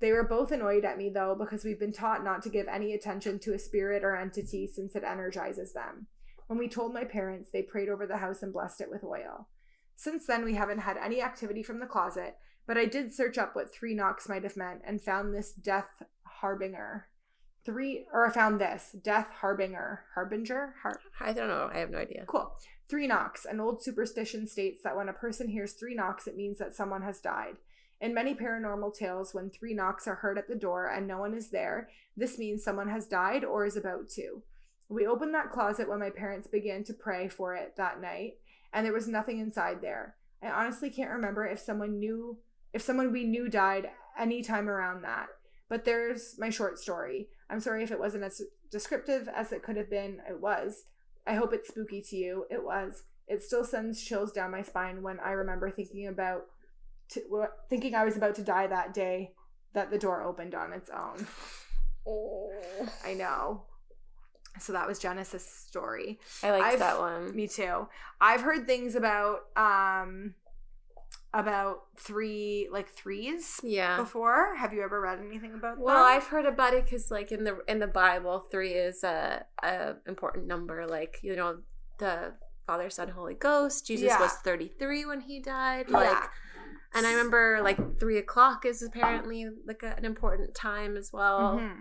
They 0.00 0.12
were 0.12 0.24
both 0.24 0.52
annoyed 0.52 0.84
at 0.84 0.98
me 0.98 1.10
though, 1.10 1.34
because 1.38 1.64
we've 1.64 1.78
been 1.78 1.92
taught 1.92 2.24
not 2.24 2.42
to 2.42 2.48
give 2.48 2.68
any 2.68 2.94
attention 2.94 3.38
to 3.40 3.54
a 3.54 3.58
spirit 3.58 4.04
or 4.04 4.16
entity 4.16 4.66
since 4.66 4.94
it 4.94 5.04
energizes 5.04 5.72
them. 5.72 6.06
When 6.46 6.58
we 6.58 6.68
told 6.68 6.94
my 6.94 7.04
parents, 7.04 7.50
they 7.52 7.62
prayed 7.62 7.88
over 7.88 8.06
the 8.06 8.16
house 8.18 8.42
and 8.42 8.52
blessed 8.52 8.80
it 8.80 8.90
with 8.90 9.04
oil. 9.04 9.48
Since 9.96 10.26
then, 10.26 10.44
we 10.44 10.54
haven't 10.54 10.78
had 10.78 10.96
any 10.96 11.20
activity 11.20 11.62
from 11.62 11.80
the 11.80 11.86
closet, 11.86 12.36
but 12.66 12.78
I 12.78 12.86
did 12.86 13.12
search 13.12 13.36
up 13.36 13.54
what 13.54 13.72
three 13.72 13.94
knocks 13.94 14.28
might 14.28 14.44
have 14.44 14.56
meant 14.56 14.82
and 14.86 15.02
found 15.02 15.34
this 15.34 15.52
death 15.52 16.02
harbinger. 16.22 17.08
Three, 17.68 18.06
or 18.14 18.26
I 18.26 18.32
found 18.32 18.58
this 18.58 18.96
death 19.02 19.28
harbinger. 19.42 20.04
Harbinger? 20.14 20.74
Har- 20.82 20.98
I 21.20 21.34
don't 21.34 21.48
know. 21.48 21.68
I 21.70 21.80
have 21.80 21.90
no 21.90 21.98
idea. 21.98 22.24
Cool. 22.26 22.50
Three 22.88 23.06
knocks. 23.06 23.44
An 23.44 23.60
old 23.60 23.82
superstition 23.82 24.46
states 24.46 24.80
that 24.82 24.96
when 24.96 25.10
a 25.10 25.12
person 25.12 25.50
hears 25.50 25.74
three 25.74 25.94
knocks, 25.94 26.26
it 26.26 26.34
means 26.34 26.56
that 26.60 26.74
someone 26.74 27.02
has 27.02 27.20
died. 27.20 27.56
In 28.00 28.14
many 28.14 28.34
paranormal 28.34 28.96
tales, 28.96 29.34
when 29.34 29.50
three 29.50 29.74
knocks 29.74 30.08
are 30.08 30.14
heard 30.14 30.38
at 30.38 30.48
the 30.48 30.54
door 30.54 30.86
and 30.86 31.06
no 31.06 31.18
one 31.18 31.34
is 31.34 31.50
there, 31.50 31.90
this 32.16 32.38
means 32.38 32.64
someone 32.64 32.88
has 32.88 33.06
died 33.06 33.44
or 33.44 33.66
is 33.66 33.76
about 33.76 34.08
to. 34.14 34.42
We 34.88 35.06
opened 35.06 35.34
that 35.34 35.52
closet 35.52 35.90
when 35.90 35.98
my 35.98 36.08
parents 36.08 36.48
began 36.48 36.84
to 36.84 36.94
pray 36.94 37.28
for 37.28 37.54
it 37.54 37.74
that 37.76 38.00
night, 38.00 38.38
and 38.72 38.86
there 38.86 38.94
was 38.94 39.08
nothing 39.08 39.40
inside 39.40 39.82
there. 39.82 40.16
I 40.42 40.48
honestly 40.48 40.88
can't 40.88 41.10
remember 41.10 41.46
if 41.46 41.58
someone 41.58 41.98
knew, 41.98 42.38
if 42.72 42.80
someone 42.80 43.12
we 43.12 43.24
knew 43.24 43.50
died 43.50 43.90
any 44.18 44.42
time 44.42 44.70
around 44.70 45.02
that. 45.02 45.26
But 45.68 45.84
there's 45.84 46.36
my 46.38 46.48
short 46.48 46.78
story. 46.78 47.28
I'm 47.50 47.60
sorry 47.60 47.82
if 47.82 47.90
it 47.90 47.98
wasn't 47.98 48.24
as 48.24 48.42
descriptive 48.70 49.28
as 49.34 49.52
it 49.52 49.62
could 49.62 49.76
have 49.76 49.90
been. 49.90 50.20
It 50.28 50.40
was. 50.40 50.84
I 51.26 51.34
hope 51.34 51.52
it's 51.52 51.68
spooky 51.68 52.02
to 52.02 52.16
you. 52.16 52.46
It 52.50 52.62
was. 52.64 53.02
It 53.26 53.42
still 53.42 53.64
sends 53.64 54.02
chills 54.02 54.32
down 54.32 54.50
my 54.50 54.62
spine 54.62 55.02
when 55.02 55.18
I 55.20 55.32
remember 55.32 55.70
thinking 55.70 56.06
about, 56.06 56.42
to, 57.10 57.46
thinking 57.68 57.94
I 57.94 58.04
was 58.04 58.16
about 58.16 58.34
to 58.36 58.42
die 58.42 58.66
that 58.66 58.94
day 58.94 59.32
that 59.74 59.90
the 59.90 59.98
door 59.98 60.22
opened 60.22 60.54
on 60.54 60.72
its 60.72 60.90
own. 60.90 61.26
Oh. 62.06 62.50
I 63.04 63.14
know. 63.14 63.62
So 64.60 64.72
that 64.72 64.88
was 64.88 64.98
Genesis' 64.98 65.46
story. 65.46 66.18
I 66.42 66.50
liked 66.50 66.64
I've- 66.64 66.78
that 66.78 66.98
one. 66.98 67.34
Me 67.36 67.46
too. 67.46 67.86
I've 68.20 68.40
heard 68.40 68.66
things 68.66 68.94
about 68.96 69.40
um 69.56 70.34
about 71.34 71.82
three 71.98 72.68
like 72.72 72.88
threes 72.88 73.60
Yeah. 73.62 73.96
before. 73.98 74.54
Have 74.56 74.72
you 74.72 74.82
ever 74.82 75.00
read 75.00 75.18
anything 75.20 75.54
about 75.54 75.78
Well, 75.78 75.94
them? 75.96 76.04
I've 76.04 76.26
heard 76.26 76.46
about 76.46 76.72
it 76.74 76.84
because, 76.84 77.10
like 77.10 77.30
in 77.32 77.44
the 77.44 77.58
in 77.68 77.78
the 77.80 77.86
Bible, 77.86 78.40
three 78.50 78.72
is 78.72 79.04
a, 79.04 79.44
a 79.62 79.96
important 80.06 80.46
number. 80.46 80.86
Like 80.86 81.18
you 81.22 81.36
know, 81.36 81.58
the 81.98 82.34
Father, 82.66 82.88
Son, 82.90 83.08
Holy 83.08 83.34
Ghost. 83.34 83.86
Jesus 83.86 84.06
Yeah. 84.06 84.20
was 84.20 84.32
thirty 84.34 84.68
three 84.78 85.04
when 85.04 85.20
he 85.20 85.40
died. 85.40 85.86
Yeah. 85.88 85.96
Like, 85.98 86.30
and 86.94 87.06
I 87.06 87.10
remember 87.12 87.60
like 87.62 87.98
three 88.00 88.16
o'clock 88.18 88.64
is 88.64 88.82
apparently 88.82 89.46
like 89.66 89.82
a, 89.82 89.94
an 89.96 90.04
important 90.06 90.54
time 90.54 90.96
as 90.96 91.12
well. 91.12 91.58
Mhm. 91.58 91.76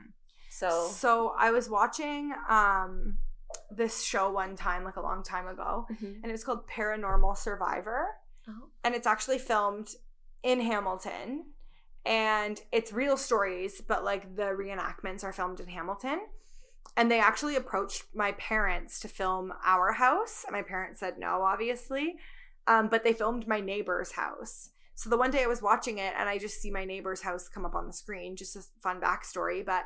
So 0.49 0.88
So 0.89 1.33
I 1.38 1.51
was 1.51 1.69
watching 1.69 2.33
um 2.49 3.17
this 3.71 4.03
show 4.03 4.29
one 4.29 4.55
time, 4.57 4.83
like 4.83 4.97
a 4.97 5.01
long 5.01 5.23
time 5.23 5.47
ago, 5.47 5.88
Mhm. 5.89 6.15
and 6.21 6.25
it 6.25 6.31
was 6.31 6.43
called 6.43 6.67
Paranormal 6.67 7.38
Survivor. 7.38 8.07
Oh. 8.47 8.69
And 8.83 8.95
it's 8.95 9.07
actually 9.07 9.39
filmed 9.39 9.89
in 10.43 10.62
Hamilton. 10.62 11.45
And 12.05 12.62
it's 12.71 12.93
real 12.93 13.17
stories, 13.17 13.81
but 13.81 14.03
like 14.03 14.36
the 14.36 14.43
reenactments 14.43 15.23
are 15.23 15.33
filmed 15.33 15.60
in 15.60 15.67
Hamilton. 15.67 16.21
And 16.95 17.12
they 17.12 17.19
actually 17.19 17.55
approached 17.55 18.05
my 18.15 18.31
parents 18.33 18.99
to 19.01 19.07
film 19.07 19.53
our 19.65 19.91
house. 19.93 20.45
My 20.49 20.62
parents 20.62 20.99
said 20.99 21.19
no, 21.19 21.41
obviously. 21.43 22.15
Um, 22.65 22.88
but 22.88 23.03
they 23.03 23.13
filmed 23.13 23.47
my 23.47 23.60
neighbor's 23.60 24.13
house. 24.13 24.69
So 24.95 25.10
the 25.10 25.17
one 25.17 25.29
day 25.29 25.43
I 25.43 25.47
was 25.47 25.62
watching 25.62 25.99
it 25.99 26.13
and 26.17 26.27
I 26.27 26.38
just 26.38 26.60
see 26.60 26.71
my 26.71 26.83
neighbor's 26.83 27.21
house 27.21 27.47
come 27.47 27.65
up 27.65 27.75
on 27.75 27.86
the 27.86 27.93
screen, 27.93 28.36
just 28.36 28.55
a 28.55 28.63
fun 28.81 28.99
backstory. 28.99 29.63
But 29.65 29.86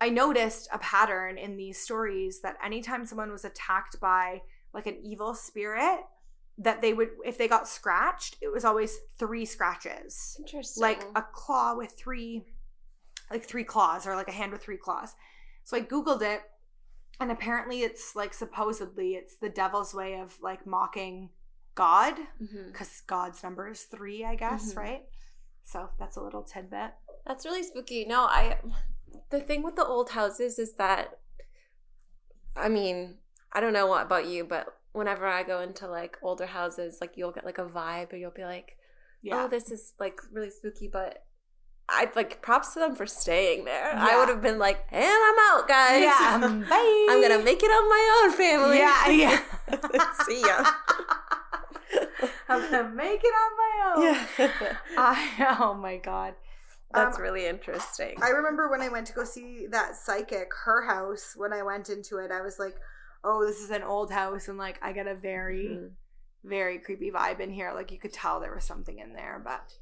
I 0.00 0.08
noticed 0.08 0.68
a 0.72 0.78
pattern 0.78 1.38
in 1.38 1.56
these 1.56 1.78
stories 1.78 2.40
that 2.40 2.56
anytime 2.64 3.06
someone 3.06 3.30
was 3.30 3.44
attacked 3.44 4.00
by 4.00 4.42
like 4.74 4.86
an 4.86 4.98
evil 5.04 5.32
spirit, 5.34 6.00
that 6.58 6.80
they 6.82 6.92
would, 6.92 7.08
if 7.24 7.38
they 7.38 7.48
got 7.48 7.66
scratched, 7.68 8.36
it 8.40 8.48
was 8.52 8.64
always 8.64 8.98
three 9.18 9.44
scratches 9.44 10.36
interesting. 10.38 10.82
like 10.82 11.04
a 11.16 11.22
claw 11.22 11.74
with 11.76 11.92
three 11.92 12.44
like 13.30 13.44
three 13.44 13.64
claws 13.64 14.06
or 14.06 14.14
like 14.14 14.28
a 14.28 14.32
hand 14.32 14.52
with 14.52 14.62
three 14.62 14.76
claws 14.76 15.14
so 15.64 15.74
i 15.74 15.80
googled 15.80 16.20
it 16.20 16.42
and 17.18 17.30
apparently 17.30 17.80
it's 17.80 18.14
like 18.14 18.34
supposedly 18.34 19.14
it's 19.14 19.36
the 19.36 19.48
devil's 19.48 19.94
way 19.94 20.20
of 20.20 20.36
like 20.42 20.66
mocking 20.66 21.30
god 21.74 22.14
because 22.66 23.00
god's 23.06 23.42
number 23.42 23.70
is 23.70 23.84
three 23.84 24.22
i 24.22 24.34
guess 24.34 24.74
Mhm. 24.74 24.76
right 24.76 25.02
so 25.64 25.88
that's 25.98 26.16
a 26.16 26.20
little 26.20 26.42
tidbit 26.42 26.90
That's 27.24 27.46
really 27.46 27.62
spooky. 27.62 28.04
No, 28.04 28.22
I 28.24 28.58
the 29.30 29.40
thing 29.40 29.62
with 29.62 29.76
the 29.76 29.86
old 29.86 30.10
houses 30.10 30.58
is 30.58 30.74
that 30.74 31.20
I 32.56 32.68
mean, 32.68 33.14
I 33.52 33.60
don't 33.60 33.72
know 33.72 33.86
what 33.86 34.04
about 34.04 34.26
you, 34.26 34.44
but 34.44 34.66
whenever 34.92 35.26
I 35.26 35.42
go 35.42 35.60
into 35.60 35.86
like 35.88 36.16
older 36.22 36.46
houses, 36.46 36.98
like 37.00 37.16
you'll 37.16 37.32
get 37.32 37.44
like 37.44 37.58
a 37.58 37.64
vibe 37.64 38.12
or 38.12 38.16
you'll 38.16 38.30
be 38.30 38.44
like, 38.44 38.76
yeah 39.22 39.44
"Oh, 39.44 39.48
this 39.48 39.70
is 39.70 39.94
like 39.98 40.20
really 40.32 40.50
spooky," 40.50 40.88
but 40.92 41.24
I'd 41.88 42.14
like 42.16 42.40
props 42.42 42.74
to 42.74 42.78
them 42.80 42.94
for 42.94 43.06
staying 43.06 43.64
there. 43.64 43.92
I 43.94 44.16
would 44.18 44.28
have 44.28 44.40
been 44.42 44.58
like, 44.58 44.84
"And 44.90 45.04
I'm 45.04 45.38
out, 45.52 45.68
guys. 45.68 46.02
yeah 46.02 46.38
bye 46.70 47.06
I'm 47.10 47.20
gonna 47.20 47.42
make 47.42 47.62
it 47.62 47.66
on 47.66 47.88
my 47.88 48.22
own, 48.24 48.32
family." 48.36 48.78
yeah 48.78 49.08
yeah 49.10 50.12
See 50.26 50.40
ya. 50.40 50.64
i'm 52.48 52.70
gonna 52.70 52.88
make 52.90 53.20
it 53.22 53.34
on 53.44 53.52
my 53.56 53.92
own 53.96 54.02
Yeah. 54.02 54.76
I, 54.96 55.56
oh 55.60 55.74
my 55.74 55.96
god 55.96 56.34
That's 56.94 57.16
Um, 57.16 57.22
really 57.22 57.46
interesting. 57.46 58.16
I 58.22 58.28
remember 58.28 58.68
when 58.70 58.82
I 58.82 58.88
went 58.88 59.06
to 59.08 59.12
go 59.14 59.24
see 59.24 59.66
that 59.70 59.96
psychic, 59.96 60.48
her 60.64 60.82
house, 60.86 61.32
when 61.36 61.52
I 61.52 61.62
went 61.62 61.88
into 61.88 62.18
it, 62.18 62.30
I 62.30 62.42
was 62.42 62.58
like, 62.58 62.76
oh, 63.24 63.46
this 63.46 63.60
is 63.60 63.70
an 63.70 63.82
old 63.82 64.10
house. 64.10 64.48
And 64.48 64.58
like, 64.58 64.78
I 64.82 64.92
get 64.92 65.06
a 65.06 65.14
very, 65.14 65.68
Mhm. 65.68 65.90
very 66.44 66.78
creepy 66.78 67.10
vibe 67.10 67.40
in 67.40 67.50
here. 67.50 67.72
Like, 67.72 67.92
you 67.92 67.98
could 67.98 68.12
tell 68.12 68.40
there 68.40 68.54
was 68.54 68.64
something 68.64 68.98
in 68.98 69.12
there. 69.14 69.40
But 69.44 69.74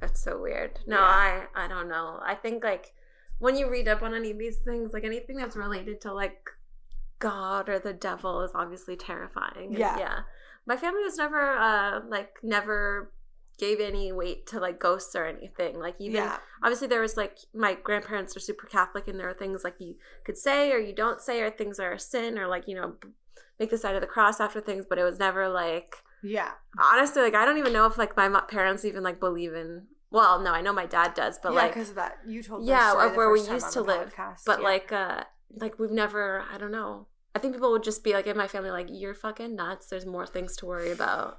That's 0.00 0.20
so 0.22 0.38
weird. 0.40 0.80
No, 0.86 0.98
Yeah. 0.98 1.06
I 1.54 1.64
I 1.64 1.68
don't 1.68 1.88
know. 1.88 2.20
I 2.22 2.34
think 2.34 2.62
like 2.62 2.92
when 3.38 3.56
you 3.56 3.70
read 3.70 3.88
up 3.88 4.02
on 4.02 4.12
any 4.14 4.30
of 4.30 4.38
these 4.38 4.58
things, 4.58 4.92
like 4.92 5.04
anything 5.04 5.36
that's 5.38 5.56
related 5.56 6.00
to 6.02 6.12
like 6.12 6.50
God 7.18 7.68
or 7.70 7.78
the 7.78 7.92
devil 7.94 8.42
is 8.42 8.50
obviously 8.54 8.96
terrifying. 8.96 9.72
Yeah. 9.72 9.98
yeah. 9.98 10.18
My 10.66 10.76
family 10.76 11.02
was 11.02 11.16
never 11.16 11.40
uh 11.56 12.00
like 12.08 12.36
never 12.42 13.10
gave 13.58 13.80
any 13.80 14.12
weight 14.12 14.46
to 14.48 14.60
like 14.60 14.78
ghosts 14.78 15.14
or 15.16 15.26
anything. 15.26 15.78
Like 15.78 15.96
even 15.98 16.16
yeah. 16.16 16.38
obviously 16.62 16.88
there 16.88 17.00
was 17.00 17.16
like 17.16 17.38
my 17.54 17.74
grandparents 17.74 18.36
are 18.36 18.40
super 18.40 18.66
catholic 18.66 19.08
and 19.08 19.18
there 19.18 19.28
are 19.28 19.34
things 19.34 19.64
like 19.64 19.76
you 19.78 19.96
could 20.24 20.36
say 20.36 20.72
or 20.72 20.78
you 20.78 20.94
don't 20.94 21.20
say 21.20 21.40
or 21.40 21.50
things 21.50 21.78
are 21.80 21.92
a 21.92 21.98
sin 21.98 22.38
or 22.38 22.46
like 22.48 22.64
you 22.68 22.74
know 22.74 22.94
make 23.58 23.70
the 23.70 23.78
sign 23.78 23.94
of 23.94 24.00
the 24.02 24.06
cross 24.06 24.40
after 24.40 24.60
things 24.60 24.84
but 24.88 24.98
it 24.98 25.04
was 25.04 25.18
never 25.18 25.48
like 25.48 25.96
Yeah. 26.22 26.50
honestly 26.78 27.22
like 27.22 27.34
i 27.34 27.44
don't 27.46 27.56
even 27.56 27.72
know 27.72 27.86
if 27.86 27.96
like 27.96 28.14
my 28.16 28.28
parents 28.48 28.84
even 28.84 29.02
like 29.02 29.18
believe 29.18 29.54
in 29.54 29.86
well 30.10 30.38
no 30.40 30.52
i 30.52 30.60
know 30.60 30.74
my 30.74 30.84
dad 30.84 31.14
does 31.14 31.38
but 31.42 31.52
yeah, 31.52 31.60
like 31.60 31.72
because 31.72 31.88
of 31.90 31.94
that 31.96 32.18
you 32.26 32.42
told 32.42 32.66
yeah 32.66 32.90
story 32.90 33.06
of 33.08 33.16
where 33.16 33.30
we 33.30 33.40
used 33.40 33.72
to 33.72 33.80
live 33.80 34.14
podcast. 34.14 34.42
but 34.44 34.58
Yeah. 34.60 34.64
like 34.64 34.92
uh 34.92 35.24
like 35.58 35.78
we've 35.78 35.90
never 35.90 36.44
i 36.52 36.58
don't 36.58 36.70
know 36.70 37.06
i 37.34 37.38
think 37.38 37.54
people 37.54 37.70
would 37.72 37.82
just 37.82 38.04
be 38.04 38.12
like 38.12 38.26
in 38.26 38.36
my 38.36 38.46
family 38.48 38.70
like 38.70 38.88
you're 38.90 39.14
fucking 39.14 39.56
nuts 39.56 39.86
there's 39.86 40.04
more 40.04 40.26
things 40.26 40.54
to 40.58 40.66
worry 40.66 40.92
about 40.92 41.38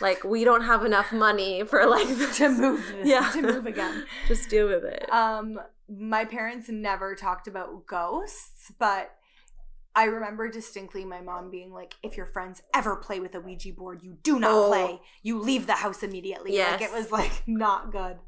like 0.00 0.24
we 0.24 0.44
don't 0.44 0.62
have 0.62 0.84
enough 0.84 1.12
money 1.12 1.62
for 1.64 1.86
like 1.86 2.06
to 2.34 2.48
move 2.48 2.94
yeah 3.04 3.30
to 3.32 3.42
move 3.42 3.66
again. 3.66 4.04
just 4.26 4.48
deal 4.48 4.66
with 4.68 4.84
it 4.84 5.08
Um, 5.12 5.58
my 5.88 6.24
parents 6.24 6.68
never 6.68 7.14
talked 7.14 7.48
about 7.48 7.86
ghosts, 7.86 8.72
but 8.78 9.14
I 9.96 10.04
remember 10.04 10.48
distinctly 10.50 11.04
my 11.04 11.20
mom 11.22 11.50
being 11.50 11.72
like, 11.72 11.94
"If 12.02 12.16
your 12.16 12.26
friends 12.26 12.62
ever 12.74 12.94
play 12.96 13.18
with 13.20 13.34
a 13.34 13.40
Ouija 13.40 13.72
board, 13.72 14.00
you 14.02 14.18
do 14.22 14.38
not 14.38 14.50
Oh. 14.52 14.68
play. 14.68 15.00
You 15.22 15.40
leave 15.40 15.66
the 15.66 15.72
house 15.72 16.02
immediately." 16.02 16.56
Like 16.58 16.82
it 16.82 16.92
was 16.92 17.10
like 17.10 17.42
not 17.48 17.90
good. 17.90 18.18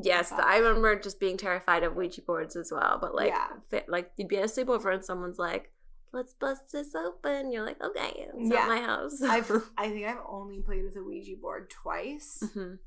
Yes, 0.00 0.30
But- 0.30 0.44
I 0.44 0.56
remember 0.58 0.94
just 0.96 1.20
being 1.20 1.36
terrified 1.36 1.82
of 1.82 1.96
Ouija 1.96 2.22
boards 2.22 2.54
as 2.56 2.70
well. 2.72 2.98
But 3.00 3.14
like, 3.14 3.32
Yeah. 3.34 3.80
like 3.88 4.12
you'd 4.16 4.28
be 4.28 4.38
at 4.38 4.44
a 4.44 4.46
sleepover 4.46 4.94
and 4.94 5.04
someone's 5.04 5.38
like, 5.38 5.70
"Let's 6.12 6.34
bust 6.34 6.72
this 6.72 6.94
open." 6.94 7.50
You're 7.52 7.64
like, 7.64 7.80
"Okay, 7.82 8.12
it's 8.28 8.50
Yeah. 8.50 8.66
not 8.66 8.68
my 8.68 8.80
house." 8.80 9.20
I've 9.22 9.50
I 9.76 9.88
think 9.90 10.06
I've 10.06 10.22
only 10.28 10.60
played 10.60 10.84
with 10.84 10.96
a 10.96 11.02
Ouija 11.02 11.36
board 11.36 11.70
twice, 11.70 12.42
Mhm. 12.54 12.78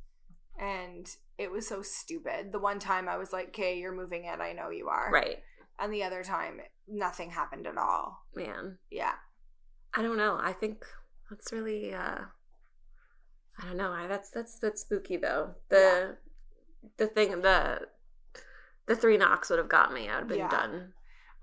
and 0.59 1.07
it 1.37 1.51
was 1.51 1.67
so 1.67 1.81
stupid. 1.81 2.51
The 2.51 2.59
one 2.59 2.79
time 2.79 3.09
I 3.09 3.17
was 3.17 3.33
like, 3.33 3.49
"Okay, 3.49 3.77
you're 3.79 3.91
moving 3.95 4.25
it. 4.25 4.39
I 4.39 4.53
know 4.53 4.69
you 4.69 4.87
are." 4.89 5.09
right, 5.11 5.43
And 5.79 5.91
the 5.93 6.03
other 6.03 6.23
time, 6.23 6.61
nothing 6.87 7.31
happened 7.31 7.67
at 7.67 7.77
all. 7.77 8.25
man. 8.35 8.79
Yeah. 8.89 9.15
I 9.93 10.01
don't 10.01 10.17
know. 10.17 10.37
I 10.39 10.53
think 10.53 10.85
that's 11.29 11.51
really. 11.51 11.93
uh 11.93 12.25
I 13.57 13.65
don't 13.65 13.77
know. 13.77 13.91
I, 13.91 14.07
that's 14.07 14.29
that's 14.29 14.59
that's 14.59 14.81
spooky 14.81 15.15
though. 15.17 15.55
The 15.69 16.17
the 16.97 17.07
thing 17.07 17.41
the 17.41 17.87
the 18.85 18.95
three 18.95 19.17
knocks 19.17 19.49
would 19.49 19.59
have 19.59 19.69
got 19.69 19.93
me. 19.93 20.09
I 20.09 20.13
would 20.15 20.19
have 20.19 20.27
been 20.27 20.37
Yeah. 20.39 20.49
done. 20.49 20.93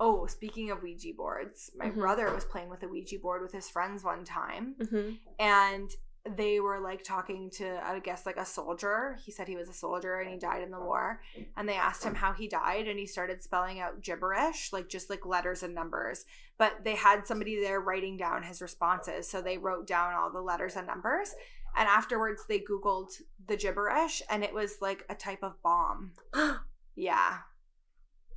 Oh, 0.04 0.26
speaking 0.26 0.70
of 0.72 0.82
Ouija 0.82 1.12
boards, 1.16 1.70
my 1.76 1.88
Mhm. 1.90 1.94
brother 2.00 2.28
was 2.34 2.44
playing 2.44 2.68
with 2.68 2.82
a 2.82 2.88
Ouija 2.88 3.18
board 3.20 3.40
with 3.40 3.52
his 3.52 3.70
friends 3.70 4.02
one 4.02 4.24
time, 4.24 4.74
hmm 4.90 5.12
and 5.38 5.88
they 6.24 6.58
were 6.60 6.78
like 6.80 7.02
talking 7.02 7.50
to, 7.50 7.66
I 7.84 7.98
guess, 7.98 8.26
like 8.26 8.36
a 8.36 8.44
soldier. 8.44 9.16
He 9.24 9.30
said 9.32 9.48
he 9.48 9.56
was 9.56 9.68
a 9.68 9.72
soldier 9.72 10.14
and 10.20 10.30
he 10.30 10.38
died 10.38 10.62
in 10.62 10.70
the 10.70 10.78
war. 10.78 11.20
And 11.56 11.68
they 11.68 11.74
asked 11.74 12.04
him 12.04 12.14
how 12.14 12.32
he 12.32 12.46
died, 12.46 12.86
and 12.86 12.96
he 12.98 13.06
started 13.06 13.42
spelling 13.42 13.80
out 13.80 14.00
gibberish, 14.02 14.72
like 14.72 14.88
just 14.88 15.10
like 15.10 15.26
letters 15.26 15.62
and 15.64 15.74
numbers. 15.74 16.24
But 16.58 16.84
they 16.84 16.94
had 16.94 17.26
somebody 17.26 17.60
there 17.60 17.80
writing 17.80 18.16
down 18.16 18.44
his 18.44 18.62
responses. 18.62 19.28
So 19.28 19.42
they 19.42 19.58
wrote 19.58 19.86
down 19.88 20.14
all 20.14 20.30
the 20.30 20.40
letters 20.40 20.76
and 20.76 20.86
numbers. 20.86 21.34
And 21.76 21.88
afterwards, 21.88 22.44
they 22.48 22.60
Googled 22.60 23.10
the 23.46 23.56
gibberish, 23.56 24.22
and 24.30 24.44
it 24.44 24.54
was 24.54 24.80
like 24.80 25.04
a 25.08 25.14
type 25.16 25.42
of 25.42 25.60
bomb. 25.62 26.12
Yeah. 26.94 27.38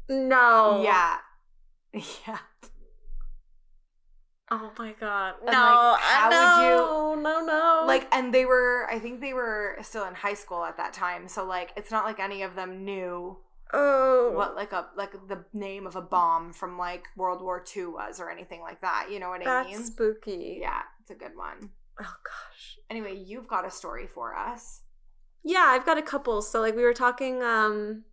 no. 0.10 0.82
Yeah. 0.84 1.17
Yeah. 2.28 2.38
Oh 4.52 4.72
my 4.78 4.94
god. 5.00 5.36
And, 5.42 5.48
No. 5.48 5.92
like, 5.94 6.02
how 6.02 6.30
no, 6.30 7.16
no, 7.16 7.46
no. 7.46 7.84
like 7.88 8.08
and 8.12 8.32
they 8.34 8.46
were 8.46 8.86
i 8.92 9.00
think 9.00 9.20
they 9.20 9.34
were 9.34 9.78
still 9.82 10.06
in 10.06 10.14
high 10.14 10.36
school 10.36 10.64
at 10.64 10.78
that 10.78 10.94
time 10.94 11.28
so 11.28 11.44
like 11.46 11.72
it's 11.76 11.90
not 11.90 12.06
like 12.06 12.20
any 12.20 12.44
of 12.44 12.54
them 12.56 12.86
knew 12.86 13.38
oh. 13.74 14.32
what 14.36 14.56
like 14.56 14.72
a 14.72 14.88
like 14.96 15.14
the 15.28 15.44
name 15.54 15.88
of 15.88 15.96
a 15.96 16.02
bomb 16.02 16.54
from 16.54 16.78
like 16.78 17.06
world 17.18 17.42
war 17.42 17.64
ii 17.76 17.86
was 17.88 18.20
or 18.20 18.30
anything 18.30 18.62
like 18.62 18.80
that 18.82 19.08
you 19.12 19.20
know 19.20 19.30
what 19.30 19.42
i 19.42 19.46
That's 19.46 19.70
mean 19.70 19.84
spooky. 19.84 20.60
yeah 20.62 20.82
it's 21.02 21.10
a 21.10 21.16
good 21.16 21.36
one 21.36 21.72
Oh 22.00 22.04
gosh. 22.24 22.78
anyway 22.90 23.16
you've 23.18 23.48
got 23.48 23.66
a 23.66 23.72
story 23.72 24.06
for 24.06 24.36
us 24.36 24.82
Yeah, 25.44 25.66
I've 25.68 25.86
got 25.86 25.98
a 25.98 26.02
couple. 26.02 26.42
So 26.42 26.60
like 26.60 26.76
we 26.76 26.84
were 26.84 26.94
talking 26.94 27.42
um 27.42 28.04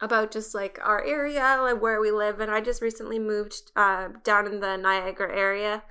about 0.00 0.30
just 0.30 0.54
like 0.54 0.78
our 0.82 1.04
area, 1.04 1.58
like 1.60 1.80
where 1.80 2.00
we 2.00 2.10
live, 2.10 2.40
and 2.40 2.50
I 2.50 2.60
just 2.60 2.82
recently 2.82 3.18
moved 3.18 3.72
uh 3.76 4.08
down 4.24 4.46
in 4.46 4.60
the 4.60 4.76
Niagara 4.76 5.36
area, 5.36 5.82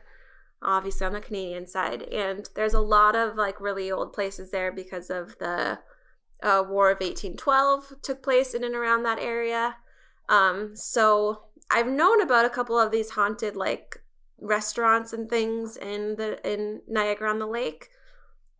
obviously 0.61 1.05
on 1.05 1.13
the 1.13 1.21
Canadian 1.21 1.67
side, 1.67 2.03
and 2.03 2.49
there's 2.55 2.73
a 2.73 2.81
lot 2.81 3.15
of 3.15 3.35
like 3.35 3.59
really 3.59 3.91
old 3.91 4.13
places 4.13 4.51
there 4.51 4.71
because 4.71 5.09
of 5.09 5.37
the 5.39 5.79
uh, 6.43 6.63
War 6.67 6.91
of 6.91 6.99
1812 6.99 7.93
took 8.01 8.21
place 8.21 8.53
in 8.53 8.63
and 8.63 8.75
around 8.75 9.03
that 9.03 9.19
area. 9.19 9.77
Um, 10.29 10.75
so 10.75 11.43
I've 11.69 11.87
known 11.87 12.21
about 12.21 12.45
a 12.45 12.49
couple 12.49 12.79
of 12.79 12.91
these 12.91 13.11
haunted 13.11 13.55
like 13.55 13.97
restaurants 14.39 15.13
and 15.13 15.29
things 15.29 15.77
in 15.77 16.15
the 16.15 16.39
in 16.49 16.81
Niagara 16.87 17.29
on 17.29 17.39
the 17.39 17.47
Lake. 17.47 17.89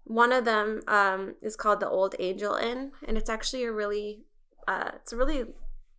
One 0.04 0.32
of 0.32 0.46
them 0.46 0.82
um, 0.88 1.36
is 1.42 1.56
called 1.56 1.82
the 1.82 1.90
Old 1.90 2.16
Angel 2.20 2.56
Inn, 2.56 2.92
and 3.06 3.18
it's 3.18 3.30
actually 3.30 3.66
a 3.66 3.72
really 3.72 4.24
uh, 4.68 4.92
it's 4.96 5.14
a 5.14 5.18
really 5.18 5.46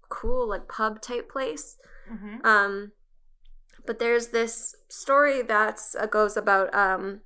cool 0.08 0.48
like 0.48 0.68
pub 0.68 1.00
type 1.00 1.30
place. 1.30 1.76
mm-hmm. 2.10 2.46
Um, 2.46 2.92
but 3.86 3.98
there's 3.98 4.28
this 4.28 4.76
story 4.88 5.42
that 5.42 5.80
uh, 5.98 6.06
goes 6.06 6.36
about 6.36 6.74
um, 6.74 7.20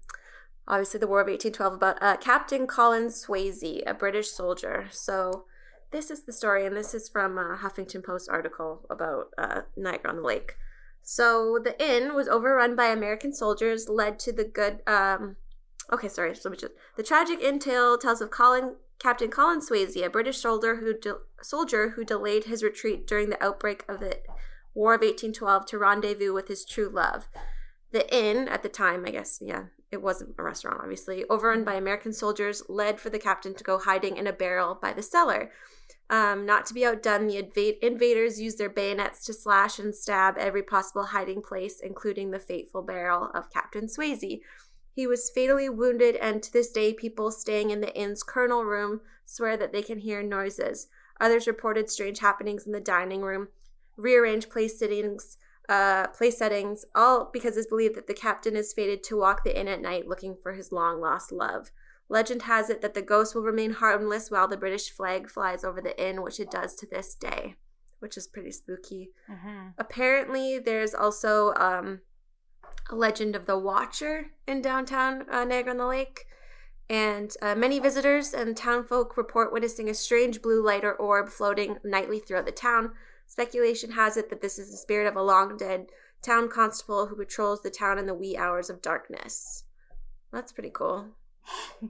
obviously 0.69 1.01
the 1.01 1.07
War 1.07 1.21
of 1.21 1.27
1812 1.27 1.75
about 1.75 1.99
uh, 2.01 2.17
Captain 2.17 2.67
Colin 2.67 3.07
Swayze, 3.07 3.83
a 3.87 3.95
British 3.95 4.31
soldier. 4.31 4.87
So 4.91 5.45
this 5.91 6.11
is 6.11 6.25
the 6.25 6.33
story, 6.33 6.67
and 6.67 6.77
this 6.77 6.95
is 6.95 7.09
from 7.09 7.37
a 7.39 7.59
Huffington 7.61 8.05
Post 8.05 8.29
article 8.31 8.87
about 8.89 9.29
uh, 9.37 9.63
Niagara 9.77 10.11
on 10.11 10.17
the 10.17 10.23
Lake. 10.23 10.57
So 11.03 11.59
the 11.63 11.75
inn 11.85 12.15
was 12.15 12.29
overrun 12.29 12.77
by 12.77 12.87
American 12.87 13.33
soldiers, 13.33 13.89
led 13.89 14.19
to 14.21 14.33
the 14.33 14.45
good. 14.45 14.81
Um, 14.87 15.37
okay, 15.93 16.09
sorry. 16.09 16.35
So 16.35 16.49
let 16.49 16.53
me 16.53 16.59
just. 16.59 16.73
The 16.97 17.03
tragic 17.03 17.43
entail 17.43 17.99
tells 17.99 18.21
of 18.21 18.31
Colin, 18.31 18.77
Captain 19.03 19.31
Colin 19.31 19.61
Swayze, 19.61 20.05
a 20.05 20.09
British 20.09 20.39
soldier 20.39 20.77
who 20.77 20.97
de- 20.97 21.17
soldier 21.43 21.91
who 21.91 22.05
delayed 22.05 22.45
his 22.45 22.63
retreat 22.63 23.05
during 23.05 23.31
the 23.31 23.45
outbreak 23.45 23.85
of 23.89 23.99
the 23.99 24.19
War 24.75 24.95
of 24.95 25.01
1812 25.01 25.67
to 25.67 25.79
rendezvous 25.79 26.33
with 26.33 26.47
his 26.47 26.65
true 26.65 26.89
love. 26.89 27.29
The 27.91 28.09
inn, 28.15 28.49
at 28.49 28.63
the 28.63 28.69
time, 28.69 29.05
I 29.05 29.11
guess, 29.11 29.41
yeah, 29.43 29.65
it 29.91 30.01
wasn't 30.01 30.37
a 30.39 30.43
restaurant, 30.43 30.81
obviously, 30.81 31.25
overrun 31.29 31.65
by 31.65 31.75
American 31.75 32.13
soldiers, 32.13 32.63
led 32.69 33.01
for 33.01 33.11
the 33.11 33.19
captain 33.19 33.55
to 33.55 33.65
go 33.65 33.79
hiding 33.79 34.17
in 34.17 34.29
a 34.29 34.33
barrel 34.33 34.79
by 34.81 34.93
the 34.93 35.03
cellar. 35.03 35.51
Um, 36.09 36.47
not 36.47 36.65
to 36.67 36.75
be 36.75 36.87
outdone, 36.87 37.27
the 37.27 37.43
inva- 37.43 37.79
invaders 37.83 38.41
used 38.41 38.57
their 38.57 38.71
bayonets 38.71 39.27
to 39.27 39.33
slash 39.33 39.79
and 39.79 39.95
stab 39.95 40.39
every 40.39 40.63
possible 40.63 41.07
hiding 41.07 41.43
place, 41.43 41.81
including 41.81 42.31
the 42.31 42.39
fateful 42.39 42.83
barrel 42.83 43.31
of 43.35 43.53
Captain 43.53 43.89
Swayze. 43.89 44.41
He 44.95 45.07
was 45.07 45.31
fatally 45.31 45.69
wounded, 45.69 46.17
and 46.17 46.43
to 46.43 46.53
this 46.53 46.71
day, 46.71 46.93
people 46.93 47.31
staying 47.31 47.71
in 47.71 47.81
the 47.81 47.95
inn's 47.97 48.23
colonel 48.23 48.65
room 48.65 49.01
swear 49.25 49.57
that 49.57 49.73
they 49.73 49.83
can 49.83 49.99
hear 49.99 50.23
noises. 50.23 50.89
Others 51.21 51.47
reported 51.47 51.89
strange 51.89 52.19
happenings 52.19 52.67
in 52.67 52.73
the 52.73 52.81
dining 52.81 53.23
room, 53.23 53.49
rearranged 53.97 54.51
place 54.51 54.79
sittings, 54.79 55.39
uh, 55.69 56.09
place 56.09 56.39
settings, 56.39 56.85
all 56.95 57.31
because 57.33 57.57
it's 57.57 57.69
believed 57.69 57.95
that 57.95 58.07
the 58.07 58.15
captain 58.15 58.57
is 58.57 58.73
fated 58.73 59.03
to 59.05 59.17
walk 59.17 59.45
the 59.45 59.59
inn 59.59 59.69
at 59.69 59.81
night 59.81 60.09
looking 60.09 60.37
for 60.43 60.53
his 60.53 60.73
long 60.73 61.01
lost 61.01 61.33
love. 61.33 61.71
Legend 62.09 62.43
has 62.43 62.69
it 62.69 62.83
that 62.83 62.93
the 62.93 63.01
ghost 63.01 63.35
will 63.35 63.43
remain 63.43 63.73
harmless 63.73 64.31
while 64.31 64.47
the 64.47 64.57
British 64.57 64.91
flag 64.91 65.31
flies 65.31 65.65
over 65.65 65.81
the 65.81 65.99
inn, 66.03 66.23
which 66.23 66.39
it 66.39 66.51
does 66.51 66.75
to 66.75 66.87
this 66.87 67.15
day, 67.15 67.55
which 68.01 68.19
is 68.19 68.27
pretty 68.27 68.51
spooky. 68.51 69.11
Mm-hmm. 69.31 69.69
Apparently, 69.79 70.59
there's 70.59 70.93
also 70.93 71.55
um, 71.55 72.01
legend 72.91 73.37
of 73.37 73.47
the 73.47 73.59
Watcher 73.59 74.27
in 74.47 74.63
downtown 74.63 75.25
uh, 75.31 75.45
Niagara 75.45 75.73
on 75.73 75.79
the 75.79 75.87
Lake. 75.87 76.27
And 76.91 77.35
uh, 77.41 77.55
many 77.55 77.79
visitors 77.79 78.35
and 78.35 78.57
townfolk 78.57 79.17
report 79.17 79.53
witnessing 79.53 79.89
a 79.89 79.95
strange 79.95 80.43
blue 80.43 80.63
light 80.65 80.85
or 80.85 80.93
orb 80.93 81.29
floating 81.29 81.79
nightly 81.85 82.19
throughout 82.19 82.45
the 82.45 82.53
town. 82.53 82.93
Speculation 83.27 83.93
has 83.93 84.17
it 84.17 84.29
that 84.29 84.43
this 84.43 84.59
is 84.59 84.71
the 84.71 84.77
spirit 84.77 85.07
of 85.09 85.17
a 85.17 85.23
long 85.23 85.57
dead 85.57 85.87
town 86.23 86.49
constable 86.49 87.07
who 87.07 87.17
patrols 87.17 87.63
the 87.63 87.71
town 87.71 87.99
in 87.99 88.07
the 88.07 88.15
wee 88.15 88.37
hours 88.37 88.69
of 88.69 88.83
darkness. 88.83 89.65
That's 90.33 90.53
pretty 90.53 90.71
cool. 90.71 91.07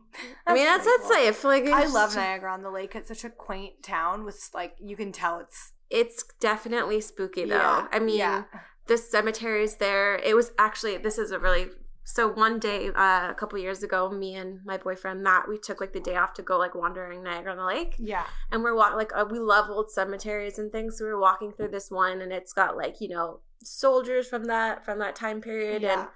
I 0.47 0.55
mean, 0.55 0.65
that's 0.65 0.87
that's 0.87 1.07
pretty 1.07 1.27
safe. 1.27 1.45
Like. 1.45 1.65
I 1.67 1.87
love 1.87 2.15
Niagara 2.15 2.53
on 2.53 2.63
the 2.63 2.71
Lake. 2.71 2.95
It's 2.95 3.09
such 3.09 3.25
a 3.25 3.31
quaint 3.31 3.83
town 3.83 4.25
with 4.25 4.51
like 4.55 4.77
you 4.81 4.97
can 4.97 5.13
tell 5.13 5.41
it's 5.41 5.73
It's 5.91 6.25
definitely 6.41 7.01
spooky 7.01 7.45
though. 7.45 7.57
Yeah, 7.57 7.89
I 7.93 7.99
mean, 7.99 8.19
yeah. 8.19 8.45
The 8.87 8.99
cemeteries 8.99 9.77
there. 9.77 10.17
It 10.17 10.35
was 10.35 10.53
actually 10.59 10.97
this 10.99 11.19
is 11.19 11.31
a 11.31 11.39
really 11.39 11.69
so 12.05 12.29
one 12.29 12.59
day 12.59 12.89
uh, 12.89 13.31
a 13.31 13.35
couple 13.39 13.59
years 13.59 13.83
ago, 13.85 14.11
me 14.11 14.35
and 14.35 14.59
my 14.65 14.77
boyfriend 14.77 15.23
Matt, 15.23 15.49
we 15.49 15.57
took 15.57 15.81
like 15.81 15.93
the 15.93 16.01
day 16.01 16.17
off 16.17 16.35
to 16.35 16.43
go 16.43 16.59
like 16.59 16.75
wandering 16.75 17.23
Niagara 17.23 17.53
on 17.53 17.59
the 17.59 17.65
Lake, 17.65 17.95
yeah. 17.99 18.25
and 18.51 18.65
we're 18.65 18.75
walking 18.75 18.97
like 18.97 19.13
uh, 19.15 19.25
we 19.31 19.39
love 19.39 19.71
old 19.71 19.91
cemeteries 19.91 20.59
and 20.59 20.73
things. 20.73 20.99
So 20.99 21.05
we 21.05 21.13
were 21.13 21.21
walking 21.21 21.53
through 21.53 21.69
this 21.69 21.91
one, 21.91 22.21
and 22.21 22.33
it's 22.33 22.53
got 22.53 22.77
like 22.77 23.01
you 23.01 23.09
know 23.09 23.39
soldiers 23.63 24.27
from 24.27 24.45
that 24.47 24.85
from 24.85 24.99
that 24.99 25.15
time 25.15 25.41
period 25.41 25.83
Yeah. 25.83 26.01
and 26.01 26.09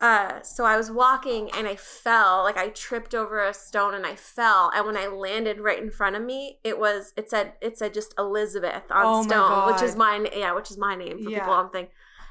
uh 0.00 0.40
so 0.42 0.64
I 0.64 0.76
was 0.76 0.90
walking 0.90 1.50
and 1.56 1.66
I 1.66 1.76
fell 1.76 2.42
like 2.44 2.56
I 2.56 2.68
tripped 2.68 3.14
over 3.14 3.44
a 3.44 3.52
stone 3.54 3.94
and 3.94 4.06
I 4.06 4.14
fell 4.14 4.70
and 4.74 4.86
when 4.86 4.96
I 4.96 5.06
landed 5.06 5.60
right 5.60 5.82
in 5.82 5.90
front 5.90 6.16
of 6.16 6.22
me 6.22 6.58
it 6.64 6.78
was 6.78 7.12
it 7.16 7.28
said 7.30 7.54
it 7.60 7.76
said 7.78 7.94
just 7.94 8.14
Elizabeth 8.18 8.84
on 8.90 9.06
Oh 9.06 9.22
stone 9.22 9.66
which 9.66 9.82
is 9.82 9.96
my 9.96 10.28
yeah 10.36 10.52
which 10.54 10.70
is 10.70 10.78
my 10.78 10.94
name 10.94 11.18
for 11.22 11.30
Yeah. 11.30 11.40
people 11.40 11.52
on 11.54 11.70
thing 11.70 11.88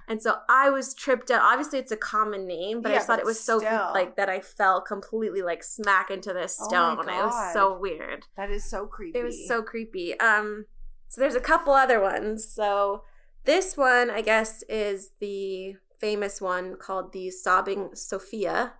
and 0.10 0.22
so 0.22 0.36
I 0.48 0.70
was 0.70 0.94
tripped 0.94 1.30
out 1.32 1.42
obviously 1.42 1.80
it's 1.80 1.92
a 1.92 1.98
common 1.98 2.48
name 2.48 2.82
but 2.82 2.92
I 2.92 2.94
Yeah, 2.94 3.00
just 3.00 3.08
thought 3.08 3.18
but 3.18 3.24
it 3.24 3.26
was 3.26 3.40
so 3.40 3.60
like 3.94 4.16
that 4.16 4.30
I 4.30 4.40
fell 4.40 4.80
completely 4.82 5.42
like 5.42 5.64
smack 5.64 6.10
into 6.10 6.32
this 6.34 6.56
stone. 6.56 6.94
Oh 7.00 7.04
my 7.04 7.04
stone 7.04 7.20
it 7.20 7.26
was 7.26 7.54
so 7.54 7.78
weird 7.78 8.26
That 8.38 8.50
is 8.50 8.64
so 8.70 8.86
creepy. 8.86 9.20
it 9.20 9.24
was 9.24 9.48
so 9.48 9.62
creepy. 9.62 10.18
Um, 10.20 10.66
so 11.10 11.20
there's 11.22 11.36
a 11.36 11.42
couple 11.42 11.74
other 11.74 12.00
ones. 12.02 12.48
So 12.48 13.04
this 13.46 13.78
one, 13.78 14.10
I 14.10 14.22
guess, 14.22 14.62
is 14.70 15.12
the 15.22 15.76
famous 16.00 16.42
one 16.42 16.76
called 16.78 17.14
the 17.14 17.30
Sobbing 17.30 17.90
Sophia. 17.94 18.74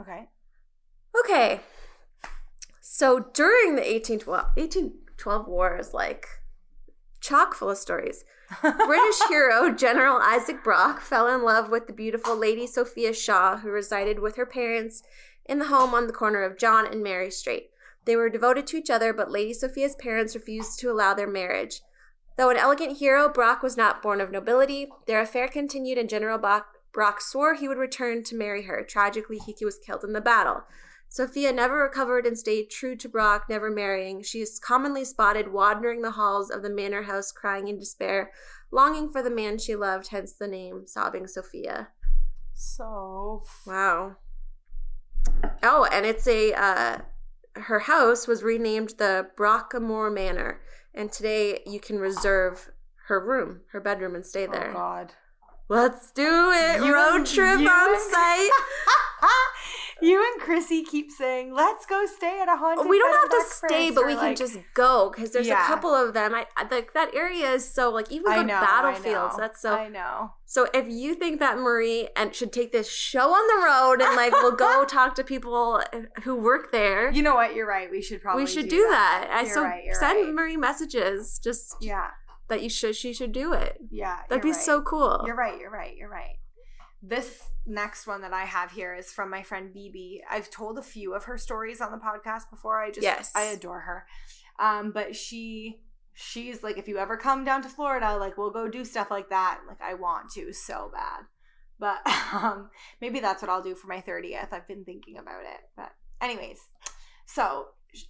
okay. 0.00 0.28
Okay. 1.20 1.60
So 2.80 3.30
during 3.32 3.76
the 3.76 3.82
1812, 3.82 4.44
1812 4.56 5.48
war 5.48 5.76
is 5.78 5.94
like 5.94 6.26
chock 7.20 7.54
full 7.54 7.70
of 7.70 7.78
stories. 7.78 8.24
British 8.60 9.20
hero 9.28 9.72
General 9.72 10.18
Isaac 10.18 10.62
Brock 10.62 11.00
fell 11.00 11.26
in 11.28 11.42
love 11.42 11.70
with 11.70 11.86
the 11.86 11.92
beautiful 11.92 12.36
Lady 12.36 12.66
Sophia 12.66 13.14
Shaw, 13.14 13.56
who 13.56 13.70
resided 13.70 14.18
with 14.18 14.36
her 14.36 14.46
parents 14.46 15.02
in 15.46 15.58
the 15.58 15.66
home 15.66 15.94
on 15.94 16.06
the 16.06 16.12
corner 16.12 16.42
of 16.42 16.58
John 16.58 16.86
and 16.86 17.02
Mary 17.02 17.30
Street. 17.30 17.70
They 18.04 18.16
were 18.16 18.28
devoted 18.28 18.66
to 18.68 18.76
each 18.76 18.90
other, 18.90 19.12
but 19.12 19.30
Lady 19.30 19.54
Sophia's 19.54 19.94
parents 19.96 20.34
refused 20.34 20.78
to 20.80 20.90
allow 20.90 21.14
their 21.14 21.26
marriage. 21.26 21.80
Though 22.36 22.50
an 22.50 22.56
elegant 22.56 22.98
hero, 22.98 23.28
Brock 23.28 23.62
was 23.62 23.76
not 23.76 24.02
born 24.02 24.20
of 24.20 24.30
nobility. 24.30 24.88
Their 25.06 25.20
affair 25.20 25.48
continued, 25.48 25.98
and 25.98 26.08
General 26.08 26.38
Brock, 26.38 26.66
Brock 26.92 27.20
swore 27.20 27.54
he 27.54 27.68
would 27.68 27.78
return 27.78 28.24
to 28.24 28.34
marry 28.34 28.62
her. 28.62 28.84
Tragically, 28.88 29.38
he 29.38 29.64
was 29.64 29.78
killed 29.78 30.04
in 30.04 30.12
the 30.12 30.20
battle. 30.20 30.64
Sophia 31.08 31.52
never 31.52 31.76
recovered 31.76 32.26
and 32.26 32.36
stayed 32.36 32.70
true 32.70 32.96
to 32.96 33.08
Brock, 33.08 33.44
never 33.48 33.70
marrying. 33.70 34.22
She 34.22 34.40
is 34.40 34.58
commonly 34.58 35.04
spotted 35.04 35.52
wandering 35.52 36.02
the 36.02 36.12
halls 36.12 36.50
of 36.50 36.62
the 36.62 36.70
manor 36.70 37.02
house, 37.02 37.30
crying 37.30 37.68
in 37.68 37.78
despair, 37.78 38.32
longing 38.72 39.08
for 39.10 39.22
the 39.22 39.30
man 39.30 39.58
she 39.58 39.76
loved, 39.76 40.08
hence 40.08 40.32
the 40.32 40.48
name 40.48 40.86
Sobbing 40.86 41.28
Sophia. 41.28 41.88
so 42.54 43.44
Wow. 43.64 44.16
Oh, 45.62 45.86
and 45.92 46.04
it's 46.04 46.26
a 46.26 46.52
uh 46.52 46.98
her 47.56 47.80
house 47.80 48.26
was 48.26 48.42
renamed 48.42 48.94
the 48.98 49.28
Brockamour 49.36 50.12
Manor, 50.12 50.60
and 50.94 51.10
today 51.10 51.60
you 51.66 51.80
can 51.80 51.98
reserve 51.98 52.70
her 53.08 53.24
room, 53.24 53.60
her 53.72 53.80
bedroom, 53.80 54.14
and 54.14 54.24
stay 54.24 54.46
oh, 54.46 54.52
there. 54.52 54.70
Oh. 54.70 54.74
God. 54.74 55.12
Let's 55.68 56.10
do 56.12 56.50
it! 56.52 56.84
You 56.84 56.94
Road 56.94 57.26
trip 57.26 57.58
you 57.58 57.68
on 57.68 58.10
site. 58.10 58.50
you 60.04 60.22
and 60.32 60.40
Chrissy 60.42 60.82
keep 60.84 61.10
saying, 61.10 61.52
"Let's 61.54 61.86
go 61.86 62.04
stay 62.06 62.40
at 62.40 62.48
a 62.48 62.56
haunted." 62.56 62.88
we 62.88 62.98
don't 62.98 63.12
have 63.12 63.24
to 63.30 63.36
breakfast," 63.36 63.64
stay, 63.66 63.90
but 63.90 64.06
we 64.06 64.14
can 64.14 64.36
just 64.36 64.58
go 64.74 65.10
because 65.10 65.32
there's 65.32 65.46
Yeah. 65.46 65.64
a 65.64 65.66
couple 65.66 65.94
of 65.94 66.14
them. 66.14 66.34
I 66.34 66.46
like 66.70 66.92
that 66.94 67.14
area 67.14 67.50
is 67.52 67.68
so 67.68 67.90
like 67.90 68.10
even 68.12 68.32
go 68.32 68.42
know, 68.42 68.60
battlefields. 68.60 69.36
That's 69.36 69.60
so 69.60 69.74
I 69.74 69.88
know. 69.88 70.34
So 70.46 70.66
if 70.74 70.86
you 70.88 71.14
think 71.14 71.40
that 71.40 71.58
Marie 71.58 72.08
and 72.16 72.34
should 72.34 72.52
take 72.52 72.70
this 72.70 72.88
show 72.90 73.30
on 73.32 73.46
the 73.48 73.64
road 73.66 74.00
and 74.06 74.14
like 74.16 74.32
we'll 74.32 74.52
go 74.52 74.84
talk 74.88 75.14
to 75.16 75.24
people 75.24 75.82
who 76.22 76.36
work 76.36 76.70
there, 76.70 77.10
You 77.10 77.22
know 77.22 77.34
what? 77.34 77.54
You're 77.54 77.66
right. 77.66 77.90
We 77.90 78.02
should 78.02 78.22
probably 78.22 78.44
we 78.44 78.46
should 78.50 78.68
do, 78.68 78.86
that. 78.90 79.28
I 79.32 79.42
You're 79.42 79.54
so 79.54 79.62
right, 79.64 79.84
send 79.94 80.26
right. 80.26 80.34
Marie 80.34 80.56
messages 80.56 81.38
just 81.42 81.76
Yeah, 81.80 82.10
that 82.48 82.62
you 82.62 82.68
should 82.68 82.94
she 82.94 83.12
should 83.12 83.32
do 83.32 83.52
it. 83.52 83.78
yeah. 83.90 84.18
That'd 84.28 84.42
be 84.42 84.50
right. 84.52 84.60
so 84.60 84.82
cool. 84.82 85.22
You're 85.26 85.34
right. 85.36 85.58
You're 85.58 85.70
right. 85.70 85.96
You're 85.96 86.10
right. 86.10 86.36
This 87.06 87.42
next 87.66 88.06
one 88.06 88.22
that 88.22 88.32
I 88.32 88.44
have 88.44 88.72
here 88.72 88.94
is 88.94 89.12
from 89.12 89.28
my 89.30 89.42
friend 89.42 89.74
BB. 89.74 90.20
I've 90.30 90.50
told 90.50 90.78
a 90.78 90.82
few 90.82 91.14
of 91.14 91.24
her 91.24 91.36
stories 91.36 91.80
on 91.80 91.92
the 91.92 91.98
podcast 91.98 92.48
before. 92.50 92.82
I 92.82 92.88
just 92.88 93.02
Yes. 93.02 93.30
I 93.34 93.44
adore 93.44 93.80
her. 93.80 94.06
Um, 94.58 94.90
but 94.90 95.14
she 95.14 95.80
she's 96.14 96.62
like, 96.62 96.78
if 96.78 96.88
you 96.88 96.96
ever 96.98 97.16
come 97.16 97.44
down 97.44 97.60
to 97.62 97.68
Florida, 97.68 98.16
like 98.16 98.38
we'll 98.38 98.50
go 98.50 98.68
do 98.68 98.84
stuff 98.84 99.10
like 99.10 99.28
that. 99.30 99.60
Like 99.68 99.82
I 99.82 99.94
want 99.94 100.30
to 100.32 100.52
so 100.52 100.90
bad. 100.94 101.24
But 101.78 102.00
um 102.32 102.70
maybe 103.00 103.20
that's 103.20 103.42
what 103.42 103.50
I'll 103.50 103.62
do 103.62 103.74
for 103.74 103.88
my 103.88 104.00
30th. 104.00 104.52
I've 104.52 104.68
been 104.68 104.84
thinking 104.84 105.18
about 105.18 105.42
it. 105.42 105.60
But 105.76 105.92
anyways, 106.20 106.60
so 107.26 107.66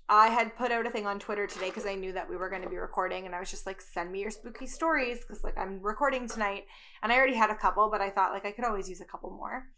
I 0.08 0.28
had 0.28 0.56
put 0.56 0.72
out 0.72 0.86
a 0.86 0.90
thing 0.90 1.06
on 1.06 1.18
Twitter 1.18 1.46
today 1.46 1.68
because 1.68 1.86
I 1.86 1.94
knew 1.94 2.12
that 2.12 2.28
we 2.28 2.36
were 2.36 2.48
going 2.48 2.62
to 2.62 2.68
be 2.68 2.76
recording, 2.76 3.26
and 3.26 3.34
I 3.34 3.40
was 3.40 3.50
just 3.50 3.66
like, 3.66 3.80
"Send 3.80 4.12
me 4.12 4.20
your 4.20 4.30
spooky 4.30 4.66
stories," 4.66 5.20
because 5.20 5.44
like 5.44 5.58
I'm 5.58 5.80
recording 5.82 6.28
tonight, 6.28 6.66
and 7.02 7.12
I 7.12 7.16
already 7.16 7.34
had 7.34 7.50
a 7.50 7.56
couple, 7.56 7.90
but 7.90 8.00
I 8.00 8.10
thought 8.10 8.32
like 8.32 8.46
I 8.46 8.52
could 8.52 8.64
always 8.64 8.88
use 8.88 9.00
a 9.00 9.04
couple 9.04 9.30
more. 9.30 9.68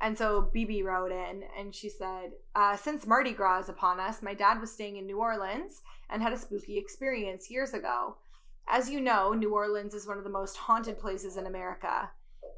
And 0.00 0.18
so 0.18 0.50
BB 0.54 0.84
wrote 0.84 1.12
in, 1.12 1.44
and 1.58 1.74
she 1.74 1.88
said, 1.88 2.32
uh, 2.54 2.76
"Since 2.76 3.06
Mardi 3.06 3.32
Gras 3.32 3.60
is 3.60 3.68
upon 3.68 4.00
us, 4.00 4.22
my 4.22 4.34
dad 4.34 4.60
was 4.60 4.72
staying 4.72 4.96
in 4.96 5.06
New 5.06 5.18
Orleans 5.18 5.82
and 6.10 6.22
had 6.22 6.32
a 6.32 6.38
spooky 6.38 6.78
experience 6.78 7.50
years 7.50 7.72
ago. 7.72 8.16
As 8.68 8.90
you 8.90 9.00
know, 9.00 9.32
New 9.32 9.54
Orleans 9.54 9.94
is 9.94 10.06
one 10.06 10.18
of 10.18 10.24
the 10.24 10.30
most 10.30 10.56
haunted 10.56 10.98
places 10.98 11.36
in 11.36 11.46
America." 11.46 12.10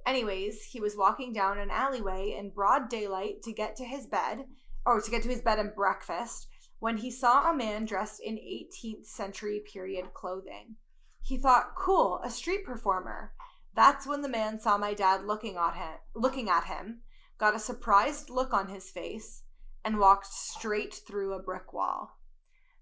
Anyways, 0.06 0.62
he 0.62 0.80
was 0.80 0.96
walking 0.96 1.32
down 1.32 1.58
an 1.58 1.70
alleyway 1.70 2.36
in 2.38 2.50
broad 2.50 2.88
daylight 2.88 3.42
to 3.42 3.52
get 3.52 3.76
to 3.76 3.84
his 3.84 4.06
bed, 4.06 4.46
or 4.84 5.00
to 5.00 5.10
get 5.10 5.22
to 5.24 5.28
his 5.28 5.42
bed 5.42 5.58
and 5.58 5.74
breakfast, 5.74 6.48
when 6.86 6.98
he 6.98 7.10
saw 7.10 7.50
a 7.50 7.56
man 7.56 7.84
dressed 7.84 8.20
in 8.20 8.36
18th 8.36 9.06
century 9.06 9.58
period 9.58 10.14
clothing. 10.14 10.76
He 11.20 11.36
thought, 11.36 11.74
"Cool, 11.74 12.20
a 12.22 12.30
street 12.30 12.64
performer." 12.64 13.34
That's 13.74 14.06
when 14.06 14.22
the 14.22 14.28
man 14.28 14.60
saw 14.60 14.78
my 14.78 14.94
dad 14.94 15.24
looking 15.24 15.56
at 15.56 15.74
him, 15.74 15.98
looking 16.14 16.48
at 16.48 16.66
him, 16.66 17.02
got 17.38 17.56
a 17.56 17.58
surprised 17.58 18.30
look 18.30 18.54
on 18.54 18.68
his 18.68 18.88
face, 18.88 19.42
and 19.84 19.98
walked 19.98 20.28
straight 20.28 20.94
through 20.94 21.32
a 21.32 21.42
brick 21.42 21.72
wall. 21.72 22.20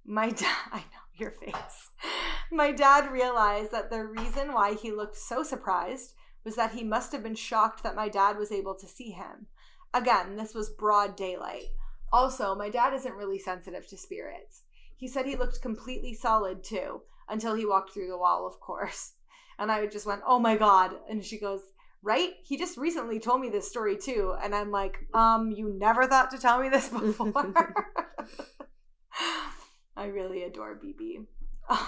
My 0.05 0.29
dad, 0.43 0.55
I 0.71 0.81
know 0.81 1.07
your 1.15 1.31
face. 1.31 1.93
My 2.53 2.73
dad 2.73 3.11
realized 3.11 3.73
that 3.73 3.89
the 3.89 4.05
reason 4.05 4.53
why 4.53 4.75
he 4.75 4.93
looked 4.93 5.17
so 5.17 5.43
surprised 5.43 6.13
was 6.45 6.57
that 6.57 6.73
he 6.73 6.85
must 6.85 7.11
have 7.13 7.23
been 7.23 7.35
shocked 7.35 7.83
that 7.83 7.97
my 7.97 8.11
dad 8.11 8.37
was 8.37 8.53
able 8.53 8.75
to 8.75 8.87
see 8.87 9.13
him. 9.13 9.47
Again, 9.95 10.37
this 10.37 10.53
was 10.53 10.69
broad 10.69 11.17
daylight. 11.17 11.71
Also, 12.15 12.55
my 12.55 12.71
dad 12.71 12.95
isn't 12.95 13.15
really 13.17 13.41
sensitive 13.41 13.87
to 13.89 13.97
spirits. 13.97 14.63
He 14.97 15.09
said 15.09 15.27
he 15.27 15.35
looked 15.37 15.61
completely 15.61 16.15
solid 16.15 16.63
too, 16.63 17.03
until 17.29 17.57
he 17.57 17.67
walked 17.67 17.93
through 17.93 18.07
the 18.09 18.17
wall, 18.17 18.47
of 18.47 18.61
course. 18.61 19.13
And 19.57 19.71
I 19.71 19.87
just 19.87 20.05
went, 20.05 20.21
oh 20.27 20.41
my 20.41 20.57
God. 20.57 20.97
And 21.09 21.25
she 21.25 21.39
goes, 21.39 21.61
right? 22.03 22.31
He 22.43 22.57
just 22.57 22.77
recently 22.77 23.21
told 23.21 23.41
me 23.41 23.51
this 23.51 23.69
story 23.69 23.97
too. 23.97 24.35
And 24.43 24.53
I'm 24.53 24.73
like, 24.73 25.07
um, 25.15 25.53
you 25.53 25.73
never 25.79 26.09
thought 26.09 26.33
to 26.33 26.39
tell 26.39 26.61
me 26.61 26.69
this 26.69 26.89
before. 26.89 27.33
I 29.97 30.07
really 30.07 30.43
adore 30.43 30.75
BB. 30.75 31.27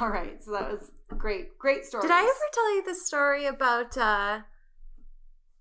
All 0.01 0.09
right. 0.09 0.41
So 0.45 0.53
that 0.53 0.71
was 0.71 0.93
great. 1.19 1.59
Great 1.59 1.85
story. 1.85 2.03
Did 2.03 2.13
I 2.13 2.21
ever 2.23 2.49
tell 2.53 2.75
you 2.77 2.85
the 2.85 2.95
story 2.95 3.47
about 3.47 3.99
uh 3.99 4.43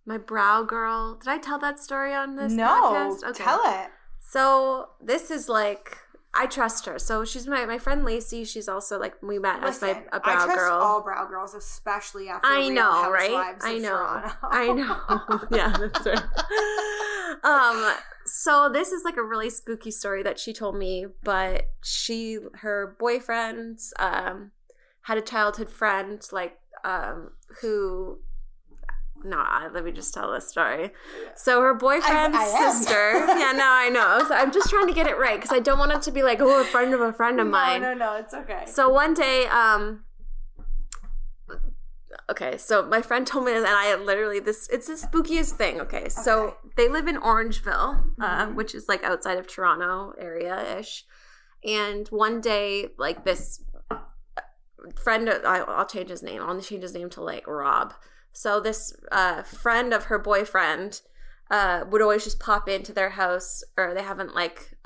my 0.05 0.19
brow 0.19 0.61
girl? 0.61 1.15
Did 1.15 1.29
I 1.29 1.39
tell 1.39 1.57
that 1.59 1.79
story 1.79 2.13
on 2.13 2.35
this 2.35 2.53
No. 2.53 2.67
podcast? 2.67 3.33
Tell 3.35 3.61
it. 3.65 3.89
So 4.27 4.89
this 5.01 5.31
is 5.31 5.47
like 5.47 5.97
I 6.33 6.47
trust 6.47 6.85
her. 6.85 6.99
So 6.99 7.23
she's 7.23 7.47
my 7.47 7.65
my 7.65 7.77
friend 7.77 8.03
Lacey. 8.03 8.43
She's 8.43 8.67
also 8.67 8.99
like 8.99 9.21
we 9.21 9.39
met 9.39 9.63
as 9.63 9.81
my 9.81 10.03
a 10.11 10.19
brow 10.19 10.33
I 10.33 10.45
trust 10.45 10.55
girl. 10.59 10.79
all 10.81 11.01
brow 11.01 11.25
girls, 11.27 11.53
especially 11.53 12.27
after 12.27 12.45
I 12.47 12.67
know, 12.67 13.09
right? 13.09 13.55
I 13.61 13.77
know. 13.77 14.31
I 14.43 14.73
know. 14.73 15.39
yeah, 15.51 15.73
that's 15.77 16.05
right. 16.05 17.43
um, 17.43 17.93
so 18.25 18.69
this 18.71 18.91
is 18.91 19.03
like 19.05 19.15
a 19.15 19.23
really 19.23 19.49
spooky 19.49 19.91
story 19.91 20.23
that 20.23 20.39
she 20.39 20.51
told 20.51 20.75
me, 20.75 21.05
but 21.23 21.69
she 21.83 22.39
her 22.55 22.97
boyfriend 22.99 23.79
um 23.99 24.51
had 25.03 25.17
a 25.17 25.21
childhood 25.21 25.69
friend 25.69 26.27
like 26.31 26.57
um 26.83 27.29
who 27.61 28.19
no, 29.25 29.43
let 29.73 29.83
me 29.83 29.91
just 29.91 30.13
tell 30.13 30.31
this 30.31 30.47
story. 30.47 30.91
So 31.35 31.61
her 31.61 31.73
boyfriend's 31.73 32.37
I 32.37 32.43
am. 32.45 32.73
sister, 32.73 33.11
yeah, 33.39 33.51
no, 33.53 33.65
I 33.67 33.89
know. 33.89 34.23
So 34.27 34.35
I'm 34.35 34.51
just 34.51 34.69
trying 34.69 34.87
to 34.87 34.93
get 34.93 35.07
it 35.07 35.17
right 35.17 35.35
because 35.41 35.51
I 35.51 35.59
don't 35.59 35.79
want 35.79 35.91
it 35.91 36.01
to 36.03 36.11
be 36.11 36.23
like, 36.23 36.39
oh, 36.41 36.61
a 36.61 36.65
friend 36.65 36.93
of 36.93 37.01
a 37.01 37.11
friend 37.11 37.39
of 37.39 37.47
no, 37.47 37.51
mine. 37.51 37.81
no, 37.81 37.93
no, 37.93 38.05
no, 38.13 38.15
it's 38.17 38.33
okay. 38.33 38.63
So 38.67 38.87
one 38.89 39.13
day, 39.13 39.45
um, 39.47 40.03
okay, 42.29 42.57
so 42.57 42.85
my 42.85 43.01
friend 43.01 43.25
told 43.27 43.45
me 43.45 43.51
this, 43.51 43.65
and 43.65 43.75
I 43.75 43.95
literally 43.95 44.39
this 44.39 44.67
it's 44.71 44.87
the 44.87 44.93
spookiest 44.93 45.53
thing. 45.53 45.79
Okay, 45.81 46.09
so 46.09 46.43
Okay. 46.47 46.55
they 46.77 46.87
live 46.89 47.07
in 47.07 47.17
Orangeville, 47.17 48.13
uh, 48.19 48.45
Mhm. 48.47 48.55
which 48.55 48.73
is 48.75 48.87
like 48.87 49.03
outside 49.03 49.37
of 49.37 49.47
Toronto 49.47 50.13
area 50.17 50.77
ish. 50.79 51.03
And 51.63 52.07
one 52.09 52.41
day, 52.41 52.89
like 52.97 53.25
this 53.25 53.63
friend, 55.03 55.27
I, 55.29 55.59
I'll 55.59 55.87
change 55.87 56.09
his 56.09 56.21
name. 56.21 56.41
I'll 56.43 56.59
change 56.61 56.83
his 56.83 56.93
name 56.93 57.09
to 57.11 57.21
like 57.21 57.47
Rob. 57.47 57.93
So 58.35 58.59
this 58.59 58.93
uh, 59.13 59.43
friend 59.43 59.93
of 59.93 60.05
her 60.05 60.19
boyfriend 60.19 61.01
uh, 61.49 61.85
would 61.89 62.01
always 62.01 62.25
just 62.25 62.37
pop 62.37 62.67
into 62.67 62.91
their 62.91 63.11
house, 63.11 63.63
or 63.77 63.93
they 63.93 64.03
haven't 64.03 64.35
like 64.35 64.77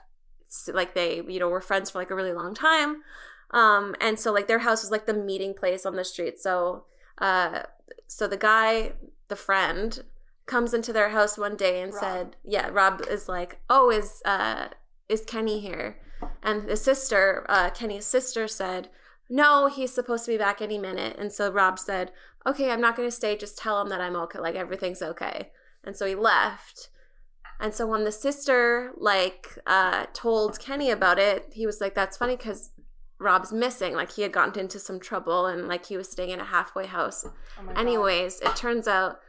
like 0.71 0.93
they 0.93 1.23
you 1.27 1.39
know 1.39 1.49
were 1.49 1.59
friends 1.59 1.89
for 1.89 1.97
like 1.97 2.11
a 2.11 2.15
really 2.15 2.31
long 2.31 2.53
time. 2.53 3.01
Um, 3.49 3.95
and 3.99 4.19
so 4.19 4.31
like 4.31 4.47
their 4.47 4.59
house 4.59 4.83
was 4.83 4.91
like 4.91 5.07
the 5.07 5.15
meeting 5.15 5.55
place 5.55 5.83
on 5.83 5.95
the 5.95 6.03
street. 6.03 6.39
So 6.39 6.85
uh, 7.17 7.63
so 8.05 8.27
the 8.27 8.37
guy, 8.37 8.93
the 9.29 9.35
friend, 9.35 10.03
comes 10.45 10.75
into 10.75 10.93
their 10.93 11.09
house 11.09 11.35
one 11.35 11.55
day 11.55 11.81
and 11.81 11.91
Rob. 11.91 11.99
said, 11.99 12.35
"Yeah, 12.45 12.69
Rob 12.71 13.01
is 13.09 13.27
like, 13.27 13.61
oh, 13.67 13.89
is 13.89 14.21
uh, 14.25 14.67
is 15.09 15.25
Kenny 15.25 15.59
here?" 15.59 15.97
And 16.43 16.69
the 16.69 16.77
sister, 16.77 17.47
uh, 17.49 17.71
Kenny's 17.71 18.05
sister, 18.05 18.47
said, 18.47 18.89
"No, 19.27 19.65
he's 19.67 19.91
supposed 19.91 20.25
to 20.25 20.31
be 20.31 20.37
back 20.37 20.61
any 20.61 20.77
minute." 20.77 21.15
And 21.17 21.33
so 21.33 21.51
Rob 21.51 21.79
said, 21.79 22.11
"Okay, 22.49 22.71
I'm 22.71 22.81
not 22.81 22.95
going 22.95 23.07
to 23.07 23.15
stay. 23.15 23.37
Just 23.37 23.57
tell 23.57 23.81
him 23.81 23.89
that 23.89 24.01
I'm 24.01 24.15
okay. 24.15 24.39
Like 24.39 24.55
everything's 24.55 25.01
okay." 25.01 25.51
And 25.83 25.95
so 25.95 26.05
he 26.05 26.15
left. 26.15 26.89
And 27.59 27.73
so 27.73 27.85
when 27.87 28.03
the 28.05 28.11
sister 28.11 28.91
like 28.97 29.57
uh, 29.67 30.05
told 30.13 30.59
Kenny 30.59 30.89
about 30.91 31.19
it, 31.19 31.51
he 31.53 31.65
was 31.65 31.79
like, 31.81 31.95
"That's 31.95 32.17
funny 32.17 32.35
because." 32.35 32.71
Rob's 33.21 33.51
missing. 33.51 33.95
Like 33.95 34.13
he 34.13 34.21
had 34.21 34.31
gotten 34.31 34.57
into 34.57 34.79
some 34.79 34.97
trouble 34.97 35.45
and 35.45 35.67
like 35.67 35.85
he 35.87 35.97
was 35.97 36.09
staying 36.09 36.29
in 36.29 36.39
a 36.39 36.45
halfway 36.45 36.85
house. 36.85 37.25
Oh 37.25 37.63
my 37.63 37.73
God. 37.73 37.81
Anyways, 37.81 38.39
it 38.39 38.55
turns 38.55 38.87
out 38.87 39.19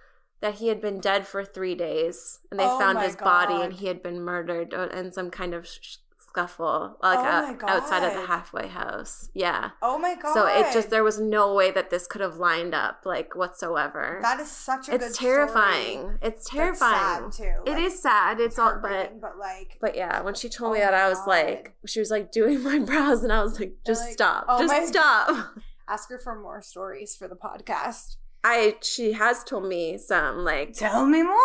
that 0.40 0.54
he 0.54 0.68
had 0.68 0.80
been 0.80 1.00
dead 1.00 1.26
for 1.26 1.44
three 1.44 1.74
days, 1.74 2.38
and 2.50 2.58
they 2.58 2.64
Oh 2.64 2.78
found 2.78 3.00
his 3.00 3.16
body, 3.16 3.54
and 3.54 3.72
he 3.72 3.86
had 3.86 4.02
been 4.02 4.20
murdered 4.22 4.72
uh, 4.72 4.88
in 4.88 5.12
some 5.12 5.30
kind 5.30 5.54
of 5.54 5.66
sh- 5.66 5.98
scuffle, 6.30 6.96
like 7.02 7.18
Oh 7.18 7.66
outside 7.66 8.04
of 8.06 8.14
the 8.14 8.26
halfway 8.26 8.68
house. 8.68 9.30
Yeah. 9.34 9.70
Oh 9.82 9.98
my 9.98 10.14
god. 10.14 10.32
So 10.34 10.46
it 10.46 10.72
just 10.72 10.90
there 10.90 11.02
was 11.04 11.18
no 11.20 11.54
way 11.54 11.70
that 11.72 11.90
this 11.90 12.06
could 12.06 12.20
have 12.20 12.36
lined 12.36 12.74
up, 12.74 13.02
like 13.04 13.34
whatsoever. 13.34 14.18
that 14.22 14.38
is 14.40 14.50
such 14.50 14.88
a 14.88 14.92
good 14.92 15.02
it's 15.02 15.18
terrifying. 15.18 15.98
story. 15.98 16.18
It's 16.22 16.44
That's 16.44 16.50
terrifying. 16.50 17.32
sad, 17.32 17.32
too. 17.32 17.54
It 17.66 17.74
Like, 17.74 17.82
is 17.84 18.00
sad. 18.02 18.40
It's 18.40 18.58
all, 18.58 18.78
but 18.80 19.20
but 19.20 19.36
like 19.38 19.78
but 19.80 19.96
yeah, 19.96 20.20
when 20.22 20.34
she 20.34 20.48
told 20.48 20.72
me 20.74 20.78
Oh 20.78 20.82
that, 20.82 20.92
my 20.92 21.00
I 21.02 21.08
was 21.08 21.18
God. 21.18 21.26
like, 21.28 21.74
she 21.86 21.98
was 22.00 22.10
like 22.10 22.30
doing 22.32 22.62
my 22.62 22.78
brows, 22.90 23.22
and 23.24 23.32
I 23.32 23.42
was 23.42 23.58
like, 23.58 23.74
just 23.86 24.02
like, 24.04 24.12
stop, 24.12 24.46
oh 24.48 24.60
just 24.66 24.88
stop. 24.88 25.54
ask 25.88 26.08
her 26.10 26.18
for 26.18 26.40
more 26.40 26.62
stories 26.62 27.16
for 27.16 27.26
the 27.28 27.36
podcast. 27.36 28.16
I 28.42 28.76
she 28.82 29.12
has 29.12 29.44
told 29.44 29.66
me 29.68 29.98
some 29.98 30.44
like 30.44 30.72
Tell 30.72 31.04
me 31.04 31.22
more. 31.22 31.36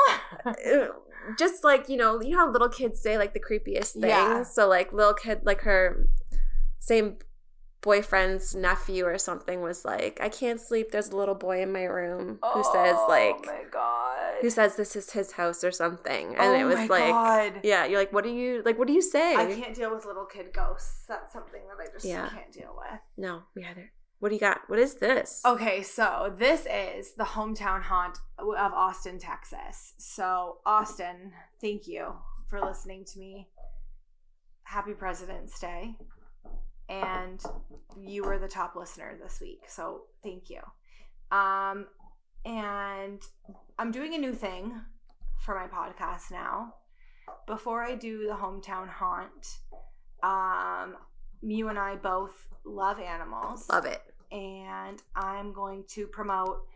just 1.37 1.63
like 1.63 1.89
you 1.89 1.97
know 1.97 2.21
you 2.21 2.31
know 2.31 2.39
how 2.39 2.51
little 2.51 2.69
kids 2.69 2.99
say 3.01 3.17
like 3.17 3.33
the 3.33 3.39
creepiest 3.39 3.93
things 3.93 4.05
Yeah. 4.05 4.43
so 4.43 4.67
like 4.67 4.91
little 4.93 5.13
kid 5.13 5.41
like 5.43 5.61
her 5.61 6.07
same 6.79 7.17
boyfriend's 7.81 8.55
nephew 8.55 9.05
or 9.05 9.17
something 9.19 9.61
was 9.61 9.85
like 9.85 10.17
i 10.19 10.27
can't 10.27 10.59
sleep 10.59 10.89
there's 10.91 11.09
a 11.09 11.15
little 11.15 11.35
boy 11.35 11.61
in 11.61 11.71
my 11.71 11.83
room 11.83 12.39
who 12.53 12.63
says 12.63 12.95
oh 12.97 13.05
like 13.07 13.35
Oh 13.35 13.41
my 13.45 13.63
god. 13.71 14.33
who 14.41 14.49
says 14.49 14.75
this 14.75 14.95
is 14.95 15.11
his 15.11 15.33
house 15.33 15.63
or 15.63 15.71
something 15.71 16.29
and 16.35 16.39
Oh 16.39 16.55
it 16.55 16.63
was 16.63 16.89
like 16.89 17.11
God. 17.11 17.53
yeah 17.63 17.85
you're 17.85 17.99
like 17.99 18.11
what 18.11 18.23
do 18.23 18.31
you 18.31 18.63
like 18.65 18.79
what 18.79 18.87
do 18.87 18.93
you 18.93 19.03
say 19.03 19.35
I 19.35 19.45
can't 19.53 19.75
deal 19.75 19.93
with 19.93 20.05
little 20.05 20.25
kid 20.25 20.51
ghosts. 20.51 21.03
That's 21.07 21.31
something 21.31 21.61
that 21.67 21.83
I 21.87 21.91
just 21.93 22.05
Yeah. 22.05 22.27
can't 22.29 22.51
deal 22.51 22.75
with. 22.75 22.99
no 23.17 23.43
me 23.55 23.65
either 23.69 23.91
what 24.19 24.29
do 24.29 24.35
you 24.35 24.41
got 24.41 24.61
what 24.67 24.79
is 24.79 24.95
this 24.95 25.41
Okay, 25.45 25.83
so 25.83 26.33
this 26.37 26.65
is 26.71 27.13
the 27.13 27.23
hometown 27.23 27.81
haunt 27.81 28.17
of 28.39 28.73
Austin, 28.73 29.19
Texas. 29.19 29.93
So, 29.97 30.57
Austin, 30.65 31.31
thank 31.61 31.87
you 31.87 32.13
for 32.47 32.59
listening 32.61 33.05
to 33.05 33.19
me. 33.19 33.49
Happy 34.63 34.93
President's 34.93 35.59
Day. 35.59 35.95
And 36.89 37.41
you 37.99 38.23
were 38.23 38.37
the 38.37 38.47
top 38.47 38.75
listener 38.75 39.17
this 39.21 39.39
week. 39.41 39.63
So, 39.67 40.03
thank 40.23 40.49
you. 40.49 40.61
Um 41.35 41.87
and 42.45 43.21
I'm 43.79 43.91
doing 43.91 44.13
a 44.13 44.19
new 44.19 44.33
thing 44.33 44.81
for 45.39 45.55
my 45.55 45.67
podcast 45.67 46.31
now. 46.31 46.75
Before 47.47 47.83
I 47.83 47.95
do 47.95 48.27
the 48.27 48.35
hometown 48.35 48.87
haunt, 48.87 49.57
um 50.23 50.95
you 51.51 51.69
and 51.69 51.77
I 51.77 51.95
both 51.95 52.47
love 52.63 52.99
animals 52.99 53.69
love 53.69 53.85
it 53.85 54.01
and 54.31 55.01
I'm 55.15 55.53
going 55.53 55.83
to 55.89 56.07
promote. 56.07 56.67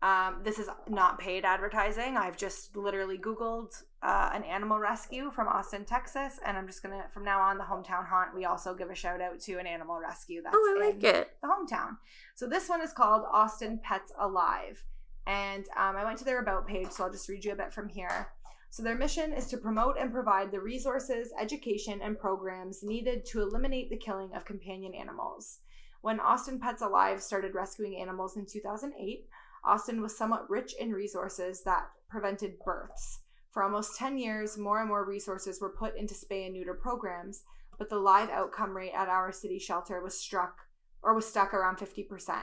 Um, 0.00 0.42
this 0.44 0.60
is 0.60 0.68
not 0.88 1.18
paid 1.18 1.44
advertising. 1.44 2.16
I've 2.16 2.36
just 2.36 2.76
literally 2.76 3.18
Googled 3.18 3.82
uh, 4.00 4.30
an 4.32 4.44
animal 4.44 4.78
rescue 4.78 5.30
from 5.32 5.48
Austin, 5.48 5.84
Texas, 5.84 6.38
and 6.46 6.56
I'm 6.56 6.68
just 6.68 6.82
gonna 6.84 7.04
from 7.12 7.24
now 7.24 7.40
on 7.40 7.58
the 7.58 7.64
hometown 7.64 8.06
haunt. 8.06 8.34
We 8.34 8.44
also 8.44 8.74
give 8.74 8.90
a 8.90 8.94
shout 8.94 9.20
out 9.20 9.40
to 9.40 9.58
an 9.58 9.66
animal 9.66 9.98
rescue 9.98 10.40
that's 10.42 10.54
oh 10.56 10.76
i 10.78 10.86
like 10.86 11.02
in 11.02 11.16
it 11.16 11.30
the 11.42 11.48
hometown. 11.48 11.96
So 12.36 12.46
this 12.46 12.68
one 12.68 12.80
is 12.80 12.92
called 12.92 13.24
Austin 13.32 13.80
Pets 13.82 14.12
Alive. 14.18 14.84
And 15.26 15.66
um, 15.76 15.96
I 15.96 16.04
went 16.04 16.18
to 16.20 16.24
their 16.24 16.40
about 16.40 16.66
page, 16.66 16.90
so 16.90 17.04
I'll 17.04 17.12
just 17.12 17.28
read 17.28 17.44
you 17.44 17.52
a 17.52 17.56
bit 17.56 17.70
from 17.70 17.88
here. 17.88 18.28
So 18.70 18.82
their 18.82 18.96
mission 18.96 19.32
is 19.32 19.46
to 19.48 19.56
promote 19.56 19.96
and 19.98 20.12
provide 20.12 20.50
the 20.50 20.60
resources, 20.60 21.32
education, 21.40 22.00
and 22.02 22.18
programs 22.18 22.82
needed 22.82 23.24
to 23.26 23.40
eliminate 23.40 23.90
the 23.90 23.96
killing 23.96 24.34
of 24.34 24.44
companion 24.44 24.94
animals. 24.94 25.60
When 26.02 26.20
Austin 26.20 26.60
Pets 26.60 26.82
Alive 26.82 27.22
started 27.22 27.54
rescuing 27.54 28.00
animals 28.00 28.36
in 28.36 28.46
2008, 28.46 29.26
Austin 29.64 30.00
was 30.00 30.16
somewhat 30.16 30.48
rich 30.48 30.74
in 30.78 30.92
resources 30.92 31.62
that 31.64 31.88
prevented 32.08 32.58
births. 32.64 33.20
For 33.50 33.64
almost 33.64 33.96
10 33.96 34.18
years, 34.18 34.58
more 34.58 34.80
and 34.80 34.88
more 34.88 35.04
resources 35.04 35.60
were 35.60 35.74
put 35.76 35.96
into 35.96 36.14
spay 36.14 36.44
and 36.44 36.54
neuter 36.54 36.74
programs, 36.74 37.42
but 37.78 37.88
the 37.88 37.98
live 37.98 38.28
outcome 38.28 38.76
rate 38.76 38.92
at 38.94 39.08
our 39.08 39.32
city 39.32 39.58
shelter 39.58 40.00
was 40.02 40.20
struck 40.20 40.58
or 41.02 41.14
was 41.14 41.26
stuck 41.26 41.54
around 41.54 41.78
50%. 41.78 42.42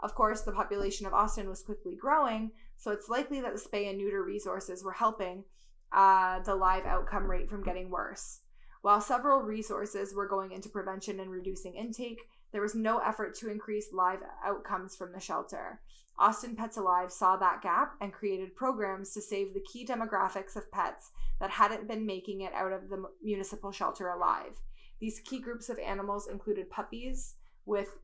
Of 0.00 0.14
course, 0.14 0.42
the 0.42 0.52
population 0.52 1.06
of 1.06 1.14
Austin 1.14 1.48
was 1.48 1.62
quickly 1.62 1.96
growing, 1.96 2.50
so 2.76 2.90
it's 2.90 3.08
likely 3.08 3.40
that 3.40 3.52
the 3.52 3.60
spay 3.60 3.88
and 3.88 3.98
neuter 3.98 4.22
resources 4.22 4.82
were 4.82 4.92
helping 4.92 5.44
uh, 5.92 6.40
the 6.40 6.54
live 6.54 6.86
outcome 6.86 7.30
rate 7.30 7.48
from 7.48 7.62
getting 7.62 7.90
worse. 7.90 8.40
While 8.82 9.00
several 9.00 9.40
resources 9.40 10.14
were 10.14 10.28
going 10.28 10.52
into 10.52 10.68
prevention 10.68 11.20
and 11.20 11.30
reducing 11.30 11.74
intake, 11.74 12.20
there 12.52 12.62
was 12.62 12.74
no 12.74 12.98
effort 12.98 13.34
to 13.36 13.50
increase 13.50 13.92
live 13.92 14.20
outcomes 14.44 14.94
from 14.94 15.12
the 15.12 15.20
shelter. 15.20 15.80
Austin 16.18 16.56
Pets 16.56 16.78
Alive 16.78 17.12
saw 17.12 17.36
that 17.36 17.62
gap 17.62 17.94
and 18.00 18.12
created 18.12 18.56
programs 18.56 19.12
to 19.12 19.20
save 19.20 19.52
the 19.52 19.64
key 19.70 19.84
demographics 19.84 20.56
of 20.56 20.70
pets 20.70 21.10
that 21.40 21.50
hadn't 21.50 21.88
been 21.88 22.06
making 22.06 22.42
it 22.42 22.54
out 22.54 22.72
of 22.72 22.88
the 22.88 23.04
municipal 23.22 23.70
shelter 23.70 24.08
alive. 24.08 24.60
These 25.00 25.20
key 25.20 25.40
groups 25.40 25.68
of 25.68 25.78
animals 25.78 26.28
included 26.28 26.70
puppies 26.70 27.34
with 27.66 27.98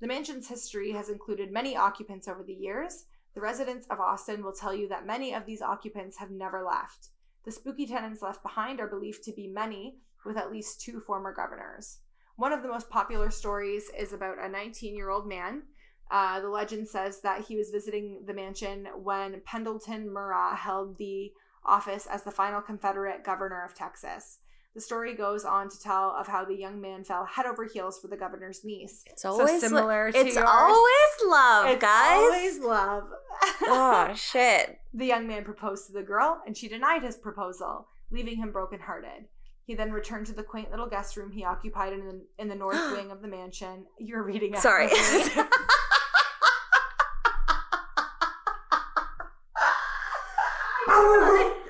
The 0.00 0.08
mansion's 0.08 0.48
history 0.48 0.90
has 0.90 1.08
included 1.08 1.52
many 1.52 1.76
occupants 1.76 2.26
over 2.26 2.42
the 2.42 2.52
years. 2.52 3.04
The 3.36 3.42
residents 3.42 3.86
of 3.88 4.00
Austin 4.00 4.42
will 4.42 4.54
tell 4.54 4.74
you 4.74 4.88
that 4.88 5.06
many 5.06 5.34
of 5.34 5.44
these 5.44 5.60
occupants 5.60 6.16
have 6.16 6.30
never 6.30 6.64
left. 6.64 7.10
The 7.44 7.52
spooky 7.52 7.86
tenants 7.86 8.22
left 8.22 8.42
behind 8.42 8.80
are 8.80 8.88
believed 8.88 9.22
to 9.24 9.32
be 9.32 9.46
many, 9.46 9.98
with 10.24 10.38
at 10.38 10.50
least 10.50 10.80
two 10.80 11.00
former 11.00 11.34
governors. 11.34 11.98
One 12.36 12.54
of 12.54 12.62
the 12.62 12.68
most 12.68 12.88
popular 12.88 13.30
stories 13.30 13.90
is 13.90 14.14
about 14.14 14.42
a 14.42 14.48
19 14.48 14.96
year 14.96 15.10
old 15.10 15.28
man 15.28 15.64
Uh, 16.10 16.40
the 16.40 16.48
legend 16.48 16.88
says 16.88 17.20
that 17.20 17.44
he 17.44 17.56
was 17.56 17.70
visiting 17.70 18.24
the 18.24 18.32
mansion 18.32 18.86
when 19.02 19.42
Pendleton 19.44 20.08
Murrah 20.08 20.56
held 20.56 20.96
the 20.96 21.32
office 21.64 22.06
as 22.06 22.22
the 22.22 22.30
final 22.30 22.62
Confederate 22.62 23.24
governor 23.24 23.64
of 23.64 23.74
Texas. 23.74 24.38
The 24.76 24.82
story 24.82 25.14
goes 25.14 25.46
on 25.46 25.70
to 25.70 25.80
tell 25.80 26.14
of 26.20 26.26
how 26.26 26.44
the 26.44 26.54
young 26.54 26.82
man 26.82 27.02
fell 27.02 27.24
head 27.24 27.46
over 27.46 27.64
heels 27.64 27.98
for 27.98 28.08
the 28.08 28.16
governor's 28.16 28.62
niece. 28.62 29.04
It's 29.06 29.24
always 29.24 29.48
so 29.62 29.68
similar 29.68 30.12
to 30.12 30.18
It's 30.18 30.34
yours. 30.34 30.46
always 30.46 31.16
love, 31.26 31.66
It's 31.68 31.80
guys. 31.80 32.16
always 32.18 32.58
love. 32.58 33.04
oh 33.62 34.12
shit. 34.14 34.78
The 34.92 35.06
young 35.06 35.26
man 35.26 35.44
proposed 35.44 35.86
to 35.86 35.94
the 35.94 36.02
girl, 36.02 36.42
and 36.46 36.54
she 36.54 36.68
denied 36.68 37.02
his 37.02 37.16
proposal, 37.16 37.88
leaving 38.10 38.36
him 38.36 38.52
brokenhearted. 38.52 39.24
He 39.64 39.74
then 39.74 39.92
returned 39.92 40.26
to 40.26 40.34
the 40.34 40.42
quaint 40.42 40.70
little 40.70 40.88
guest 40.90 41.16
room 41.16 41.30
he 41.32 41.42
occupied 41.42 41.94
in 41.94 42.04
the, 42.06 42.20
in 42.38 42.48
the 42.48 42.54
north 42.54 42.92
wing 42.94 43.10
of 43.10 43.22
the 43.22 43.28
mansion. 43.28 43.86
You're 43.98 44.24
reading 44.24 44.52
it. 44.52 44.58
Sorry. 44.60 44.88
with 44.92 45.36
me. 45.36 45.44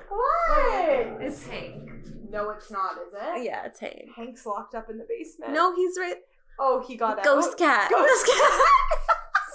what? 0.09 1.23
It's 1.23 1.47
Hank. 1.47 1.91
No, 2.37 2.51
it's 2.51 2.71
not, 2.71 2.99
is 2.99 3.15
it? 3.15 3.19
Uh, 3.19 3.37
yeah, 3.37 3.65
it's 3.65 3.81
Hank. 3.81 4.11
Hank's 4.15 4.45
locked 4.45 4.75
up 4.75 4.91
in 4.91 4.99
the 4.99 5.07
basement. 5.09 5.55
No, 5.55 5.75
he's 5.75 5.97
right. 5.99 6.17
Oh, 6.59 6.85
he 6.87 6.95
got 6.95 7.19
out. 7.19 7.25
Ghost 7.25 7.53
out. 7.53 7.59
cat. 7.59 7.91
Ghost 7.91 8.27
cat. 8.31 8.61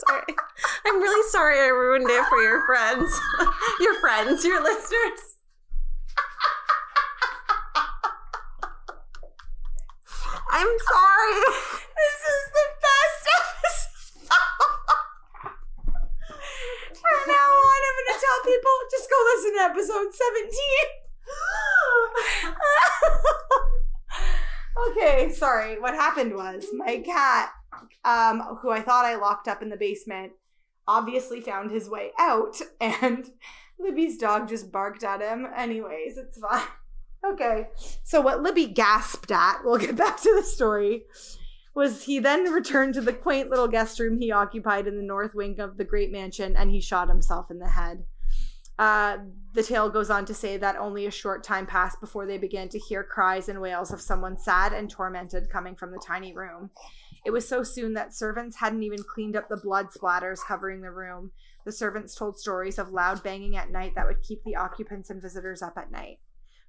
sorry. 0.07 0.23
I'm 0.87 0.99
really 0.99 1.29
sorry 1.29 1.59
I 1.59 1.67
ruined 1.67 2.09
it 2.09 2.25
for 2.25 2.41
your 2.41 2.65
friends. 2.65 3.07
your 3.81 3.99
friends, 4.01 4.43
your 4.43 4.63
listeners. 4.63 5.37
I'm 10.49 10.73
sorry. 10.89 11.37
This 12.01 12.17
is 12.33 12.43
the 12.49 12.65
best 12.81 13.21
episode. 13.37 14.25
From 16.97 17.21
now 17.29 17.45
on, 17.45 17.77
I'm 17.77 17.93
going 17.93 18.09
to 18.09 18.17
tell 18.17 18.41
people 18.41 18.73
just 18.89 19.05
go 19.07 19.21
listen 19.37 19.53
to 19.53 19.69
episode 19.69 20.09
17. 20.17 20.49
okay, 24.89 25.31
sorry. 25.31 25.79
What 25.79 25.93
happened 25.93 26.35
was 26.35 26.65
my 26.73 26.99
cat, 26.99 27.51
um, 28.03 28.57
who 28.61 28.71
I 28.71 28.81
thought 28.81 29.05
I 29.05 29.15
locked 29.15 29.47
up 29.47 29.61
in 29.61 29.69
the 29.69 29.77
basement, 29.77 30.33
obviously 30.87 31.41
found 31.41 31.71
his 31.71 31.89
way 31.89 32.11
out, 32.19 32.57
and 32.81 33.29
Libby's 33.79 34.17
dog 34.17 34.47
just 34.47 34.71
barked 34.71 35.03
at 35.03 35.21
him. 35.21 35.47
Anyways, 35.55 36.17
it's 36.17 36.39
fine. 36.39 36.61
Okay. 37.23 37.67
So 38.03 38.19
what 38.19 38.41
Libby 38.41 38.65
gasped 38.65 39.31
at, 39.31 39.59
we'll 39.63 39.77
get 39.77 39.95
back 39.95 40.19
to 40.21 40.35
the 40.35 40.41
story, 40.41 41.03
was 41.75 42.03
he 42.03 42.17
then 42.17 42.51
returned 42.51 42.95
to 42.95 43.01
the 43.01 43.13
quaint 43.13 43.51
little 43.51 43.67
guest 43.67 43.99
room 43.99 44.17
he 44.17 44.31
occupied 44.31 44.87
in 44.87 44.97
the 44.97 45.03
north 45.03 45.35
wing 45.35 45.59
of 45.59 45.77
the 45.77 45.83
great 45.83 46.11
mansion 46.11 46.55
and 46.55 46.71
he 46.71 46.81
shot 46.81 47.09
himself 47.09 47.51
in 47.51 47.59
the 47.59 47.69
head. 47.69 48.05
Uh, 48.81 49.19
the 49.53 49.61
tale 49.61 49.91
goes 49.91 50.09
on 50.09 50.25
to 50.25 50.33
say 50.33 50.57
that 50.57 50.75
only 50.75 51.05
a 51.05 51.11
short 51.11 51.43
time 51.43 51.67
passed 51.67 52.01
before 52.01 52.25
they 52.25 52.39
began 52.39 52.67
to 52.67 52.79
hear 52.79 53.03
cries 53.03 53.47
and 53.47 53.61
wails 53.61 53.91
of 53.91 54.01
someone 54.01 54.35
sad 54.35 54.73
and 54.73 54.89
tormented 54.89 55.51
coming 55.51 55.75
from 55.75 55.91
the 55.91 56.01
tiny 56.03 56.33
room. 56.33 56.71
It 57.23 57.29
was 57.29 57.47
so 57.47 57.61
soon 57.61 57.93
that 57.93 58.15
servants 58.15 58.57
hadn't 58.57 58.81
even 58.81 59.03
cleaned 59.03 59.35
up 59.35 59.49
the 59.49 59.57
blood 59.57 59.89
splatters 59.91 60.39
covering 60.43 60.81
the 60.81 60.89
room. 60.89 61.29
The 61.63 61.71
servants 61.71 62.15
told 62.15 62.39
stories 62.39 62.79
of 62.79 62.89
loud 62.89 63.21
banging 63.21 63.55
at 63.55 63.69
night 63.69 63.93
that 63.93 64.07
would 64.07 64.23
keep 64.23 64.43
the 64.43 64.55
occupants 64.55 65.11
and 65.11 65.21
visitors 65.21 65.61
up 65.61 65.77
at 65.77 65.91
night. 65.91 66.17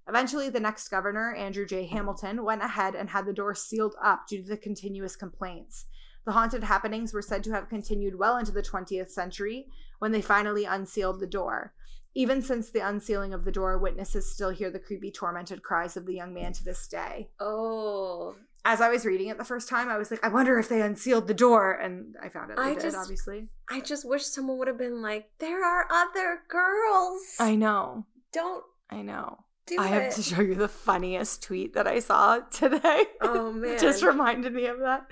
Eventually, 0.07 0.51
the 0.51 0.61
next 0.61 0.89
governor, 0.91 1.35
Andrew 1.35 1.65
J. 1.65 1.87
Hamilton, 1.87 2.45
went 2.45 2.63
ahead 2.63 2.95
and 2.95 3.09
had 3.09 3.25
the 3.25 3.33
door 3.33 3.55
sealed 3.55 3.95
up 4.05 4.29
due 4.29 4.43
to 4.43 4.49
the 4.51 4.59
continuous 4.59 5.17
complaints. 5.17 5.87
The 6.27 6.33
haunted 6.33 6.65
happenings 6.65 7.15
were 7.15 7.23
said 7.23 7.43
to 7.45 7.53
have 7.53 7.71
continued 7.71 8.19
well 8.19 8.37
into 8.37 8.53
the 8.53 8.63
20th 8.63 9.11
century 9.11 9.67
when 9.99 10.13
they 10.13 10.21
finally 10.21 10.67
unsealed 10.67 11.19
the 11.19 11.27
door. 11.27 11.73
Even 12.15 12.43
since 12.43 12.71
the 12.71 12.87
unsealing 12.87 13.33
of 13.33 13.45
the 13.45 13.53
door, 13.53 13.79
witnesses 13.79 14.31
still 14.31 14.51
hear 14.51 14.71
the 14.71 14.79
creepy, 14.79 15.11
tormented 15.11 15.63
cries 15.63 15.97
of 15.97 16.05
the 16.07 16.15
young 16.15 16.35
man 16.35 16.53
to 16.53 16.65
this 16.65 16.87
day. 16.87 17.31
Oh. 17.41 18.35
As 18.65 18.81
I 18.81 18.91
was 18.91 19.05
reading 19.07 19.29
it 19.29 19.39
the 19.39 19.45
first 19.45 19.69
time, 19.69 19.89
I 19.89 19.97
was 19.97 20.11
like, 20.11 20.23
I 20.25 20.29
wonder 20.29 20.59
if 20.59 20.69
they 20.69 20.83
unsealed 20.83 21.27
the 21.27 21.35
door. 21.35 21.73
And 21.73 22.15
I 22.23 22.29
found 22.29 22.51
out 22.51 22.59
they 22.59 22.63
I 22.63 22.75
did, 22.75 22.83
just- 22.83 22.97
obviously. 22.97 23.49
I 23.71 23.81
just 23.81 24.07
wish 24.07 24.25
someone 24.25 24.59
would 24.59 24.69
have 24.69 24.79
been 24.79 25.01
like, 25.03 25.31
there 25.39 25.65
are 25.65 25.87
other 25.91 26.41
girls. 26.49 27.23
I 27.41 27.55
know. 27.57 28.07
Don't 28.33 28.63
I 28.91 29.01
know. 29.03 29.39
do 29.67 29.77
I 29.81 29.89
it. 29.89 30.03
have 30.03 30.15
to 30.17 30.23
show 30.23 30.43
you 30.43 30.55
the 30.55 30.69
funniest 30.69 31.43
tweet 31.43 31.73
that 31.75 31.87
I 31.87 31.99
saw 32.01 32.41
today. 32.51 33.05
Oh, 33.23 33.53
man. 33.53 33.73
It 33.75 33.81
just 33.81 34.03
reminded 34.03 34.53
me 34.53 34.67
of 34.67 34.81
that. 34.81 35.07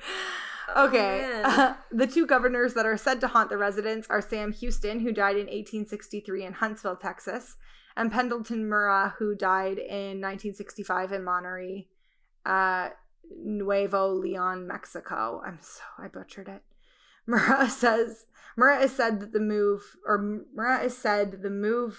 Okay. 0.76 1.74
the 1.92 2.06
two 2.06 2.26
governors 2.26 2.74
that 2.74 2.86
are 2.86 2.96
said 2.96 3.20
to 3.20 3.28
haunt 3.28 3.50
the 3.50 3.56
residents 3.56 4.06
are 4.08 4.20
Sam 4.20 4.52
Houston, 4.52 5.00
who 5.00 5.12
died 5.12 5.36
in 5.36 5.46
1863 5.46 6.44
in 6.44 6.52
Huntsville, 6.54 6.96
Texas, 6.96 7.56
and 7.96 8.10
Pendleton 8.12 8.68
Murrah, 8.68 9.14
who 9.18 9.34
died 9.34 9.78
in 9.78 10.20
1965 10.20 11.12
in 11.12 11.22
Monterrey, 11.22 11.86
uh, 12.46 12.90
Nuevo 13.36 14.12
Leon, 14.12 14.66
Mexico. 14.66 15.42
I'm 15.44 15.58
so, 15.60 15.82
I 15.98 16.08
butchered 16.08 16.48
it. 16.48 16.62
Murrah 17.28 17.68
says, 17.68 18.26
Murrah 18.58 18.82
is 18.82 18.92
said 18.92 19.20
that 19.20 19.32
the 19.32 19.40
move, 19.40 19.96
or 20.06 20.42
Murrah 20.56 20.84
is 20.84 20.96
said 20.96 21.42
the 21.42 21.50
move, 21.50 21.98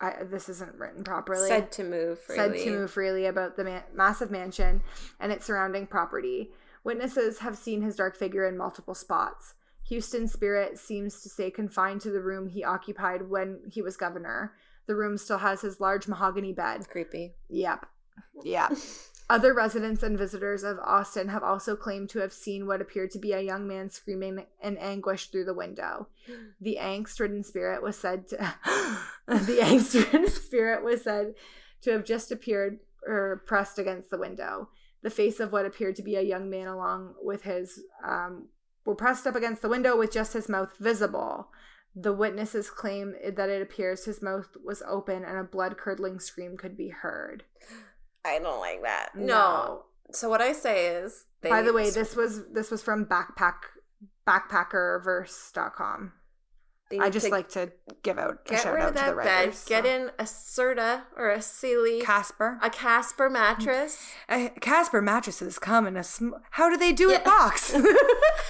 I, 0.00 0.24
this 0.24 0.48
isn't 0.48 0.74
written 0.74 1.04
properly 1.04 1.48
Said 1.48 1.70
to 1.72 1.84
move 1.84 2.18
freely. 2.20 2.58
said 2.58 2.64
to 2.64 2.70
move 2.70 2.90
freely 2.90 3.26
about 3.26 3.56
the 3.56 3.64
man- 3.64 3.84
massive 3.94 4.30
mansion 4.30 4.82
and 5.20 5.30
its 5.30 5.46
surrounding 5.46 5.86
property. 5.86 6.50
Witnesses 6.84 7.38
have 7.38 7.56
seen 7.56 7.82
his 7.82 7.96
dark 7.96 8.16
figure 8.16 8.46
in 8.46 8.56
multiple 8.56 8.94
spots. 8.94 9.54
Houston's 9.88 10.32
spirit 10.32 10.78
seems 10.78 11.22
to 11.22 11.28
stay 11.28 11.50
confined 11.50 12.00
to 12.00 12.10
the 12.10 12.20
room 12.20 12.48
he 12.48 12.64
occupied 12.64 13.28
when 13.28 13.60
he 13.70 13.82
was 13.82 13.96
governor. 13.96 14.54
The 14.86 14.96
room 14.96 15.18
still 15.18 15.38
has 15.38 15.60
his 15.60 15.80
large 15.80 16.08
mahogany 16.08 16.52
bed. 16.52 16.88
Creepy. 16.88 17.34
Yep. 17.48 17.86
Yep. 18.44 18.72
Other 19.30 19.54
residents 19.54 20.02
and 20.02 20.18
visitors 20.18 20.62
of 20.62 20.78
Austin 20.80 21.28
have 21.28 21.42
also 21.42 21.74
claimed 21.76 22.10
to 22.10 22.18
have 22.18 22.32
seen 22.32 22.66
what 22.66 22.82
appeared 22.82 23.10
to 23.12 23.18
be 23.18 23.32
a 23.32 23.40
young 23.40 23.66
man 23.66 23.88
screaming 23.88 24.44
in 24.62 24.76
anguish 24.76 25.28
through 25.28 25.46
the 25.46 25.54
window. 25.54 26.08
The 26.60 26.78
angst-ridden 26.78 27.44
spirit 27.44 27.82
was 27.82 27.96
said 27.96 28.28
to 28.28 28.36
the 29.26 29.58
angst-ridden 29.60 30.28
spirit 30.28 30.84
was 30.84 31.02
said 31.02 31.34
to 31.82 31.92
have 31.92 32.04
just 32.04 32.30
appeared 32.30 32.80
or 33.06 33.42
pressed 33.46 33.78
against 33.78 34.10
the 34.10 34.18
window. 34.18 34.68
The 35.02 35.10
face 35.10 35.40
of 35.40 35.52
what 35.52 35.66
appeared 35.66 35.96
to 35.96 36.02
be 36.02 36.16
a 36.16 36.22
young 36.22 36.48
man, 36.48 36.68
along 36.68 37.14
with 37.22 37.42
his, 37.42 37.80
um, 38.04 38.48
were 38.84 38.94
pressed 38.94 39.26
up 39.26 39.34
against 39.34 39.62
the 39.62 39.68
window 39.68 39.96
with 39.96 40.12
just 40.12 40.32
his 40.32 40.48
mouth 40.48 40.76
visible. 40.78 41.48
The 41.94 42.12
witnesses 42.12 42.70
claim 42.70 43.14
that 43.22 43.50
it 43.50 43.60
appears 43.60 44.04
his 44.04 44.22
mouth 44.22 44.56
was 44.64 44.82
open 44.88 45.24
and 45.24 45.38
a 45.38 45.44
blood 45.44 45.76
curdling 45.76 46.20
scream 46.20 46.56
could 46.56 46.76
be 46.76 46.88
heard. 46.88 47.44
I 48.24 48.38
don't 48.38 48.60
like 48.60 48.82
that. 48.82 49.16
No. 49.16 49.86
So 50.12 50.28
what 50.28 50.40
I 50.40 50.52
say 50.52 50.86
is 50.86 51.24
they 51.40 51.50
By 51.50 51.62
the 51.62 51.72
way, 51.72 51.90
this 51.90 52.14
was 52.14 52.46
this 52.52 52.70
was 52.70 52.82
from 52.82 53.04
backpack 53.06 53.54
backpackerverse.com. 54.26 56.12
I 57.00 57.10
just 57.10 57.26
to 57.26 57.32
like 57.32 57.48
to 57.50 57.72
give 58.02 58.18
out 58.18 58.30
a 58.30 58.38
get 58.50 58.62
shout 58.62 58.74
rid 58.74 58.82
out 58.82 58.88
of 58.90 58.94
to 58.96 59.00
that 59.00 59.10
the 59.10 59.16
bed. 59.16 59.26
writers. 59.46 59.64
Get 59.64 59.86
in 59.86 60.10
a 60.18 60.24
Serta 60.24 61.02
or 61.16 61.30
a 61.30 61.40
Sealy, 61.42 62.00
Casper. 62.02 62.58
a 62.62 62.70
Casper 62.70 63.30
mattress. 63.30 64.10
Uh, 64.28 64.48
Casper 64.60 65.00
mattresses 65.00 65.58
come 65.58 65.86
in 65.86 65.96
a 65.96 66.04
sm- 66.04 66.34
How 66.50 66.68
do 66.68 66.76
they 66.76 66.92
do 66.92 67.10
it 67.10 67.24
box? 67.24 67.72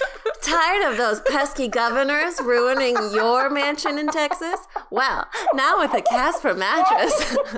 Tired 0.42 0.90
of 0.90 0.96
those 0.96 1.20
pesky 1.20 1.68
governors 1.68 2.40
ruining 2.40 2.94
your 3.14 3.48
mansion 3.50 3.98
in 3.98 4.08
Texas? 4.08 4.58
Well, 4.90 5.26
now 5.54 5.78
with 5.78 5.94
a 5.94 6.02
Casper 6.02 6.54
mattress, 6.54 7.36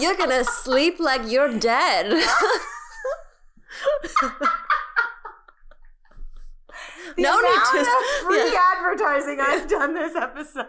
you're 0.00 0.16
gonna 0.16 0.44
sleep 0.44 0.98
like 0.98 1.30
you're 1.30 1.58
dead. 1.58 2.24
The 7.16 7.22
no 7.22 7.36
need 7.36 7.46
amount 7.46 7.70
to 7.70 7.80
of 7.80 7.86
free 8.26 8.52
yeah. 8.52 8.60
advertising 8.76 9.38
I've 9.40 9.68
done 9.68 9.94
this 9.94 10.14
episode. 10.16 10.66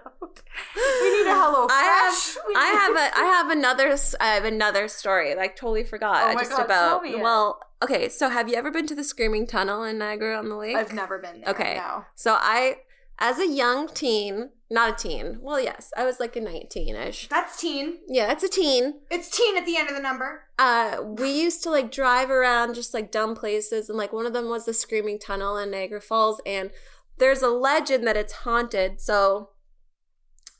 We 0.76 1.12
need 1.12 1.30
a 1.30 1.36
hello 1.36 1.68
I 1.70 1.84
have, 1.84 2.14
fresh. 2.14 2.44
We 2.48 2.56
I 2.56 2.66
have 2.66 2.96
a, 2.96 3.18
I 3.18 3.26
have 3.26 3.50
another, 3.58 3.98
I 4.20 4.28
have 4.34 4.46
another 4.46 4.88
story. 4.88 5.36
Like 5.36 5.56
totally 5.56 5.84
forgot. 5.84 6.24
Oh 6.24 6.34
my 6.34 6.42
just 6.42 6.52
God, 6.52 6.66
about. 6.66 7.04
Well, 7.04 7.60
okay. 7.84 8.10
So 8.10 8.30
have 8.30 8.48
you 8.48 8.56
ever 8.56 8.72
been 8.72 8.88
to 8.88 8.96
the 8.96 9.04
Screaming 9.04 9.48
Tunnel 9.48 9.84
in 9.84 9.98
Niagara 9.98 10.38
on 10.38 10.50
the 10.50 10.56
Lake? 10.56 10.76
I've 10.76 10.94
never 10.94 11.18
been 11.18 11.42
there. 11.42 11.50
Okay. 11.50 11.76
No. 11.76 12.06
So 12.16 12.38
I, 12.40 12.78
as 13.20 13.40
a 13.40 13.48
young 13.48 13.88
teen, 13.88 14.50
not 14.70 14.90
a 14.90 14.96
teen. 14.96 15.40
Well, 15.42 15.60
yes, 15.60 15.92
I 15.96 16.06
was 16.06 16.20
like 16.20 16.36
a 16.36 16.42
nineteen-ish. 16.42 17.28
That's 17.30 17.60
teen. 17.60 18.00
Yeah, 18.08 18.32
it's 18.32 18.44
a 18.44 18.50
teen. 18.50 19.02
It's 19.12 19.30
teen 19.30 19.58
at 19.58 19.66
the 19.66 19.78
end 19.78 19.90
of 19.90 19.96
the 19.96 20.02
number. 20.02 20.46
Uh, 20.58 20.98
we 21.04 21.32
used 21.32 21.62
to 21.64 21.70
like 21.70 21.92
drive 21.92 22.32
around 22.32 22.74
just 22.74 22.94
like 22.94 23.12
dumb 23.12 23.36
places, 23.36 23.90
and 23.90 23.98
like 23.98 24.12
one 24.12 24.26
of 24.26 24.34
them 24.34 24.50
was 24.50 24.66
the 24.66 24.74
Screaming 24.74 25.20
Tunnel 25.20 25.58
in 25.58 25.72
Niagara 25.72 26.02
Falls, 26.02 26.42
and 26.46 26.72
there's 27.18 27.42
a 27.42 27.50
legend 27.50 28.08
that 28.08 28.18
it's 28.18 28.34
haunted. 28.34 29.00
So, 29.00 29.52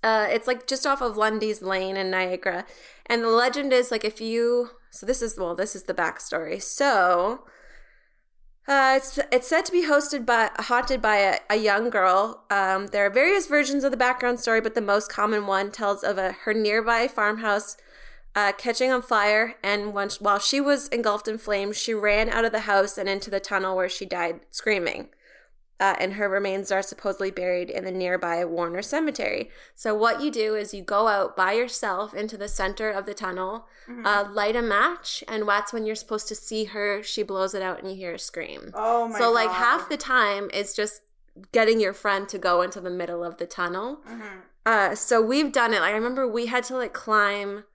uh, 0.04 0.28
it's 0.30 0.48
like 0.48 0.68
just 0.68 0.86
off 0.86 1.02
of 1.02 1.18
Lundy's 1.18 1.62
Lane 1.62 1.98
in 1.98 2.12
Niagara, 2.12 2.66
and 3.08 3.24
the 3.24 3.30
legend 3.30 3.74
is 3.74 3.90
like 3.90 4.06
if 4.06 4.22
you. 4.22 4.70
So 4.92 5.06
this 5.06 5.22
is 5.22 5.38
well, 5.38 5.56
this 5.56 5.76
is 5.76 5.84
the 5.84 5.94
backstory. 5.94 6.62
So, 6.62 7.46
Uh, 8.68 8.96
it's 8.98 9.20
it's 9.32 9.48
said 9.48 9.64
to 9.64 9.72
be 9.72 9.86
hosted 9.86 10.26
by 10.26 10.50
haunted 10.58 11.00
by 11.00 11.18
a, 11.18 11.38
a 11.52 11.56
young 11.56 11.92
girl. 11.92 12.44
Um, 12.50 12.88
there 12.88 13.06
are 13.06 13.12
various 13.12 13.46
versions 13.46 13.84
of 13.84 13.92
the 13.92 13.98
background 13.98 14.40
story, 14.40 14.60
but 14.60 14.74
the 14.74 14.82
most 14.82 15.12
common 15.12 15.46
one 15.46 15.72
tells 15.72 16.04
of 16.04 16.18
a 16.18 16.32
her 16.32 16.54
nearby 16.54 17.08
farmhouse 17.08 17.78
uh, 18.36 18.54
catching 18.58 18.92
on 18.92 19.04
fire, 19.04 19.56
and 19.64 19.94
once 19.94 20.20
while 20.20 20.40
she 20.40 20.60
was 20.60 20.88
engulfed 20.88 21.28
in 21.28 21.38
flames, 21.38 21.78
she 21.78 21.94
ran 21.94 22.28
out 22.28 22.44
of 22.44 22.52
the 22.52 22.62
house 22.62 22.98
and 22.98 23.08
into 23.08 23.30
the 23.30 23.40
tunnel 23.40 23.76
where 23.76 23.90
she 23.90 24.06
died 24.06 24.40
screaming. 24.50 25.10
Uh, 25.78 25.94
and 26.00 26.14
her 26.14 26.30
remains 26.30 26.72
are 26.72 26.82
supposedly 26.82 27.32
buried 27.32 27.70
in 27.70 27.84
the 27.84 27.92
nearby 27.92 28.46
Warner 28.46 28.82
Cemetery. 28.82 29.50
So 29.76 29.94
what 29.94 30.22
you 30.22 30.32
do 30.32 30.56
is 30.56 30.74
you 30.74 30.82
go 30.82 31.08
out 31.10 31.36
by 31.36 31.52
yourself 31.52 32.14
into 32.14 32.38
the 32.38 32.48
center 32.48 32.90
of 32.90 33.06
the 33.06 33.14
tunnel, 33.14 33.68
Mhm. 33.90 34.06
uh, 34.06 34.32
light 34.32 34.56
a 34.56 34.62
match, 34.62 35.22
and 35.28 35.46
that's 35.46 35.74
when 35.74 35.86
you're 35.86 35.96
supposed 35.98 36.30
to 36.30 36.36
see 36.36 36.64
her. 36.66 37.04
She 37.04 37.24
blows 37.24 37.54
it 37.54 37.62
out, 37.62 37.80
and 37.80 37.90
you 37.90 37.98
hear 37.98 38.14
a 38.14 38.20
scream 38.20 38.72
oh 38.74 39.10
my 39.10 39.20
so 39.20 39.30
like 39.32 39.50
half 39.50 39.90
the 39.90 39.98
time 39.98 40.50
is 40.54 40.74
just 40.74 41.02
getting 41.52 41.82
your 41.82 41.92
friend 41.94 42.30
to 42.30 42.38
go 42.38 42.62
into 42.62 42.80
the 42.80 42.90
middle 42.90 43.22
of 43.22 43.36
the 43.38 43.46
tunnel 43.46 43.98
Mhm. 44.08 44.42
uh 44.66 44.96
so 44.96 45.22
we've 45.22 45.52
done 45.52 45.74
it 45.74 45.82
like 45.82 45.92
i 45.92 45.96
remember 45.96 46.26
we 46.26 46.46
had 46.46 46.64
to 46.64 46.78
like 46.78 46.94
climb 46.94 47.66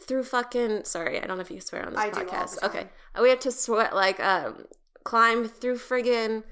through 0.00 0.22
fucking 0.22 0.84
sorry 0.84 1.20
i 1.20 1.26
don't 1.26 1.36
know 1.38 1.42
if 1.42 1.50
you 1.50 1.60
swear 1.60 1.84
on 1.84 1.92
this 1.92 2.00
I 2.00 2.10
podcast 2.10 2.62
okay 2.62 2.88
we 3.20 3.28
had 3.30 3.40
to 3.40 3.50
sweat 3.50 3.94
like 3.96 4.20
um 4.20 4.66
climb 5.02 5.48
through 5.48 5.78
friggin 5.78 6.44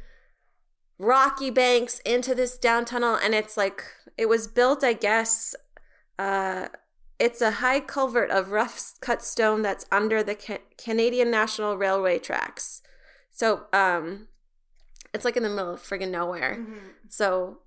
rocky 0.99 1.51
banks 1.51 1.99
into 2.01 2.35
this 2.35 2.57
down 2.57 2.85
tunnel 2.85 3.15
and 3.17 3.35
it's 3.35 3.57
like 3.57 3.83
it 4.17 4.27
was 4.29 4.47
built 4.49 4.83
i 4.83 4.93
guess 4.95 5.55
uh 6.19 6.69
it's 7.19 7.41
a 7.41 7.51
high 7.53 7.81
culvert 7.81 8.31
of 8.31 8.51
rough 8.51 8.93
cut 9.01 9.23
stone 9.23 9.63
that's 9.63 9.87
under 9.91 10.23
the 10.23 10.35
Ca- 10.35 10.59
Canadian 10.77 11.31
National 11.31 11.75
Railway 11.79 12.19
tracks. 12.19 12.83
So, 13.33 13.69
um, 13.73 14.29
it's 15.15 15.25
like 15.25 15.35
in 15.39 15.43
the 15.43 15.49
middle 15.49 15.73
of 15.73 15.81
friggin' 15.83 16.11
nowhere. 16.11 16.59
Mhm. 16.61 16.79
So, 17.09 17.61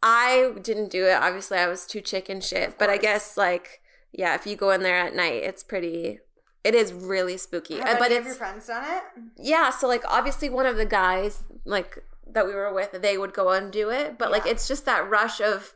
I 0.00 0.52
didn't 0.62 0.90
do 0.92 1.06
it. 1.06 1.14
Obviously, 1.14 1.58
I 1.58 1.66
was 1.66 1.86
too 1.86 2.00
chicken 2.00 2.40
shit. 2.40 2.78
But 2.78 2.88
I 2.88 2.98
guess, 2.98 3.36
like, 3.36 3.80
yeah, 4.12 4.36
if 4.36 4.46
you 4.46 4.54
go 4.54 4.70
in 4.70 4.84
there 4.84 4.96
at 5.00 5.12
night, 5.12 5.42
it's 5.42 5.64
pretty. 5.64 6.20
It 6.62 6.76
is 6.76 6.92
really 6.92 7.36
spooky. 7.36 7.78
Have 7.78 7.96
Uh, 7.96 7.98
but 7.98 8.06
any 8.12 8.16
of 8.18 8.22
your 8.26 8.30
it's 8.34 8.38
friends 8.38 8.66
done 8.68 8.84
it? 8.84 9.02
yeah. 9.38 9.70
So 9.70 9.88
like, 9.88 10.04
obviously, 10.06 10.48
one 10.50 10.66
of 10.66 10.76
the 10.76 10.86
guys 10.86 11.42
like 11.64 11.98
that 12.32 12.46
we 12.46 12.54
were 12.54 12.72
with, 12.72 12.92
they 13.02 13.16
would 13.18 13.32
go 13.32 13.50
and 13.50 13.72
do 13.72 13.90
it. 13.90 14.18
But 14.18 14.30
like, 14.30 14.46
it's 14.46 14.68
just 14.68 14.84
that 14.86 15.08
rush 15.08 15.40
of, 15.40 15.74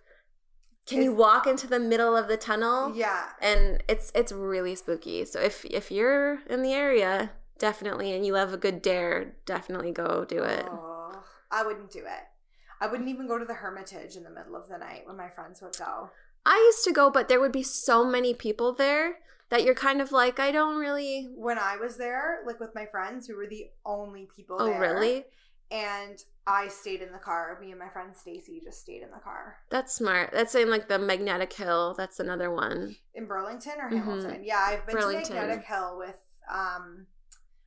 can 0.86 1.03
you 1.03 1.12
walk 1.12 1.46
into 1.46 1.66
the 1.66 1.78
middle 1.80 2.16
of 2.16 2.28
the 2.28 2.36
tunnel? 2.36 2.94
Yeah. 2.94 3.26
and 3.40 3.82
it's 3.88 4.11
it's 4.14 4.32
really 4.32 4.74
spooky. 4.74 5.24
So 5.24 5.40
if 5.40 5.64
if 5.64 5.90
you're 5.90 6.40
in 6.50 6.62
the 6.62 6.72
area, 6.72 7.30
definitely, 7.59 8.12
and 8.12 8.26
you 8.26 8.34
have 8.34 8.53
a 8.53 8.57
good 8.57 8.82
dare, 8.82 9.34
definitely 9.46 9.92
go 9.92 10.24
do 10.24 10.42
it. 10.42 10.66
Oh, 10.68 11.22
I 11.50 11.64
wouldn't 11.64 11.90
do 11.92 12.00
it. 12.00 12.24
I 12.80 12.88
wouldn't 12.88 13.09
even 13.09 13.28
go 13.28 13.38
to 13.38 13.44
the 13.44 13.55
Hermitage 13.55 14.16
in 14.16 14.24
the 14.24 14.30
middle 14.30 14.57
of 14.57 14.68
the 14.68 14.76
night 14.76 15.03
when 15.07 15.16
my 15.16 15.28
friends 15.28 15.62
would 15.62 15.76
go. 15.78 16.11
I 16.44 16.57
used 16.57 16.84
to 16.84 16.92
go, 16.92 17.11
but 17.11 17.28
there 17.28 17.38
would 17.40 17.53
be 17.53 17.62
so 17.62 18.05
many 18.05 18.34
people 18.34 18.72
there 18.72 19.18
that 19.50 19.62
you're 19.62 19.76
kind 19.76 20.00
of 20.00 20.11
like, 20.11 20.40
I 20.40 20.50
don't 20.50 20.76
really. 20.80 21.28
When 21.36 21.59
I 21.61 21.76
was 21.76 21.96
there, 21.96 22.40
like 22.44 22.59
with 22.59 22.74
my 22.74 22.86
friends, 22.86 23.28
we 23.28 23.34
were 23.36 23.46
the 23.46 23.66
only 23.86 24.26
people 24.34 24.57
Oh, 24.59 24.66
there. 24.66 24.80
really? 24.80 25.26
And 25.73 26.23
I 26.47 26.68
stayed 26.68 27.01
in 27.01 27.12
the 27.12 27.18
car. 27.18 27.57
Me 27.61 27.70
and 27.70 27.79
my 27.79 27.89
friend 27.89 28.14
Stacy 28.14 28.61
just 28.62 28.81
stayed 28.81 29.03
in 29.03 29.11
the 29.11 29.18
car. 29.18 29.57
That's 29.70 29.95
smart. 29.95 30.31
That's 30.33 30.55
in 30.55 30.68
like 30.70 30.89
the 30.89 30.99
Magnetic 30.99 31.53
Hill. 31.53 31.95
That's 31.97 32.20
another 32.20 32.51
one. 32.51 32.97
In 33.14 33.27
Burlington 33.27 33.75
or 33.81 33.89
Mhm. 33.91 33.97
Hamilton? 34.05 34.45
Yeah, 34.45 34.59
I've 34.61 34.87
been 34.87 34.97
Burlington. 34.97 35.25
to 35.29 35.35
Magnetic 35.35 35.64
Hill 35.64 35.97
with 35.99 36.18
um 36.51 37.07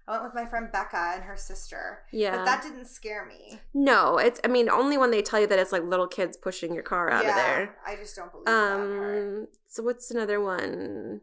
I 0.07 0.11
went 0.11 0.23
with 0.25 0.35
my 0.35 0.45
friend 0.45 0.71
Becca 0.71 1.13
and 1.15 1.23
her 1.23 1.35
sister. 1.35 2.03
Yeah. 2.11 2.35
But 2.37 2.45
that 2.45 2.61
didn't 2.61 2.85
scare 2.85 3.25
me. 3.25 3.59
no, 3.73 4.19
it's. 4.19 4.39
I 4.43 4.49
mean, 4.49 4.69
only 4.69 4.99
when 4.99 5.09
they 5.09 5.23
tell 5.23 5.39
you 5.39 5.47
that 5.47 5.57
it's 5.57 5.71
like 5.71 5.81
little 5.83 6.05
kids 6.07 6.37
pushing 6.37 6.75
your 6.75 6.83
car 6.83 7.09
out 7.09 7.23
yeah, 7.23 7.29
of 7.31 7.35
there. 7.35 7.77
I 7.87 7.95
just 7.95 8.15
don't 8.15 8.31
believe. 8.31 8.47
Um. 8.47 9.47
So 9.67 9.81
what's 9.81 10.11
another 10.11 10.39
one? 10.39 11.21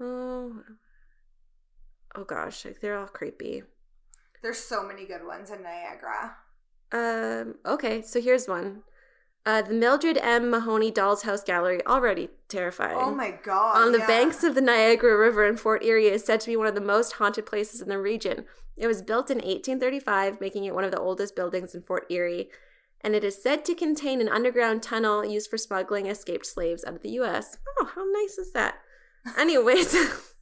Oh. 0.00 0.62
Oh 2.16 2.24
gosh, 2.24 2.64
like 2.64 2.80
they're 2.80 2.98
all 2.98 3.06
creepy. 3.06 3.62
There's 4.42 4.58
so 4.58 4.82
many 4.82 5.06
good 5.06 5.26
ones 5.26 5.50
in 5.50 5.62
Niagara. 5.62 6.36
Um, 6.92 7.56
okay, 7.64 8.02
so 8.02 8.20
here's 8.20 8.48
one. 8.48 8.82
Uh, 9.46 9.62
the 9.62 9.72
Mildred 9.72 10.18
M. 10.18 10.50
Mahoney 10.50 10.90
Dolls 10.90 11.22
House 11.22 11.42
Gallery, 11.42 11.84
already 11.86 12.28
terrifying. 12.48 12.98
Oh 12.98 13.14
my 13.14 13.30
god. 13.42 13.76
On 13.76 13.92
the 13.92 13.98
yeah. 13.98 14.06
banks 14.06 14.44
of 14.44 14.54
the 14.54 14.60
Niagara 14.60 15.16
River 15.16 15.46
in 15.46 15.56
Fort 15.56 15.82
Erie 15.82 16.08
is 16.08 16.24
said 16.24 16.40
to 16.40 16.46
be 16.46 16.56
one 16.56 16.66
of 16.66 16.74
the 16.74 16.80
most 16.80 17.12
haunted 17.12 17.46
places 17.46 17.80
in 17.80 17.88
the 17.88 17.98
region. 17.98 18.44
It 18.76 18.86
was 18.86 19.02
built 19.02 19.30
in 19.30 19.38
1835, 19.38 20.40
making 20.40 20.64
it 20.64 20.74
one 20.74 20.84
of 20.84 20.90
the 20.90 21.00
oldest 21.00 21.34
buildings 21.36 21.74
in 21.74 21.82
Fort 21.82 22.06
Erie, 22.10 22.48
and 23.00 23.14
it 23.14 23.24
is 23.24 23.42
said 23.42 23.64
to 23.64 23.74
contain 23.74 24.20
an 24.20 24.28
underground 24.28 24.82
tunnel 24.82 25.24
used 25.24 25.48
for 25.48 25.56
smuggling 25.56 26.06
escaped 26.06 26.46
slaves 26.46 26.84
out 26.84 26.96
of 26.96 27.02
the 27.02 27.10
U.S. 27.12 27.56
Oh, 27.78 27.90
how 27.94 28.04
nice 28.04 28.36
is 28.36 28.52
that? 28.52 28.76
Anyways, 29.38 29.94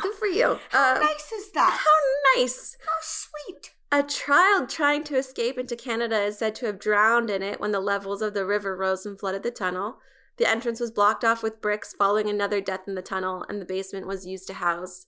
good 0.00 0.14
for 0.14 0.26
you. 0.26 0.58
How 0.70 0.96
Uh, 0.96 0.98
nice 1.00 1.32
is 1.32 1.50
that? 1.52 1.80
how 1.84 2.40
nice. 2.40 2.76
How 2.84 2.92
sweet. 3.00 3.74
A 3.92 4.02
child 4.02 4.68
trying 4.68 5.04
to 5.04 5.16
escape 5.16 5.56
into 5.56 5.76
Canada 5.76 6.20
is 6.22 6.38
said 6.38 6.54
to 6.56 6.66
have 6.66 6.80
drowned 6.80 7.30
in 7.30 7.42
it 7.42 7.60
when 7.60 7.70
the 7.72 7.80
levels 7.80 8.22
of 8.22 8.34
the 8.34 8.44
river 8.44 8.76
rose 8.76 9.06
and 9.06 9.18
flooded 9.18 9.42
the 9.44 9.50
tunnel. 9.52 9.98
The 10.36 10.50
entrance 10.50 10.80
was 10.80 10.90
blocked 10.90 11.22
off 11.24 11.44
with 11.44 11.60
bricks 11.60 11.92
following 11.92 12.28
another 12.28 12.60
death 12.60 12.88
in 12.88 12.96
the 12.96 13.02
tunnel, 13.02 13.44
and 13.48 13.60
the 13.60 13.64
basement 13.66 14.08
was 14.08 14.26
used 14.26 14.48
to 14.48 14.54
house 14.54 15.06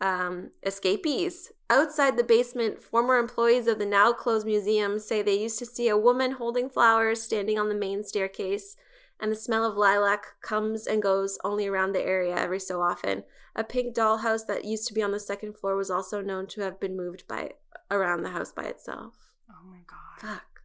um, 0.00 0.50
escapees. 0.64 1.52
Outside 1.70 2.16
the 2.16 2.24
basement, 2.24 2.82
former 2.82 3.16
employees 3.16 3.68
of 3.68 3.78
the 3.78 3.86
now 3.86 4.12
closed 4.12 4.44
museum 4.44 4.98
say 4.98 5.22
they 5.22 5.38
used 5.38 5.58
to 5.60 5.66
see 5.66 5.88
a 5.88 5.96
woman 5.96 6.32
holding 6.32 6.68
flowers 6.68 7.22
standing 7.22 7.58
on 7.60 7.68
the 7.68 7.74
main 7.76 8.02
staircase, 8.02 8.76
and 9.20 9.30
the 9.30 9.36
smell 9.36 9.64
of 9.64 9.76
lilac 9.76 10.40
comes 10.42 10.86
and 10.88 11.00
goes 11.00 11.38
only 11.44 11.68
around 11.68 11.92
the 11.92 12.02
area 12.02 12.34
every 12.36 12.60
so 12.60 12.82
often. 12.82 13.22
A 13.58 13.64
pink 13.64 13.96
dollhouse 13.96 14.46
that 14.46 14.64
used 14.66 14.86
to 14.88 14.94
be 14.94 15.02
on 15.02 15.10
the 15.12 15.18
second 15.18 15.56
floor 15.56 15.76
was 15.76 15.90
also 15.90 16.20
known 16.20 16.46
to 16.48 16.60
have 16.60 16.78
been 16.78 16.96
moved 16.96 17.26
by 17.26 17.50
around 17.90 18.22
the 18.22 18.30
house 18.30 18.52
by 18.52 18.64
itself. 18.64 19.14
Oh 19.50 19.66
my 19.68 19.78
god. 19.88 20.20
Fuck. 20.28 20.60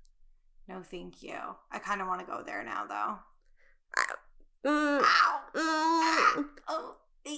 No, 0.68 0.84
thank 0.84 1.24
you. 1.24 1.38
I 1.72 1.80
kind 1.80 2.02
of 2.02 2.08
want 2.08 2.20
to 2.20 2.26
go 2.26 2.44
there 2.46 2.64
now, 2.64 2.86
though. 2.88 4.70
Mm, 4.70 5.02
Ow. 5.04 5.40
mm. 5.56 6.46
Oh. 6.68 6.96
eh. 7.26 7.38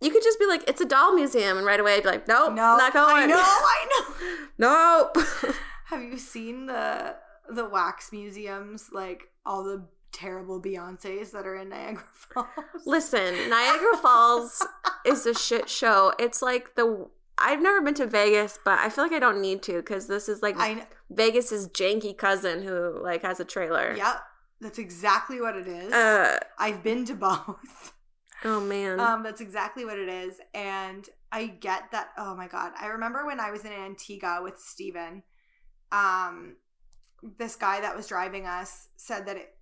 You 0.00 0.10
could 0.10 0.22
just 0.22 0.38
be 0.38 0.46
like, 0.46 0.64
it's 0.68 0.80
a 0.80 0.84
doll 0.86 1.14
museum, 1.14 1.56
and 1.56 1.66
right 1.66 1.78
away 1.80 2.00
be 2.00 2.06
like, 2.06 2.26
nope, 2.26 2.50
No, 2.54 2.76
not 2.76 2.92
going. 2.92 3.24
I 3.24 3.26
know, 3.26 3.36
I 3.38 3.86
know. 3.90 4.46
nope. 5.14 5.54
Have 5.86 6.02
you 6.02 6.18
seen 6.18 6.66
the 6.66 7.16
the 7.48 7.68
wax 7.68 8.10
museums? 8.10 8.88
Like 8.92 9.24
all 9.46 9.62
the 9.64 9.86
terrible 10.14 10.62
Beyonces 10.62 11.32
that 11.32 11.46
are 11.46 11.56
in 11.56 11.68
Niagara 11.68 12.04
Falls. 12.32 12.46
Listen, 12.86 13.34
Niagara 13.50 13.96
Falls 14.00 14.66
is 15.04 15.26
a 15.26 15.34
shit 15.34 15.68
show. 15.68 16.12
It's 16.18 16.40
like 16.40 16.74
the. 16.76 17.08
I've 17.36 17.60
never 17.60 17.80
been 17.82 17.94
to 17.94 18.06
Vegas, 18.06 18.58
but 18.64 18.78
I 18.78 18.88
feel 18.88 19.04
like 19.04 19.12
I 19.12 19.18
don't 19.18 19.40
need 19.40 19.62
to 19.64 19.74
because 19.78 20.06
this 20.06 20.28
is 20.28 20.40
like 20.42 20.56
I. 20.56 20.74
kn- 20.74 20.86
Vegas's 21.10 21.68
janky 21.68 22.16
cousin 22.16 22.62
who 22.62 22.98
like 23.02 23.22
has 23.22 23.40
a 23.40 23.44
trailer. 23.44 23.94
Yep, 23.96 24.22
that's 24.60 24.78
exactly 24.78 25.40
what 25.40 25.56
it 25.56 25.66
is. 25.68 25.92
Uh. 25.92 26.38
I've 26.58 26.82
been 26.82 27.04
to 27.06 27.14
both. 27.14 27.92
Oh 28.46 28.60
man. 28.60 29.00
Um, 29.00 29.22
that's 29.22 29.40
exactly 29.40 29.86
what 29.86 29.98
it 29.98 30.06
is. 30.10 30.38
And 30.52 31.08
I 31.32 31.46
get 31.46 31.84
that. 31.92 32.08
Oh 32.18 32.36
my 32.36 32.46
God. 32.46 32.72
I 32.78 32.88
remember 32.88 33.24
when 33.24 33.40
I 33.40 33.50
was 33.50 33.64
in 33.64 33.72
Antigua 33.72 34.40
with 34.42 34.58
Steven, 34.58 35.22
um, 35.90 36.56
this 37.38 37.56
guy 37.56 37.80
that 37.80 37.96
was 37.96 38.06
driving 38.06 38.44
us 38.44 38.88
said 38.96 39.24
that 39.28 39.36
it, 39.38 39.54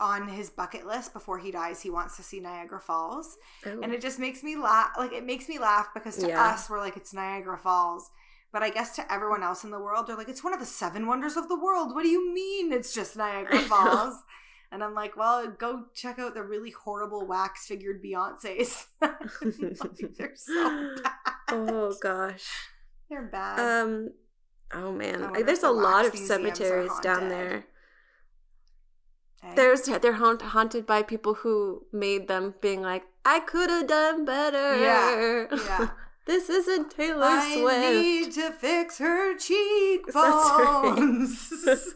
on 0.00 0.28
his 0.28 0.50
bucket 0.50 0.86
list 0.86 1.12
before 1.12 1.38
he 1.38 1.50
dies, 1.50 1.80
he 1.82 1.90
wants 1.90 2.16
to 2.16 2.22
see 2.22 2.38
Niagara 2.40 2.80
Falls. 2.80 3.36
Oh. 3.66 3.80
And 3.82 3.92
it 3.92 4.00
just 4.00 4.18
makes 4.18 4.42
me 4.42 4.56
laugh. 4.56 4.90
Like, 4.96 5.12
it 5.12 5.24
makes 5.24 5.48
me 5.48 5.58
laugh 5.58 5.88
because 5.94 6.16
to 6.18 6.28
Yeah. 6.28 6.44
us, 6.44 6.70
we're 6.70 6.78
like, 6.80 6.96
it's 6.96 7.12
Niagara 7.12 7.58
Falls. 7.58 8.10
But 8.52 8.62
I 8.62 8.70
guess 8.70 8.96
to 8.96 9.12
everyone 9.12 9.42
else 9.42 9.64
in 9.64 9.70
the 9.70 9.78
world, 9.78 10.06
they're 10.06 10.16
like, 10.16 10.28
it's 10.28 10.42
one 10.44 10.54
of 10.54 10.60
the 10.60 10.66
seven 10.66 11.06
wonders 11.06 11.36
of 11.36 11.48
the 11.48 11.58
world. 11.58 11.94
What 11.94 12.02
do 12.04 12.08
you 12.08 12.32
mean 12.32 12.72
it's 12.72 12.94
just 12.94 13.16
Niagara 13.16 13.58
Falls? 13.60 14.22
And 14.70 14.84
I'm 14.84 14.94
like, 14.94 15.16
well, 15.16 15.48
go 15.48 15.84
check 15.94 16.18
out 16.18 16.34
the 16.34 16.42
really 16.42 16.70
horrible 16.70 17.26
wax 17.26 17.66
figured 17.66 18.02
Beyonces. 18.02 18.86
Like, 19.00 20.16
they're 20.16 20.34
so 20.34 20.94
bad. 21.02 21.12
oh 21.50 21.94
gosh. 22.00 22.50
They're 23.10 23.22
bad. 23.26 23.58
Um. 23.58 24.10
Oh 24.72 24.92
man. 24.92 25.32
There's 25.46 25.62
a 25.62 25.70
lot 25.70 26.04
of 26.06 26.14
cemeteries 26.16 26.92
down 27.02 27.28
there. 27.30 27.64
Eh? 29.42 29.54
There's 29.54 29.82
they're 29.82 30.14
haunt, 30.14 30.42
haunted 30.42 30.86
by 30.86 31.02
people 31.02 31.34
who 31.34 31.86
made 31.92 32.28
them 32.28 32.54
being 32.60 32.82
like, 32.82 33.04
I 33.24 33.40
could 33.40 33.70
have 33.70 33.86
done 33.86 34.24
better. 34.24 34.76
Yeah, 34.80 35.46
yeah. 35.52 35.88
this 36.26 36.48
isn't 36.50 36.90
Taylor 36.90 37.24
I 37.26 37.54
Swift. 37.56 38.02
need 38.02 38.32
to 38.32 38.50
fix 38.52 38.98
her 38.98 39.30
right. 39.36 39.38
cheekbones. 39.40 41.52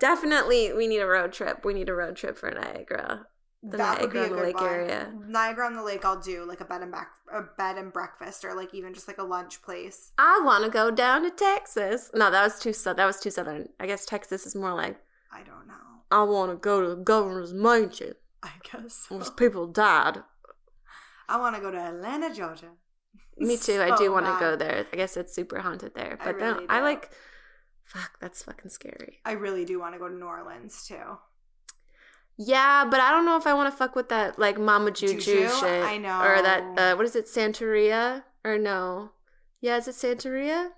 Definitely, 0.00 0.72
we 0.72 0.86
need 0.86 0.98
a 1.00 1.06
road 1.06 1.32
trip. 1.32 1.64
We 1.64 1.74
need 1.74 1.88
a 1.88 1.94
road 1.94 2.16
trip 2.16 2.36
for 2.36 2.50
Niagara. 2.50 3.26
the 3.62 3.76
That 3.78 4.00
would 4.02 4.12
be 4.12 4.18
Niagara 4.18 4.18
a 4.18 4.24
on 4.24 4.30
the 4.30 4.36
good 4.36 4.46
Lake 4.46 4.60
one. 4.60 4.68
area. 4.70 5.12
Niagara 5.26 5.66
on 5.66 5.76
the 5.76 5.82
Lake, 5.82 6.04
I'll 6.04 6.20
do 6.20 6.44
like 6.44 6.60
a 6.60 6.64
bed 6.64 6.82
and 6.82 6.92
back, 6.92 7.08
a 7.32 7.42
bed 7.56 7.78
and 7.78 7.92
breakfast, 7.92 8.44
or 8.44 8.54
like 8.54 8.74
even 8.74 8.92
just 8.92 9.08
like 9.08 9.18
a 9.18 9.24
lunch 9.24 9.62
place. 9.62 10.12
I 10.18 10.40
want 10.44 10.64
to 10.64 10.70
go 10.70 10.90
down 10.90 11.22
to 11.22 11.30
Texas. 11.30 12.10
No, 12.14 12.30
that 12.30 12.42
was 12.42 12.58
too 12.58 12.72
that 12.94 13.06
was 13.06 13.18
too 13.18 13.30
southern. 13.30 13.68
I 13.80 13.86
guess 13.86 14.04
Texas 14.04 14.46
is 14.46 14.54
more 14.54 14.74
like 14.74 14.98
I 15.32 15.38
don't 15.38 15.66
know. 15.66 15.74
I 16.10 16.22
want 16.22 16.52
to 16.52 16.56
go 16.56 16.80
to 16.82 16.88
the 16.88 16.96
governor's 16.96 17.52
mansion. 17.52 18.14
I 18.42 18.50
guess 18.70 19.06
so. 19.08 19.18
people 19.32 19.66
died. 19.66 20.18
I 21.28 21.38
want 21.38 21.56
to 21.56 21.60
go 21.62 21.70
to 21.70 21.78
Atlanta, 21.78 22.32
Georgia. 22.32 22.70
Me 23.38 23.56
too. 23.56 23.80
I 23.82 23.96
do 23.96 24.12
want 24.12 24.26
to 24.26 24.36
go 24.38 24.56
there. 24.56 24.86
I 24.92 24.96
guess 24.96 25.16
it's 25.16 25.34
super 25.34 25.58
haunted 25.60 25.94
there. 25.94 26.16
I 26.20 26.24
But 26.24 26.38
then 26.38 26.54
really 26.54 26.68
I 26.68 26.78
do. 26.78 26.84
like. 26.84 27.10
Fuck, 27.84 28.18
that's 28.20 28.42
fucking 28.42 28.70
scary. 28.70 29.20
I 29.24 29.32
really 29.32 29.64
do 29.64 29.78
want 29.78 29.94
to 29.94 29.98
go 29.98 30.08
to 30.08 30.14
New 30.14 30.24
Orleans 30.26 30.84
too. 30.86 31.18
Yeah, 32.38 32.84
but 32.84 33.00
I 33.00 33.10
don't 33.10 33.24
know 33.24 33.36
if 33.36 33.46
I 33.46 33.54
want 33.54 33.72
to 33.72 33.76
fuck 33.76 33.94
with 33.96 34.08
that 34.10 34.38
like 34.38 34.58
Mama 34.58 34.90
Juju, 34.90 35.20
Juju? 35.20 35.48
shit. 35.48 35.84
I 35.84 35.96
know. 35.96 36.20
Or 36.20 36.42
that 36.42 36.78
uh, 36.78 36.96
what 36.96 37.06
is 37.06 37.16
it, 37.16 37.26
Santeria? 37.26 38.24
Or 38.44 38.58
no? 38.58 39.10
Yeah, 39.60 39.76
is 39.78 39.88
it 39.88 39.94
Santeria? 39.94 40.68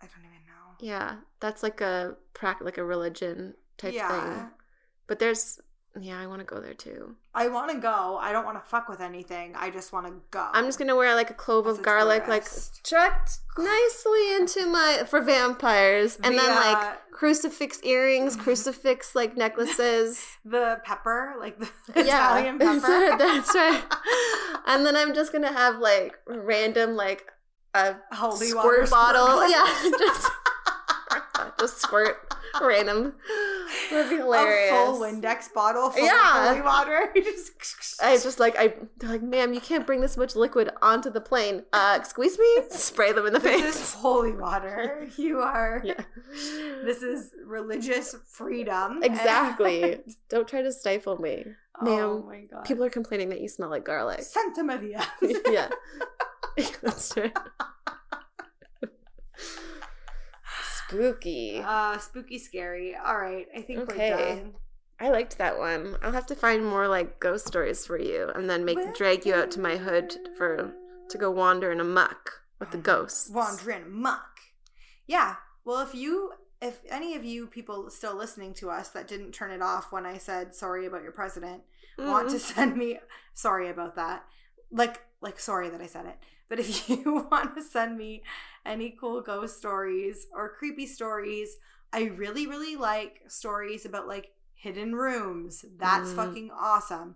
I 0.00 0.06
don't 0.06 0.24
even 0.24 0.46
know. 0.46 0.76
Yeah, 0.80 1.16
that's 1.40 1.62
like 1.62 1.80
a 1.80 2.16
prac 2.34 2.60
like 2.62 2.78
a 2.78 2.84
religion 2.84 3.54
type 3.78 3.94
yeah. 3.94 4.08
thing. 4.08 4.50
But 5.06 5.18
there's 5.18 5.60
yeah, 6.00 6.18
I 6.18 6.26
want 6.26 6.40
to 6.40 6.46
go 6.46 6.58
there 6.58 6.72
too. 6.72 7.16
I 7.34 7.48
want 7.48 7.70
to 7.70 7.76
go. 7.78 8.16
I 8.20 8.32
don't 8.32 8.44
want 8.46 8.62
to 8.62 8.66
fuck 8.68 8.88
with 8.88 9.00
anything. 9.00 9.54
I 9.54 9.68
just 9.70 9.92
want 9.92 10.06
to 10.06 10.14
go. 10.30 10.48
I'm 10.52 10.64
just 10.64 10.78
gonna 10.78 10.96
wear 10.96 11.14
like 11.14 11.28
a 11.30 11.34
clove 11.34 11.66
of 11.66 11.82
garlic, 11.82 12.28
like 12.28 12.44
tourist. 12.44 12.80
tucked 12.84 13.38
nicely 13.58 14.34
into 14.36 14.66
my 14.66 15.02
for 15.06 15.20
vampires, 15.20 16.16
and 16.22 16.34
The, 16.34 16.40
then 16.40 16.50
uh, 16.50 16.54
like 16.54 17.10
crucifix 17.12 17.80
earrings, 17.82 18.36
crucifix 18.44 19.14
like 19.14 19.36
necklaces. 19.36 20.24
the 20.44 20.80
pepper, 20.84 21.34
like 21.38 21.58
the 21.58 21.68
yeah, 21.96 22.38
Italian 22.38 22.58
pepper. 22.80 23.16
that's 23.18 23.54
right. 23.54 23.82
And 24.66 24.86
then 24.86 24.96
I'm 24.96 25.12
just 25.14 25.30
gonna 25.32 25.52
have 25.52 25.78
like 25.78 26.16
random 26.26 26.96
like 26.96 27.30
a 27.74 27.96
Holy 28.12 28.46
squirt 28.48 28.90
water 28.90 29.14
bottle. 29.14 29.26
squirt 29.26 29.50
Yeah, 29.50 29.90
just 29.98 30.30
just 31.58 31.82
squirt 31.82 32.34
random. 32.62 33.14
Would 33.92 34.10
be 34.10 34.16
hilarious. 34.16 34.72
A 34.72 34.74
full 34.86 35.00
Windex 35.00 35.52
bottle 35.52 35.90
full 35.90 36.04
Yeah. 36.04 36.42
of 36.42 36.48
holy 36.48 36.60
water. 36.62 37.12
Just 37.16 38.02
I 38.02 38.14
just 38.16 38.40
like 38.40 38.56
I 38.58 38.74
like, 39.02 39.22
ma'am, 39.22 39.52
you 39.54 39.60
can't 39.60 39.86
bring 39.86 40.00
this 40.00 40.16
much 40.16 40.34
liquid 40.34 40.70
onto 40.80 41.10
the 41.10 41.20
plane. 41.20 41.62
Uh, 41.72 41.96
excuse 42.00 42.38
me. 42.38 42.46
Spray 42.70 43.12
them 43.12 43.26
in 43.26 43.32
the 43.32 43.40
face. 43.40 43.60
this 43.62 43.76
is 43.76 43.94
holy 44.00 44.32
water. 44.32 45.06
You 45.16 45.40
are. 45.40 45.80
Yeah. 45.84 46.00
This 46.84 47.02
is 47.02 47.30
religious 47.44 48.14
freedom. 48.28 49.02
Exactly. 49.02 49.82
And- 49.94 50.16
Don't 50.28 50.48
try 50.48 50.62
to 50.62 50.72
stifle 50.72 51.20
me. 51.20 51.44
oh 51.80 51.84
Ma'am, 51.84 52.26
my 52.26 52.40
god. 52.50 52.64
People 52.64 52.84
are 52.84 52.90
complaining 52.90 53.28
that 53.30 53.40
you 53.40 53.48
smell 53.48 53.68
like 53.70 53.84
garlic. 53.84 54.22
Santa 54.22 54.62
Maria. 54.64 55.06
yeah. 55.50 55.68
That's 56.82 57.16
right. 57.16 57.36
Spooky. 60.92 61.62
Uh, 61.64 61.98
spooky, 61.98 62.38
scary. 62.38 62.94
All 62.94 63.16
right, 63.18 63.46
I 63.56 63.62
think 63.62 63.80
Okay. 63.80 64.10
we're 64.10 64.16
done. 64.36 64.54
I 65.00 65.10
liked 65.10 65.38
that 65.38 65.58
one. 65.58 65.96
I'll 66.02 66.12
have 66.12 66.26
to 66.26 66.34
find 66.36 66.64
more 66.64 66.86
like 66.86 67.18
ghost 67.18 67.46
stories 67.46 67.84
for 67.86 67.98
you 67.98 68.30
and 68.34 68.48
then 68.48 68.64
make 68.64 68.94
drag 68.94 69.26
you 69.26 69.34
out 69.34 69.50
to 69.52 69.60
my 69.60 69.76
hood 69.76 70.14
for 70.36 70.72
to 71.08 71.18
go 71.18 71.30
wander 71.30 71.72
in 71.72 71.80
a 71.80 71.84
muck 71.84 72.42
with 72.60 72.70
the 72.70 72.78
ghosts. 72.90 73.28
wandering 73.30 73.90
muck. 73.90 74.38
Yeah. 75.06 75.36
Well, 75.64 75.80
if 75.80 75.94
you, 75.94 76.32
if 76.60 76.78
any 76.88 77.16
of 77.16 77.24
you 77.24 77.46
people 77.48 77.90
still 77.90 78.14
listening 78.16 78.54
to 78.54 78.70
us 78.70 78.90
that 78.90 79.08
didn't 79.08 79.32
turn 79.32 79.50
it 79.50 79.62
off 79.62 79.90
when 79.92 80.06
I 80.06 80.18
said 80.18 80.54
sorry 80.54 80.86
about 80.86 81.02
your 81.02 81.12
president, 81.12 81.62
want 81.98 82.30
to 82.30 82.36
Mm. 82.36 82.40
send 82.54 82.76
me 82.76 82.98
sorry 83.34 83.68
about 83.70 83.96
that, 83.96 84.24
like 84.70 85.00
like 85.20 85.38
sorry 85.40 85.68
that 85.70 85.80
I 85.80 85.86
said 85.86 86.06
it. 86.06 86.16
But 86.52 86.60
if 86.60 86.86
you 86.90 87.26
want 87.30 87.54
to 87.56 87.62
send 87.62 87.96
me 87.96 88.22
any 88.66 88.90
cool 89.00 89.22
ghost 89.22 89.56
stories 89.56 90.26
or 90.34 90.50
creepy 90.50 90.86
stories, 90.86 91.56
I 91.94 92.04
really 92.04 92.46
really 92.46 92.76
like 92.76 93.22
stories 93.28 93.86
about 93.86 94.06
like 94.06 94.32
hidden 94.54 94.94
rooms. 94.94 95.64
That's 95.78 96.10
Mm. 96.10 96.16
fucking 96.16 96.50
awesome. 96.50 97.14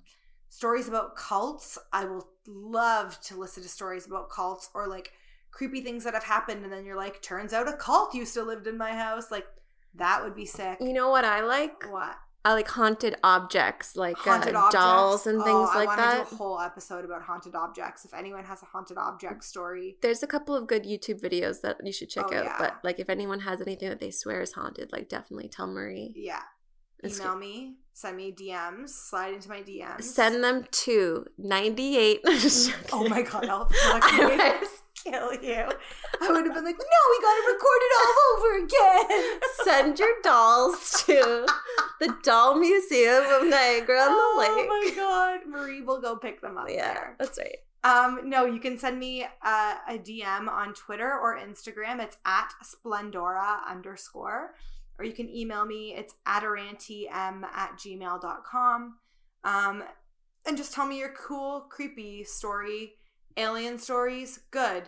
Stories 0.48 0.88
about 0.88 1.16
cults. 1.16 1.76
I 1.92 2.06
will 2.06 2.26
love 2.46 3.20
to 3.22 3.36
listen 3.36 3.62
to 3.62 3.68
stories 3.68 4.06
about 4.06 4.30
cults 4.30 4.70
or 4.72 4.86
like 4.86 5.12
creepy 5.50 5.82
things 5.82 6.04
that 6.04 6.14
have 6.14 6.24
happened 6.24 6.64
and 6.64 6.72
then 6.72 6.86
you're 6.86 6.96
like 6.96 7.20
turns 7.20 7.52
out 7.52 7.68
a 7.68 7.72
cult 7.76 8.14
used 8.14 8.34
to 8.34 8.42
lived 8.42 8.66
in 8.66 8.78
my 8.78 8.92
house 8.92 9.30
like 9.30 9.46
that 9.94 10.22
would 10.22 10.34
be 10.34 10.44
sick 10.46 10.78
You 10.80 10.92
know 10.92 11.10
what 11.10 11.24
I 11.24 11.40
like? 11.42 11.82
what 11.90 12.16
I 12.46 12.52
like 12.52 12.68
haunted 12.68 13.16
objects, 13.24 13.96
like 13.96 14.16
haunted 14.16 14.54
uh, 14.54 14.58
objects 14.58 14.74
dolls 14.84 15.26
and 15.26 15.42
things 15.42 15.68
Oh, 15.72 15.72
like 15.74 15.88
I 15.88 15.96
wanna 15.96 16.02
that. 16.02 16.28
do 16.30 16.34
a 16.34 16.38
whole 16.38 16.60
episode 16.60 17.04
about 17.04 17.22
haunted 17.22 17.54
objects 17.54 18.04
if 18.04 18.14
anyone 18.14 18.44
has 18.44 18.62
a 18.62 18.66
haunted 18.66 18.98
object 18.98 19.42
story 19.42 19.96
There's 20.00 20.22
a 20.22 20.26
couple 20.28 20.54
of 20.54 20.66
good 20.68 20.84
YouTube 20.84 21.20
videos 21.20 21.60
that 21.62 21.76
you 21.84 21.92
should 21.92 22.08
check 22.08 22.26
Oh, 22.30 22.36
out. 22.36 22.44
yeah. 22.44 22.56
But 22.58 22.76
like, 22.84 22.98
if 23.00 23.10
anyone 23.10 23.40
has 23.40 23.60
anything 23.60 23.88
that 23.88 24.00
they 24.00 24.10
swear 24.12 24.40
is 24.42 24.52
haunted, 24.52 24.92
like 24.92 25.08
definitely 25.08 25.48
tell 25.48 25.66
Marie. 25.66 26.12
yeah 26.14 26.42
It's 27.02 27.18
email 27.20 27.36
me 27.36 27.74
send 27.92 28.16
me 28.16 28.30
dms 28.30 28.90
slide 28.90 29.32
into 29.34 29.48
my 29.48 29.62
dms 29.62 30.02
Send 30.04 30.44
them 30.44 30.66
to 30.70 31.24
98. 31.38 32.20
Oh 32.92 33.08
my 33.08 33.22
god 33.22 33.48
i'll 33.48 33.68
kill 35.10 35.32
you 35.42 35.64
i 36.20 36.30
would 36.30 36.44
have 36.44 36.54
been 36.54 36.64
like 36.64 36.76
no 36.78 37.02
we 37.10 37.22
gotta 37.22 37.44
record 37.46 37.80
it 37.82 37.92
all 38.00 38.36
over 38.36 38.64
again 38.64 39.40
Send 39.64 39.98
your 39.98 40.14
dolls 40.22 41.04
to 41.06 41.46
the 42.00 42.14
Doll 42.22 42.58
Museum 42.58 43.24
of 43.24 43.48
Niagara 43.48 44.00
on 44.00 44.12
the 44.12 44.16
oh 44.18 44.56
Lake. 44.56 44.68
my 44.68 44.90
god 44.96 45.40
marie 45.48 45.82
will 45.82 46.00
go 46.00 46.16
pick 46.16 46.40
them 46.40 46.56
up 46.58 46.66
Yeah, 46.68 46.94
there 46.94 47.16
that's 47.18 47.38
right. 47.38 47.56
Um, 47.84 48.28
no, 48.28 48.46
you 48.46 48.58
can 48.58 48.78
send 48.78 48.98
me 48.98 49.24
uh, 49.24 49.74
a 49.88 49.96
DM 49.98 50.48
on 50.48 50.74
Twitter 50.74 51.08
or 51.08 51.38
Instagram. 51.38 52.00
It's 52.02 52.16
at 52.24 52.48
Splendora 52.64 53.58
underscore. 53.68 54.54
Or 54.98 55.04
you 55.04 55.12
can 55.12 55.28
email 55.30 55.64
me. 55.64 55.94
It's 55.94 56.14
adarantym 56.26 57.44
at 57.44 57.78
gmail.com. 57.78 58.96
Um, 59.44 59.84
and 60.46 60.56
just 60.56 60.72
tell 60.74 60.86
me 60.86 60.98
your 60.98 61.10
cool, 61.16 61.60
creepy 61.70 62.24
story. 62.24 62.94
Alien 63.36 63.78
stories, 63.78 64.40
good. 64.50 64.84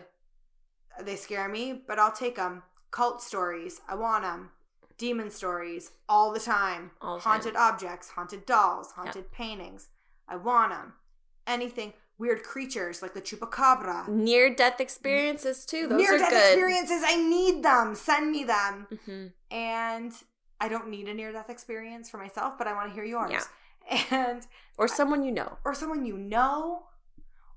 They 1.01 1.15
scare 1.15 1.47
me, 1.49 1.81
but 1.87 1.99
I'll 1.99 2.11
take 2.11 2.35
them. 2.35 2.63
Cult 2.91 3.21
stories, 3.21 3.81
I 3.87 3.95
want 3.95 4.23
them. 4.23 4.49
Demon 4.97 5.29
stories, 5.31 5.91
all 6.09 6.31
the 6.33 6.39
time. 6.39 6.91
All 7.01 7.17
the 7.17 7.23
haunted 7.23 7.53
time. 7.53 7.73
objects, 7.73 8.09
haunted 8.09 8.45
dolls, 8.45 8.91
haunted 8.91 9.31
paintings. 9.31 9.89
I 10.27 10.35
want 10.35 10.71
them. 10.71 10.93
Anything. 11.47 11.93
Weird 12.17 12.43
creatures 12.43 13.01
like 13.01 13.13
the 13.13 13.21
chupacabra. 13.21 14.07
Near 14.09 14.53
death 14.53 14.81
experiences 14.81 15.65
too. 15.65 15.87
Those 15.87 16.01
Near 16.01 16.15
are 16.15 16.17
death 16.17 16.31
good. 16.31 16.53
experiences, 16.53 17.01
I 17.05 17.15
need 17.15 17.63
them. 17.63 17.95
Send 17.95 18.31
me 18.31 18.43
them. 18.43 18.87
hmm 19.05 19.27
And 19.49 20.11
I 20.59 20.67
don't 20.67 20.89
need 20.89 21.07
a 21.07 21.13
near 21.13 21.31
death 21.31 21.49
experience 21.49 22.09
for 22.09 22.17
myself, 22.17 22.57
but 22.57 22.67
I 22.67 22.73
want 22.73 22.89
to 22.89 22.93
hear 22.93 23.05
yours. 23.05 23.31
Yeah. 23.31 24.03
And 24.11 24.45
Or 24.77 24.87
someone 24.89 25.23
you 25.23 25.31
know. 25.31 25.57
or 25.63 25.73
someone 25.73 26.05
you 26.05 26.17
know, 26.17 26.83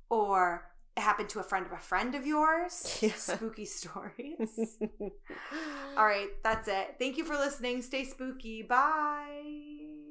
or 0.09 0.71
happened 0.97 1.29
to 1.31 1.41
a 1.41 1.43
friend 1.43 1.67
of 1.67 1.73
a 1.73 1.79
friend 1.79 2.15
of 2.15 2.27
yours. 2.27 2.99
Yeah. 3.03 3.15
Spooky 3.17 3.65
stories. 3.65 4.77
All 5.97 6.05
right, 6.07 6.29
that's 6.43 6.69
it. 6.69 6.97
Thank 6.99 7.17
you 7.19 7.25
for 7.25 7.35
listening. 7.35 7.83
Stay 7.83 8.05
spooky. 8.05 8.63
Bye. 8.63 10.02